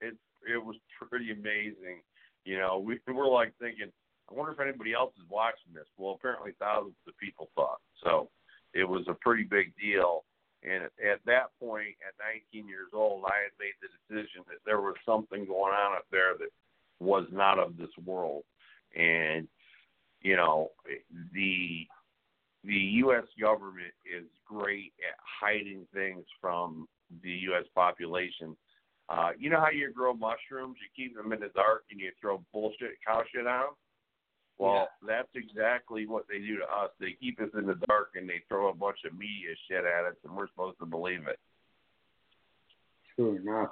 it's 0.00 0.16
it 0.48 0.64
was 0.64 0.76
pretty 1.10 1.32
amazing. 1.32 2.02
You 2.44 2.58
know, 2.58 2.78
we 2.78 2.98
were 3.12 3.26
like 3.26 3.52
thinking, 3.60 3.90
I 4.30 4.34
wonder 4.34 4.52
if 4.52 4.60
anybody 4.60 4.92
else 4.94 5.12
is 5.16 5.28
watching 5.28 5.74
this. 5.74 5.86
Well, 5.96 6.12
apparently 6.12 6.52
thousands 6.60 6.94
of 7.08 7.18
people 7.18 7.50
thought. 7.56 7.80
So, 8.04 8.30
it 8.72 8.88
was 8.88 9.04
a 9.08 9.14
pretty 9.14 9.42
big 9.42 9.72
deal. 9.80 10.24
And 10.62 10.84
at, 10.84 10.92
at 11.04 11.20
that 11.26 11.50
point, 11.60 11.94
at 12.06 12.14
19 12.52 12.68
years 12.68 12.90
old, 12.92 13.24
I 13.26 13.46
had 13.46 13.54
made 13.58 13.74
the 13.80 13.88
decision 14.08 14.42
that 14.48 14.58
there 14.64 14.80
was 14.80 14.96
something 15.06 15.46
going 15.46 15.72
on 15.72 15.96
up 15.96 16.06
there 16.10 16.34
that 16.38 16.50
was 17.00 17.26
not 17.30 17.58
of 17.58 17.76
this 17.76 17.94
world. 18.04 18.42
And 18.96 19.46
you 20.20 20.36
know, 20.36 20.70
the 21.32 21.86
the 22.64 22.74
U.S. 22.74 23.24
government 23.40 23.94
is 24.04 24.26
great 24.44 24.92
at 24.98 25.16
hiding 25.40 25.86
things 25.94 26.24
from 26.40 26.88
the 27.22 27.30
U.S. 27.30 27.64
population. 27.74 28.56
Uh, 29.08 29.30
you 29.38 29.48
know 29.48 29.60
how 29.60 29.70
you 29.70 29.92
grow 29.92 30.12
mushrooms? 30.12 30.76
You 30.82 30.88
keep 30.94 31.16
them 31.16 31.32
in 31.32 31.40
the 31.40 31.48
dark 31.54 31.84
and 31.90 32.00
you 32.00 32.10
throw 32.20 32.42
bullshit 32.52 32.98
cow 33.06 33.22
shit 33.32 33.46
on 33.46 33.60
them. 33.60 33.74
Well, 34.58 34.88
that's 35.06 35.28
exactly 35.36 36.06
what 36.06 36.24
they 36.28 36.38
do 36.38 36.58
to 36.58 36.64
us. 36.64 36.90
They 36.98 37.12
keep 37.20 37.40
us 37.40 37.50
in 37.56 37.66
the 37.66 37.78
dark 37.86 38.10
and 38.16 38.28
they 38.28 38.42
throw 38.48 38.68
a 38.70 38.74
bunch 38.74 38.98
of 39.06 39.16
media 39.16 39.54
shit 39.68 39.84
at 39.84 40.04
us, 40.04 40.16
and 40.24 40.36
we're 40.36 40.48
supposed 40.48 40.78
to 40.80 40.86
believe 40.86 41.28
it. 41.28 41.38
True 43.14 43.36
enough. 43.36 43.70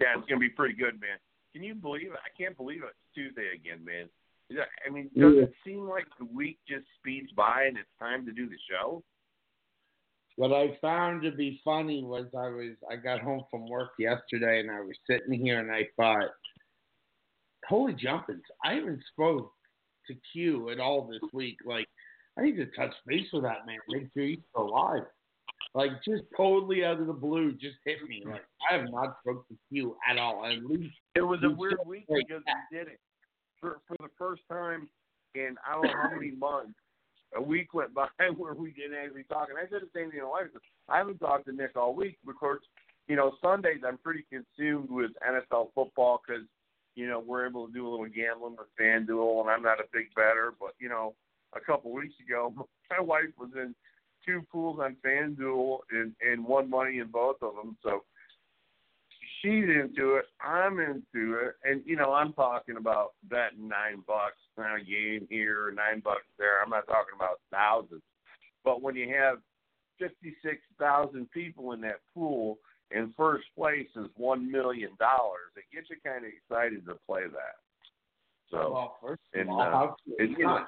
Yeah, 0.00 0.16
it's 0.16 0.28
gonna 0.28 0.40
be 0.40 0.48
pretty 0.48 0.74
good, 0.74 1.00
man. 1.00 1.18
Can 1.52 1.64
you 1.64 1.74
believe 1.74 2.12
it? 2.12 2.18
I 2.24 2.30
can't 2.40 2.56
believe 2.56 2.82
it. 2.82 2.90
It's 2.90 3.14
Tuesday 3.14 3.50
again, 3.54 3.84
man. 3.84 4.08
I 4.86 4.90
mean, 4.90 5.10
does 5.16 5.34
Yeah. 5.34 5.42
it 5.42 5.54
seem 5.64 5.88
like 5.88 6.06
the 6.18 6.24
week 6.24 6.58
just 6.66 6.86
speeds 6.98 7.30
by 7.32 7.64
and 7.64 7.76
it's 7.76 7.94
time 7.98 8.24
to 8.26 8.32
do 8.32 8.48
the 8.48 8.58
show? 8.68 9.02
What 10.36 10.52
I 10.52 10.76
found 10.76 11.22
to 11.22 11.32
be 11.32 11.60
funny 11.64 12.02
was 12.02 12.26
I 12.34 12.48
was 12.48 12.76
I 12.88 12.96
got 12.96 13.20
home 13.20 13.44
from 13.50 13.68
work 13.68 13.90
yesterday 13.98 14.60
and 14.60 14.70
I 14.70 14.80
was 14.80 14.96
sitting 15.06 15.34
here 15.34 15.60
and 15.60 15.70
I 15.70 15.88
thought, 15.96 16.30
holy 17.70 17.94
jumpins, 17.94 18.42
I 18.64 18.74
haven't 18.74 19.00
spoke 19.12 19.52
to 20.08 20.14
Cue 20.32 20.70
at 20.70 20.80
all 20.80 21.06
this 21.06 21.22
week. 21.32 21.56
Like, 21.64 21.86
I 22.36 22.42
need 22.42 22.56
to 22.56 22.66
touch 22.66 22.92
base 23.06 23.26
with 23.32 23.44
that 23.44 23.64
man, 23.66 23.78
make 23.88 24.08
sure 24.12 24.24
he's 24.24 24.40
still 24.50 24.68
alive. 24.68 25.04
Like, 25.72 25.92
just 26.04 26.24
totally 26.36 26.84
out 26.84 27.00
of 27.00 27.06
the 27.06 27.12
blue, 27.12 27.52
just 27.52 27.76
hit 27.84 27.98
me. 28.08 28.24
Like, 28.26 28.42
I 28.68 28.76
have 28.76 28.90
not 28.90 29.16
spoke 29.20 29.46
to 29.48 29.54
Cue 29.70 29.96
at 30.10 30.18
all. 30.18 30.44
At 30.44 30.64
least 30.64 30.94
It 31.14 31.22
was 31.22 31.38
a 31.44 31.50
weird 31.50 31.78
week 31.86 32.06
like 32.08 32.26
because 32.26 32.42
we 32.44 32.76
did 32.76 32.88
it 32.88 32.98
for 33.60 33.78
for 33.86 33.96
the 34.00 34.08
first 34.18 34.42
time 34.50 34.88
in 35.34 35.54
I 35.66 35.74
don't 35.74 35.84
know 35.84 36.02
how 36.02 36.10
many 36.14 36.32
months. 36.32 36.74
A 37.36 37.40
week 37.40 37.72
went 37.72 37.94
by 37.94 38.08
where 38.36 38.54
we 38.54 38.72
didn't 38.72 38.96
actually 38.96 39.22
talk, 39.24 39.48
and 39.48 39.58
I 39.58 39.70
said 39.70 39.82
the 39.82 39.90
same 39.94 40.10
thing 40.10 40.18
to 40.18 40.26
my 40.26 40.30
wife. 40.30 40.48
I 40.88 40.98
haven't 40.98 41.18
talked 41.18 41.46
to 41.46 41.52
Nick 41.52 41.76
all 41.76 41.94
week 41.94 42.18
because 42.26 42.58
you 43.06 43.14
know 43.14 43.36
Sundays 43.40 43.82
I'm 43.86 43.98
pretty 43.98 44.24
consumed 44.28 44.90
with 44.90 45.12
NFL 45.22 45.68
football 45.76 46.20
because 46.26 46.42
you 46.94 47.08
know 47.08 47.20
we're 47.20 47.46
able 47.46 47.66
to 47.66 47.72
do 47.72 47.86
a 47.86 47.90
little 47.90 48.06
gambling 48.06 48.56
with 48.58 48.68
FanDuel, 48.80 49.42
and 49.42 49.50
I'm 49.50 49.62
not 49.62 49.80
a 49.80 49.84
big 49.92 50.14
better, 50.14 50.54
but 50.58 50.74
you 50.78 50.88
know 50.88 51.14
a 51.54 51.60
couple 51.60 51.92
weeks 51.92 52.14
ago 52.24 52.52
my 52.90 53.00
wife 53.00 53.30
was 53.38 53.50
in 53.56 53.74
two 54.24 54.42
pools 54.52 54.78
on 54.80 54.96
FanDuel 55.04 55.78
and 55.90 56.12
and 56.20 56.44
won 56.44 56.68
money 56.68 56.98
in 56.98 57.08
both 57.08 57.36
of 57.42 57.54
them, 57.54 57.76
so 57.82 58.04
she's 59.40 59.64
into 59.64 60.16
it, 60.16 60.26
I'm 60.40 60.78
into 60.80 61.34
it, 61.38 61.54
and 61.64 61.82
you 61.84 61.96
know, 61.96 62.12
I'm 62.12 62.32
talking 62.32 62.76
about 62.76 63.12
betting 63.28 63.68
nine 63.68 64.02
bucks 64.06 64.36
a 64.58 64.84
game 64.84 65.26
here, 65.30 65.72
nine 65.74 66.00
bucks 66.00 66.26
there. 66.38 66.62
I'm 66.62 66.70
not 66.70 66.86
talking 66.86 67.14
about 67.16 67.40
thousands. 67.50 68.02
But 68.64 68.82
when 68.82 68.94
you 68.94 69.08
have 69.14 69.38
fifty 69.98 70.36
six 70.42 70.58
thousand 70.78 71.30
people 71.30 71.72
in 71.72 71.80
that 71.82 72.00
pool 72.14 72.58
and 72.90 73.14
first 73.16 73.44
place 73.56 73.88
is 73.96 74.06
one 74.16 74.50
million 74.50 74.90
dollars, 74.98 75.52
it 75.56 75.64
gets 75.74 75.88
you 75.90 75.96
kinda 76.02 76.28
excited 76.28 76.86
to 76.86 76.96
play 77.06 77.22
that. 77.22 77.56
So 78.50 78.72
well, 78.72 78.96
first 79.00 79.22
and, 79.34 79.48
all, 79.48 79.60
uh, 79.60 79.94
it's 80.18 80.32
you 80.36 80.44
know, 80.44 80.64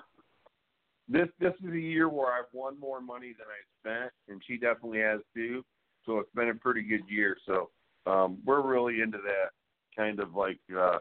this 1.08 1.28
this 1.40 1.52
is 1.62 1.72
a 1.72 1.80
year 1.80 2.08
where 2.08 2.32
I've 2.32 2.52
won 2.52 2.78
more 2.78 3.00
money 3.00 3.34
than 3.36 3.46
I 3.48 3.60
spent, 3.80 4.12
and 4.28 4.42
she 4.46 4.56
definitely 4.56 5.00
has 5.00 5.20
too. 5.34 5.64
So 6.06 6.18
it's 6.18 6.30
been 6.34 6.48
a 6.48 6.54
pretty 6.54 6.82
good 6.82 7.08
year. 7.08 7.36
So 7.46 7.70
um, 8.06 8.38
we're 8.44 8.62
really 8.62 9.00
into 9.00 9.18
that 9.18 9.50
kind 9.96 10.20
of 10.20 10.34
like 10.34 10.60
uh, 10.76 10.98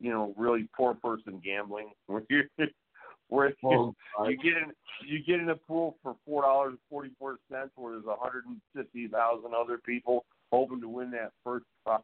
you 0.00 0.10
know 0.10 0.34
really 0.36 0.68
poor 0.76 0.94
person 0.94 1.40
gambling. 1.44 1.90
Where 2.06 2.22
you 2.28 2.42
where 3.28 3.48
you, 3.48 3.54
well, 3.62 3.94
you 4.28 4.36
get 4.36 4.54
in 4.58 4.72
you 5.06 5.22
get 5.22 5.40
in 5.40 5.48
a 5.50 5.56
pool 5.56 5.96
for 6.02 6.16
four 6.26 6.42
dollars 6.42 6.70
and 6.70 6.78
forty 6.90 7.10
four 7.18 7.38
cents, 7.50 7.70
where 7.76 7.94
there's 7.94 8.04
a 8.04 8.16
hundred 8.16 8.44
and 8.46 8.60
fifty 8.74 9.08
thousand 9.08 9.52
other 9.54 9.78
people 9.78 10.26
hoping 10.52 10.80
to 10.80 10.88
win 10.88 11.10
that 11.10 11.32
first 11.42 11.64
prize. 11.84 12.00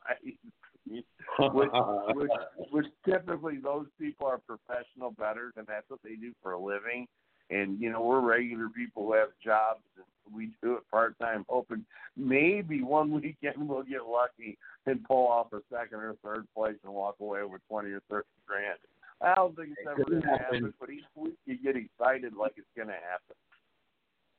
which, 1.39 1.69
which, 2.15 2.31
which 2.71 2.87
typically 3.05 3.59
those 3.63 3.87
people 4.01 4.27
are 4.27 4.39
professional 4.39 5.11
bettors, 5.11 5.53
and 5.57 5.67
that's 5.67 5.89
what 5.89 6.01
they 6.03 6.15
do 6.15 6.33
for 6.43 6.53
a 6.53 6.59
living. 6.59 7.07
And 7.51 7.81
you 7.81 7.91
know, 7.91 8.03
we're 8.03 8.21
regular 8.21 8.69
people 8.75 9.07
who 9.07 9.13
have 9.13 9.29
jobs, 9.45 9.83
and 9.97 10.35
we 10.35 10.51
do 10.63 10.75
it 10.75 10.83
part 10.91 11.19
time, 11.19 11.45
hoping 11.49 11.85
maybe 12.17 12.83
one 12.83 13.11
weekend 13.23 13.69
we'll 13.69 13.83
get 13.83 14.07
lucky 14.07 14.57
and 14.87 15.05
pull 15.05 15.27
off 15.27 15.53
a 15.53 15.61
second 15.71 15.99
or 15.99 16.17
third 16.25 16.47
place 16.57 16.77
and 16.85 16.93
walk 16.93 17.17
away 17.21 17.41
with 17.45 17.61
twenty 17.69 17.91
or 17.91 18.03
thirty 18.11 18.27
grand. 18.47 18.79
I 19.21 19.35
don't 19.35 19.57
think 19.57 19.71
it's 19.71 19.89
ever 19.91 20.05
going 20.05 20.23
to 20.23 20.29
happen, 20.29 20.75
but 20.79 20.91
each 20.91 21.03
week 21.17 21.35
you 21.45 21.59
get 21.59 21.77
excited 21.77 22.35
like 22.35 22.53
it's 22.57 22.69
going 22.77 22.89
to 22.89 22.95
happen. 22.95 23.37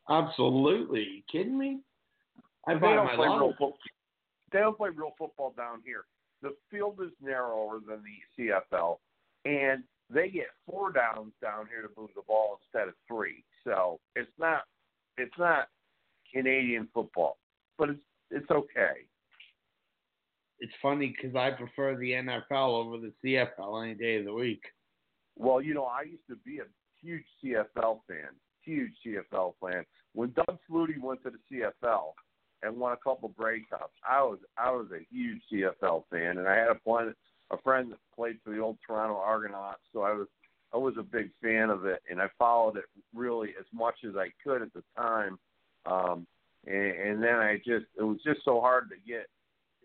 Absolutely. 0.09 1.01
you 1.01 1.21
kidding 1.29 1.57
me? 1.57 1.79
I 2.65 2.75
buy 2.75 2.95
my 2.95 3.15
lotto. 3.15 3.53
They 4.51 4.59
don't 4.59 4.77
play 4.77 4.89
real 4.89 5.13
football 5.17 5.53
down 5.55 5.81
here. 5.85 6.05
The 6.41 6.55
field 6.71 6.99
is 7.03 7.11
narrower 7.21 7.79
than 7.85 8.01
the 8.03 8.51
CFL, 8.73 8.97
and 9.45 9.83
they 10.09 10.29
get 10.29 10.47
four 10.65 10.91
downs 10.91 11.33
down 11.41 11.67
here 11.69 11.81
to 11.81 11.89
move 11.97 12.09
the 12.15 12.21
ball 12.27 12.59
instead 12.63 12.87
of 12.87 12.95
three. 13.07 13.43
So 13.63 13.99
it's 14.15 14.31
not 14.39 14.63
it's 15.17 15.37
not 15.37 15.67
Canadian 16.33 16.87
football, 16.93 17.37
but 17.77 17.89
it's 17.89 17.99
it's 18.31 18.49
okay. 18.49 19.05
It's 20.59 20.73
funny 20.81 21.15
because 21.15 21.35
I 21.35 21.51
prefer 21.51 21.95
the 21.95 22.11
NFL 22.11 22.51
over 22.51 22.97
the 22.97 23.13
CFL 23.23 23.83
any 23.83 23.95
day 23.95 24.17
of 24.17 24.25
the 24.25 24.33
week. 24.33 24.61
Well, 25.37 25.61
you 25.61 25.73
know, 25.73 25.85
I 25.85 26.01
used 26.01 26.27
to 26.29 26.35
be 26.45 26.59
a 26.59 26.67
huge 27.01 27.23
CFL 27.43 27.99
fan, 28.07 28.29
huge 28.63 28.91
CFL 29.05 29.53
fan. 29.61 29.85
When 30.13 30.33
Doug 30.33 30.57
Flutie 30.69 30.99
went 30.99 31.23
to 31.23 31.31
the 31.31 31.37
CFL 31.83 32.11
and 32.61 32.77
won 32.77 32.93
a 32.93 32.97
couple 32.97 33.29
Grey 33.29 33.63
Cups, 33.69 33.93
I 34.07 34.21
was 34.21 34.39
I 34.57 34.71
was 34.71 34.87
a 34.93 35.05
huge 35.11 35.41
CFL 35.51 36.03
fan, 36.11 36.37
and 36.37 36.47
I 36.47 36.55
had 36.55 36.69
a 36.69 36.79
friend 36.83 37.13
a 37.51 37.57
friend 37.57 37.91
that 37.91 37.99
played 38.15 38.37
for 38.43 38.53
the 38.53 38.59
old 38.59 38.77
Toronto 38.85 39.17
Argonauts, 39.17 39.81
so 39.93 40.01
I 40.01 40.13
was 40.13 40.27
I 40.73 40.77
was 40.77 40.95
a 40.99 41.03
big 41.03 41.31
fan 41.41 41.69
of 41.69 41.85
it, 41.85 42.01
and 42.09 42.21
I 42.21 42.27
followed 42.37 42.77
it 42.77 42.85
really 43.13 43.49
as 43.59 43.65
much 43.73 43.95
as 44.07 44.15
I 44.15 44.29
could 44.43 44.61
at 44.61 44.73
the 44.73 44.83
time. 44.95 45.39
Um, 45.85 46.27
and, 46.67 46.75
and 46.75 47.23
then 47.23 47.35
I 47.35 47.57
just 47.57 47.85
it 47.97 48.03
was 48.03 48.19
just 48.23 48.41
so 48.45 48.61
hard 48.61 48.89
to 48.89 48.95
get, 49.07 49.27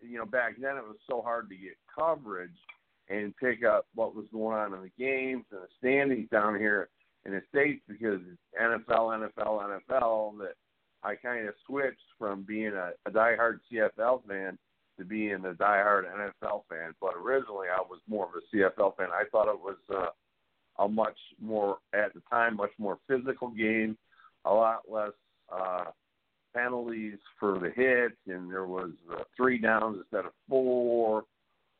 you 0.01 0.17
know, 0.17 0.25
back 0.25 0.55
then 0.59 0.77
it 0.77 0.83
was 0.83 0.97
so 1.09 1.21
hard 1.21 1.49
to 1.49 1.55
get 1.55 1.77
coverage 1.97 2.57
and 3.09 3.35
pick 3.37 3.63
up 3.63 3.87
what 3.95 4.15
was 4.15 4.25
going 4.31 4.57
on 4.57 4.73
in 4.73 4.81
the 4.81 5.03
games 5.03 5.45
and 5.51 5.61
the 5.61 5.67
standings 5.77 6.29
down 6.29 6.57
here 6.57 6.89
in 7.25 7.33
the 7.33 7.41
states 7.49 7.81
because 7.87 8.19
NFL, 8.61 9.29
NFL, 9.37 9.79
NFL 9.89 10.37
that 10.39 10.53
I 11.05 11.15
kind 11.15 11.47
of 11.47 11.53
switched 11.67 12.01
from 12.17 12.43
being 12.43 12.73
a, 12.73 12.91
a 13.05 13.11
diehard 13.11 13.59
CFL 13.71 14.27
fan 14.27 14.57
to 14.97 15.05
being 15.05 15.33
a 15.45 15.53
diehard 15.53 16.05
NFL 16.05 16.63
fan. 16.67 16.95
But 16.99 17.13
originally, 17.15 17.67
I 17.69 17.81
was 17.81 17.99
more 18.07 18.25
of 18.25 18.31
a 18.33 18.55
CFL 18.55 18.97
fan. 18.97 19.09
I 19.11 19.25
thought 19.31 19.47
it 19.47 19.59
was 19.59 19.77
uh, 19.93 20.83
a 20.83 20.89
much 20.89 21.17
more 21.39 21.77
at 21.93 22.13
the 22.15 22.21
time, 22.29 22.57
much 22.57 22.71
more 22.79 22.97
physical 23.07 23.49
game, 23.49 23.97
a 24.45 24.53
lot 24.53 24.81
less 24.89 25.11
uh, 25.53 25.85
penalties 26.55 27.19
for 27.39 27.59
the 27.59 27.69
hits, 27.69 28.17
and 28.27 28.49
there 28.49 28.65
was 28.65 28.91
uh, 29.13 29.23
three 29.37 29.59
downs 29.59 29.97
instead 29.99 30.25
of 30.25 30.31
four. 30.49 31.23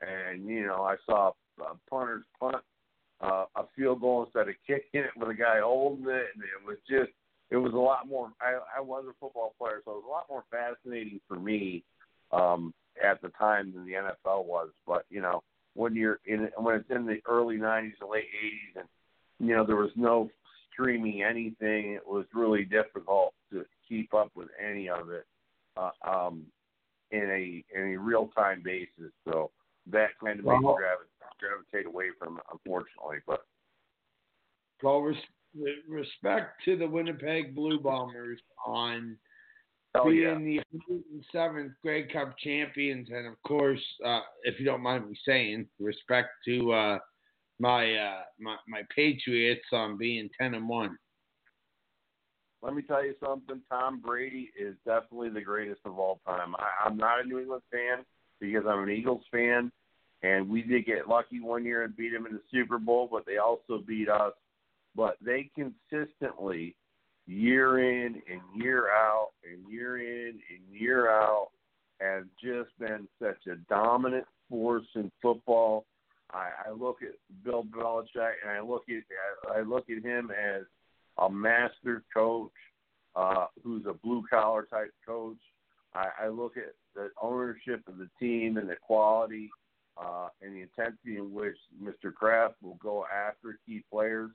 And 0.02 0.46
you 0.46 0.68
know, 0.68 0.84
I 0.84 0.98
saw 1.08 1.32
uh, 1.60 1.74
punters 1.90 2.26
punt 2.40 2.58
uh, 3.22 3.46
a 3.56 3.64
field 3.76 4.02
goal 4.02 4.26
instead 4.26 4.50
of 4.50 4.56
kicking 4.68 5.02
it 5.02 5.18
with 5.18 5.30
a 5.30 5.34
guy 5.34 5.62
holding 5.64 6.06
it, 6.06 6.28
and 6.36 6.44
it 6.44 6.68
was 6.68 6.78
just 6.88 7.12
it 7.52 7.58
was 7.58 7.74
a 7.74 7.78
lot 7.78 8.08
more. 8.08 8.32
I, 8.42 8.60
I 8.78 8.82
was 8.82 9.06
a 9.10 9.14
football 9.20 9.54
player, 9.60 9.82
so 9.86 9.92
it 9.92 9.96
was 9.96 10.04
a 10.08 10.12
lot 10.12 10.26
more 10.30 10.44
fascinating 10.50 11.20
for 11.28 11.36
me 11.36 11.84
um, 12.32 12.74
at 13.04 13.22
the 13.22 13.30
time 13.30 13.72
than 13.74 13.86
the 13.86 13.94
NFL 13.94 14.46
was. 14.46 14.70
But 14.88 15.06
you 15.10 15.22
know, 15.22 15.44
when 15.76 15.96
you're 15.96 16.20
in 16.26 16.50
when 16.58 16.76
it's 16.76 16.90
in 16.90 17.06
the 17.06 17.20
early 17.28 17.58
'90s 17.58 17.94
and 18.02 18.10
late 18.10 18.26
'80s, 18.76 18.80
and 18.82 18.88
you 19.48 19.56
know 19.56 19.66
there 19.66 19.76
was 19.76 19.92
no 19.96 20.30
streaming 20.74 21.24
anything, 21.24 21.94
it 21.94 22.06
was 22.06 22.26
really 22.34 22.64
difficult 22.64 23.34
to 23.52 23.64
keep 23.88 24.14
up 24.14 24.32
with 24.36 24.50
any 24.64 24.90
of 24.90 25.10
it 25.10 25.26
uh, 25.78 25.92
um, 26.06 26.44
in 27.12 27.30
a 27.30 27.64
in 27.78 27.94
a 27.94 27.98
real 27.98 28.30
time 28.36 28.62
basis. 28.64 29.12
So 29.26 29.52
that 29.92 30.10
kind 30.24 30.40
of 30.40 30.46
made 30.46 30.60
me 30.60 30.74
gravitate, 30.76 31.40
gravitate 31.40 31.86
away 31.86 32.08
from 32.18 32.38
it, 32.38 32.44
unfortunately. 32.52 33.18
But 33.28 33.46
Well, 34.82 35.24
respect 35.88 36.64
to 36.66 36.78
the 36.78 36.88
Winnipeg 36.88 37.56
Blue 37.56 37.80
Bombers 37.80 38.40
on 38.66 39.18
oh 39.96 40.10
yeah. 40.10 40.36
being 40.36 40.62
the 40.74 41.14
107th 41.34 41.74
Grey 41.82 42.08
Cup 42.08 42.36
champions, 42.38 43.10
and 43.10 43.28
of 43.28 43.42
course, 43.44 43.82
uh, 44.06 44.22
if 44.44 44.60
you 44.60 44.66
don't 44.66 44.82
mind 44.82 45.10
me 45.10 45.18
saying, 45.28 45.68
respect 45.80 46.30
to 46.46 46.72
uh, 46.72 46.98
my, 47.60 47.96
uh, 47.96 48.22
my 48.40 48.56
my 48.68 48.82
Patriots 48.94 49.66
on 49.72 49.98
being 49.98 50.30
10 50.40 50.56
and 50.56 50.68
one. 50.68 50.98
let 52.62 52.74
me 52.74 52.82
tell 52.82 53.04
you 53.04 53.16
something. 53.24 53.62
Tom 53.70 54.02
Brady 54.02 54.52
is 54.60 54.76
definitely 54.86 55.30
the 55.30 55.42
greatest 55.42 55.82
of 55.86 55.98
all 55.98 56.20
time. 56.26 56.56
I, 56.56 56.88
I'm 56.88 56.98
not 56.98 57.24
a 57.24 57.28
New 57.28 57.40
England 57.40 57.64
fan 57.72 58.04
because 58.40 58.64
I'm 58.68 58.84
an 58.84 58.90
Eagles 58.90 59.24
fan, 59.32 59.72
and 60.24 60.50
we 60.50 60.62
did 60.62 60.86
get 60.86 61.08
lucky 61.08 61.40
one 61.40 61.64
year 61.64 61.84
and 61.84 61.96
beat 61.96 62.12
them 62.12 62.26
in 62.26 62.34
the 62.34 62.42
Super 62.52 62.78
Bowl, 62.78 63.08
but 63.10 63.26
they 63.26 63.38
also 63.38 63.82
beat 63.86 64.10
us. 64.10 64.34
But 64.96 65.18
they 65.22 65.50
consistently, 65.56 66.76
year 67.28 67.80
in 67.80 68.22
and 68.32 68.42
year 68.64 68.90
out, 68.90 69.32
and 69.44 69.72
year 69.72 69.98
in 69.98 70.40
and 70.50 70.80
year 70.80 71.10
out, 71.10 71.50
have 72.00 72.26
just 72.42 72.78
been 72.80 73.08
such 73.22 73.48
a 73.48 73.56
dominant 73.70 74.26
force 74.50 74.86
in 74.96 75.12
football. 75.22 75.86
I, 76.32 76.50
I 76.68 76.72
look 76.72 76.98
at 77.02 77.16
Bill 77.44 77.64
Belichick, 77.64 78.34
and 78.42 78.52
I 78.52 78.62
look 78.62 78.84
at 78.90 79.56
I 79.56 79.62
look 79.62 79.90
at 79.90 80.04
him 80.04 80.32
as 80.32 80.64
a 81.18 81.30
master 81.30 82.04
coach 82.14 82.52
uh, 83.16 83.48
who's 83.64 83.86
a 83.86 83.94
blue 83.94 84.24
collar 84.30 84.68
type 84.70 84.92
coach. 85.06 85.38
I, 85.94 86.08
I 86.24 86.28
look 86.28 86.58
at 86.58 86.74
the 86.96 87.10
ownership 87.22 87.82
of 87.88 87.98
the 87.98 88.10
team 88.20 88.58
and 88.58 88.70
the 88.70 88.76
quality 88.76 89.50
uh, 89.98 90.28
and 90.42 90.56
the 90.56 90.62
intensity 90.62 91.18
in 91.18 91.34
which 91.34 91.56
Mr. 91.82 92.14
Kraft 92.14 92.56
will 92.62 92.78
go 92.82 93.06
after 93.06 93.60
key 93.66 93.84
players. 93.92 94.32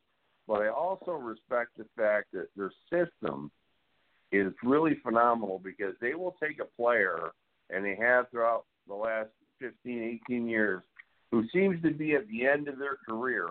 But 0.51 0.63
I 0.63 0.69
also 0.69 1.13
respect 1.13 1.79
the 1.79 1.87
fact 1.97 2.33
that 2.33 2.49
their 2.57 2.73
system 2.91 3.53
is 4.33 4.53
really 4.65 4.97
phenomenal 5.01 5.61
because 5.63 5.95
they 6.01 6.15
will 6.15 6.35
take 6.43 6.59
a 6.61 6.65
player, 6.65 7.31
and 7.73 7.85
they 7.85 7.95
have 7.95 8.29
throughout 8.31 8.65
the 8.89 8.97
last 8.97 9.29
15, 9.61 10.19
18 10.29 10.49
years, 10.49 10.83
who 11.31 11.45
seems 11.53 11.81
to 11.83 11.93
be 11.93 12.17
at 12.17 12.27
the 12.27 12.49
end 12.49 12.67
of 12.67 12.81
their 12.81 12.97
career. 13.09 13.47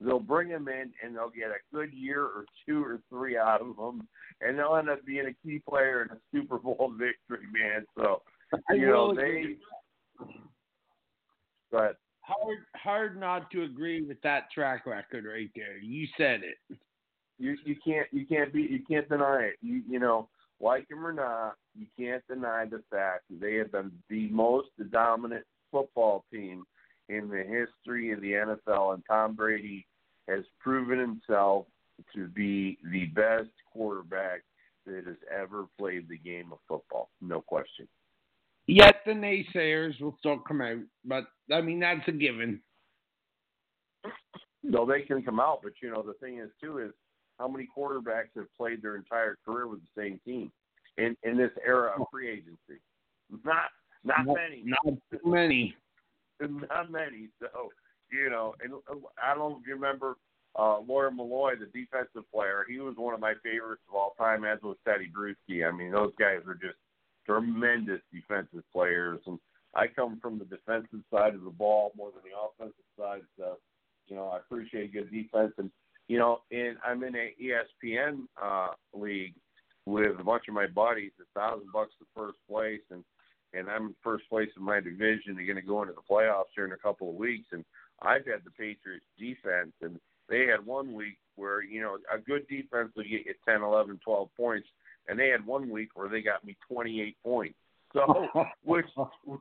They'll 0.00 0.20
bring 0.20 0.48
him 0.48 0.68
in, 0.68 0.90
and 1.04 1.14
they'll 1.14 1.28
get 1.28 1.50
a 1.50 1.76
good 1.76 1.92
year 1.92 2.22
or 2.22 2.46
two 2.66 2.82
or 2.82 2.98
three 3.10 3.36
out 3.36 3.60
of 3.60 3.76
him, 3.76 4.08
and 4.40 4.58
they'll 4.58 4.76
end 4.76 4.88
up 4.88 5.04
being 5.04 5.26
a 5.26 5.46
key 5.46 5.60
player 5.68 6.00
in 6.00 6.16
a 6.16 6.20
Super 6.32 6.58
Bowl 6.58 6.94
victory, 6.98 7.46
man. 7.52 7.84
So, 7.94 8.22
you 8.70 8.86
know, 8.86 9.14
they. 9.14 9.56
But 11.70 11.98
hard 12.28 12.58
hard 12.74 13.20
not 13.20 13.50
to 13.50 13.62
agree 13.62 14.02
with 14.02 14.20
that 14.22 14.50
track 14.52 14.86
record 14.86 15.24
right 15.24 15.50
there. 15.56 15.78
You 15.78 16.06
said 16.16 16.42
it. 16.42 16.78
You 17.38 17.56
you 17.64 17.76
can't 17.84 18.06
you 18.12 18.26
can't 18.26 18.52
be 18.52 18.62
you 18.62 18.80
can't 18.88 19.08
deny 19.08 19.50
it. 19.52 19.56
You 19.62 19.82
you 19.88 19.98
know 19.98 20.28
like 20.60 20.90
him 20.90 21.06
or 21.06 21.12
not, 21.12 21.54
you 21.76 21.86
can't 21.96 22.22
deny 22.28 22.64
the 22.64 22.82
fact 22.90 23.24
that 23.30 23.40
they 23.40 23.54
have 23.54 23.72
been 23.72 23.92
the 24.10 24.28
most 24.28 24.68
dominant 24.90 25.44
football 25.70 26.24
team 26.32 26.64
in 27.08 27.28
the 27.28 27.44
history 27.44 28.12
of 28.12 28.20
the 28.20 28.32
NFL, 28.32 28.94
and 28.94 29.02
Tom 29.08 29.34
Brady 29.34 29.86
has 30.28 30.44
proven 30.58 30.98
himself 30.98 31.66
to 32.14 32.26
be 32.28 32.78
the 32.90 33.06
best 33.06 33.50
quarterback 33.72 34.42
that 34.86 35.04
has 35.06 35.16
ever 35.34 35.66
played 35.78 36.08
the 36.08 36.18
game 36.18 36.52
of 36.52 36.58
football. 36.66 37.10
No 37.20 37.40
question. 37.40 37.88
Yet 38.68 38.96
the 39.06 39.12
naysayers 39.12 39.98
will 39.98 40.14
still 40.18 40.38
come 40.38 40.60
out, 40.60 40.76
but 41.02 41.24
I 41.52 41.62
mean 41.62 41.80
that's 41.80 42.06
a 42.06 42.12
given. 42.12 42.60
No, 44.62 44.84
they 44.84 45.00
can 45.00 45.22
come 45.22 45.40
out, 45.40 45.60
but 45.62 45.72
you 45.82 45.90
know 45.90 46.02
the 46.02 46.12
thing 46.24 46.38
is 46.38 46.50
too 46.62 46.78
is 46.78 46.92
how 47.38 47.48
many 47.48 47.66
quarterbacks 47.76 48.36
have 48.36 48.46
played 48.58 48.82
their 48.82 48.96
entire 48.96 49.38
career 49.42 49.66
with 49.66 49.80
the 49.80 50.00
same 50.00 50.20
team 50.22 50.52
in 50.98 51.16
in 51.22 51.38
this 51.38 51.50
era 51.66 51.92
of 51.98 52.06
free 52.12 52.28
agency? 52.28 52.82
Not 53.42 53.70
not, 54.04 54.26
not 54.26 54.36
many. 54.36 54.62
Not 54.66 55.24
many. 55.24 55.74
Not 56.40 56.92
many. 56.92 57.30
So 57.40 57.48
you 58.12 58.28
know, 58.28 58.54
and 58.62 58.74
I 59.20 59.34
don't 59.34 59.50
know 59.50 59.58
if 59.60 59.66
you 59.66 59.74
remember 59.74 60.16
uh, 60.56 60.78
Lawyer 60.80 61.10
Milloy, 61.10 61.58
the 61.58 61.66
defensive 61.66 62.30
player. 62.32 62.64
He 62.68 62.78
was 62.78 62.94
one 62.96 63.14
of 63.14 63.18
my 63.18 63.32
favorites 63.42 63.82
of 63.88 63.94
all 63.96 64.14
time, 64.18 64.44
as 64.44 64.60
was 64.62 64.76
Tedy 64.86 65.10
Bruschi. 65.10 65.66
I 65.66 65.76
mean, 65.76 65.90
those 65.90 66.12
guys 66.18 66.40
are 66.46 66.54
just 66.54 66.76
tremendous 67.28 68.00
defensive 68.12 68.64
players, 68.72 69.20
and 69.26 69.38
I 69.74 69.86
come 69.86 70.18
from 70.20 70.38
the 70.38 70.44
defensive 70.44 71.00
side 71.12 71.34
of 71.34 71.44
the 71.44 71.50
ball 71.50 71.92
more 71.96 72.10
than 72.10 72.22
the 72.24 72.64
offensive 72.64 72.84
side. 72.98 73.22
So, 73.38 73.58
you 74.06 74.16
know, 74.16 74.28
I 74.28 74.38
appreciate 74.38 74.92
good 74.92 75.10
defense, 75.10 75.52
and 75.58 75.70
you 76.08 76.18
know, 76.18 76.38
and 76.50 76.78
I'm 76.84 77.04
in 77.04 77.14
a 77.14 77.34
ESPN 77.40 78.22
uh, 78.42 78.68
league 78.94 79.34
with 79.84 80.18
a 80.18 80.24
bunch 80.24 80.44
of 80.48 80.54
my 80.54 80.66
buddies. 80.66 81.12
A 81.20 81.38
thousand 81.38 81.70
bucks 81.72 81.92
to 81.98 82.06
first 82.16 82.38
place, 82.48 82.80
and 82.90 83.04
and 83.52 83.68
I'm 83.68 83.88
in 83.88 83.94
first 84.02 84.28
place 84.30 84.48
in 84.56 84.62
my 84.62 84.80
division. 84.80 85.36
They're 85.36 85.44
going 85.44 85.56
to 85.56 85.62
go 85.62 85.82
into 85.82 85.94
the 85.94 86.00
playoffs 86.10 86.52
here 86.54 86.64
in 86.64 86.72
a 86.72 86.78
couple 86.78 87.10
of 87.10 87.16
weeks, 87.16 87.48
and 87.52 87.64
I've 88.00 88.26
had 88.26 88.44
the 88.44 88.50
Patriots 88.50 89.04
defense, 89.18 89.72
and 89.82 89.98
they 90.30 90.46
had 90.46 90.64
one 90.64 90.94
week 90.94 91.18
where 91.36 91.62
you 91.62 91.82
know 91.82 91.98
a 92.12 92.18
good 92.18 92.48
defense 92.48 92.90
will 92.96 93.04
get 93.04 93.26
you 93.26 93.34
10, 93.46 93.62
11, 93.62 94.00
12 94.02 94.28
points 94.34 94.68
and 95.08 95.18
they 95.18 95.28
had 95.28 95.44
one 95.46 95.70
week 95.70 95.90
where 95.94 96.08
they 96.08 96.20
got 96.20 96.44
me 96.44 96.56
28 96.70 97.16
points. 97.24 97.56
So, 97.92 98.26
which 98.64 98.86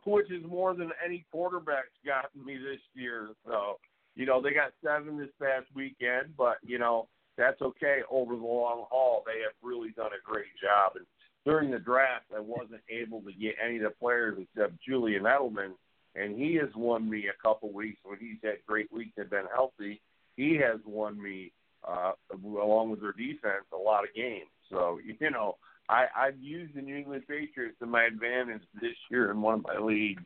which 0.06 0.31
is 0.31 0.44
more 0.48 0.73
than 0.73 0.91
any 1.03 1.26
quarterback's 1.31 1.89
gotten 2.06 2.45
me 2.45 2.56
this 2.57 2.80
year. 2.94 3.30
So, 3.45 3.77
you 4.15 4.26
know, 4.26 4.41
they 4.41 4.52
got 4.52 4.72
seven 4.84 5.18
this 5.18 5.30
past 5.41 5.65
weekend, 5.76 6.35
but 6.38 6.57
you 6.64 6.80
know 6.80 7.07
that's 7.38 7.61
okay 7.61 7.99
over 8.10 8.35
the 8.35 8.41
long 8.41 8.85
haul. 8.89 9.23
They 9.26 9.41
have 9.44 9.53
really 9.61 9.91
done 9.91 10.07
a 10.07 10.30
great 10.30 10.48
job. 10.61 10.94
And 10.95 11.06
during 11.45 11.72
the 11.72 11.80
draft, 11.80 12.26
I 12.35 12.39
wasn't 12.39 12.81
able 12.89 13.22
to 13.22 13.31
get 13.34 13.56
any 13.64 13.77
of 13.77 13.84
the 13.84 13.89
players 13.91 14.38
except 14.39 14.73
Julian 14.88 15.23
Edelman, 15.23 15.73
and 16.15 16.38
he 16.38 16.56
has 16.56 16.69
won 16.76 17.10
me 17.10 17.27
a 17.27 17.41
couple 17.48 17.72
weeks 17.72 17.99
when 18.03 18.18
he's 18.19 18.38
had 18.44 18.56
great 18.65 18.91
weeks 18.91 19.14
and 19.18 19.30
been 19.30 19.45
healthy. 19.53 20.02
He 20.35 20.57
has 20.57 20.80
won 20.85 21.22
me 21.22 21.52
uh, 21.88 22.14
along 22.44 22.91
with 22.91 23.02
their 23.02 23.14
defense 23.14 23.65
a 23.73 23.77
lot 23.77 24.03
of 24.03 24.14
games. 24.15 24.49
So 24.69 24.99
you 25.03 25.31
know, 25.31 25.57
I 25.89 26.06
I've 26.15 26.39
used 26.39 26.76
the 26.76 26.81
New 26.81 26.95
England 26.95 27.23
Patriots 27.27 27.77
to 27.80 27.85
my 27.85 28.06
advantage 28.06 28.61
this 28.81 28.95
year 29.10 29.31
in 29.31 29.41
one 29.41 29.56
of 29.56 29.64
my 29.64 29.77
leagues. 29.80 30.23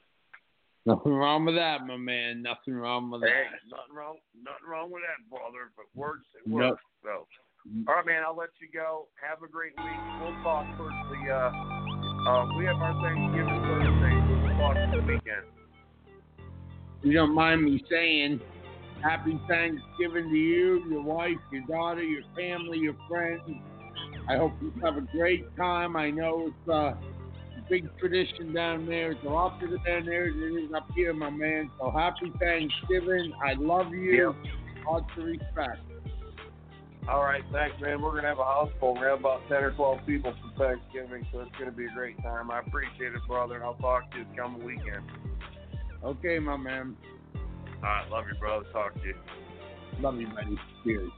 Nothing 0.86 1.14
wrong 1.14 1.46
with 1.46 1.56
that, 1.56 1.86
my 1.86 1.98
man. 1.98 2.42
Nothing 2.42 2.74
wrong 2.74 3.12
with 3.12 3.22
hey, 3.22 3.28
that. 3.30 3.70
Nothing 3.70 3.96
wrong. 3.96 4.18
Nothing 4.34 4.68
wrong 4.68 4.92
with 4.92 5.04
that, 5.04 5.22
brother. 5.30 5.70
But 5.78 5.86
works, 5.94 6.26
it 6.34 6.50
works. 6.50 6.82
Nope. 7.04 7.28
So, 7.28 7.88
all 7.88 7.96
right, 7.96 8.06
man. 8.06 8.24
I'll 8.26 8.36
let 8.36 8.50
you 8.60 8.68
go. 8.74 9.08
Have 9.22 9.44
a 9.44 9.52
great 9.52 9.74
week. 9.78 10.02
We'll 10.22 10.34
talk 10.42 10.66
towards 10.78 10.96
the. 11.14 11.30
Uh, 11.30 11.52
uh, 12.30 12.58
we 12.58 12.66
have 12.66 12.78
our 12.78 12.98
Thanksgiving 12.98 13.62
Thursday. 13.62 14.18
We'll 14.42 14.58
talk 14.58 14.74
this 14.74 15.06
weekend. 15.06 15.46
You 17.04 17.14
don't 17.14 17.34
mind 17.34 17.64
me 17.64 17.84
saying, 17.90 18.40
Happy 19.04 19.40
Thanksgiving 19.48 20.30
to 20.30 20.38
you, 20.38 20.84
your 20.90 21.02
wife, 21.02 21.38
your 21.52 21.64
daughter, 21.68 22.04
your 22.04 22.22
family, 22.36 22.78
your 22.78 22.96
friends 23.10 23.42
I 24.28 24.38
hope 24.38 24.54
you 24.62 24.74
have 24.84 24.98
a 24.98 25.02
great 25.02 25.56
time. 25.58 25.96
I 25.96 26.12
know 26.12 26.48
it's 26.48 26.70
uh, 26.70 26.74
a 26.74 26.98
big 27.70 27.90
tradition 27.98 28.54
down 28.54 28.86
there. 28.86 29.12
It's 29.12 29.24
a 29.26 29.30
lot 29.30 29.60
bigger 29.60 29.78
down 29.78 30.06
there 30.06 30.32
than 30.32 30.44
it 30.44 30.66
is 30.66 30.74
up 30.74 30.88
here, 30.96 31.14
my 31.14 31.30
man. 31.30 31.70
So 31.80 31.92
happy 31.92 32.32
Thanksgiving. 32.40 33.34
I 33.44 33.54
love 33.54 33.92
you. 33.92 34.34
Yep. 34.44 34.54
Lots 34.88 35.06
of 35.18 35.24
respect. 35.24 35.80
All 37.10 37.24
right, 37.24 37.44
thanks, 37.52 37.76
man. 37.82 38.02
We're 38.02 38.16
gonna 38.16 38.28
have 38.28 38.40
a 38.40 38.44
house 38.44 38.70
full. 38.80 38.94
We're 38.94 39.02
gonna 39.02 39.10
have 39.10 39.20
about 39.22 39.42
ten 39.50 39.64
or 39.64 39.72
twelve 39.72 40.00
people 40.06 40.34
for 40.34 40.66
Thanksgiving, 40.76 41.26
so 41.32 41.40
it's 41.40 41.52
gonna 41.58 41.72
be 41.72 41.86
a 41.86 41.92
great 41.96 42.22
time. 42.22 42.52
I 42.52 42.60
appreciate 42.60 43.14
it, 43.14 43.22
brother, 43.28 43.56
and 43.56 43.64
I'll 43.64 43.74
talk 43.76 44.12
to 44.12 44.20
you 44.20 44.26
come 44.38 44.64
weekend. 44.64 45.04
Okay, 46.04 46.38
my 46.38 46.58
man. 46.58 46.96
All 47.36 47.82
right, 47.82 48.10
love 48.12 48.26
you, 48.32 48.40
brother. 48.40 48.66
Talk 48.72 48.94
to 48.94 49.02
you. 49.02 49.16
Love 50.00 50.20
you, 50.20 50.28
buddy. 50.28 50.58
Cheers. 50.84 51.10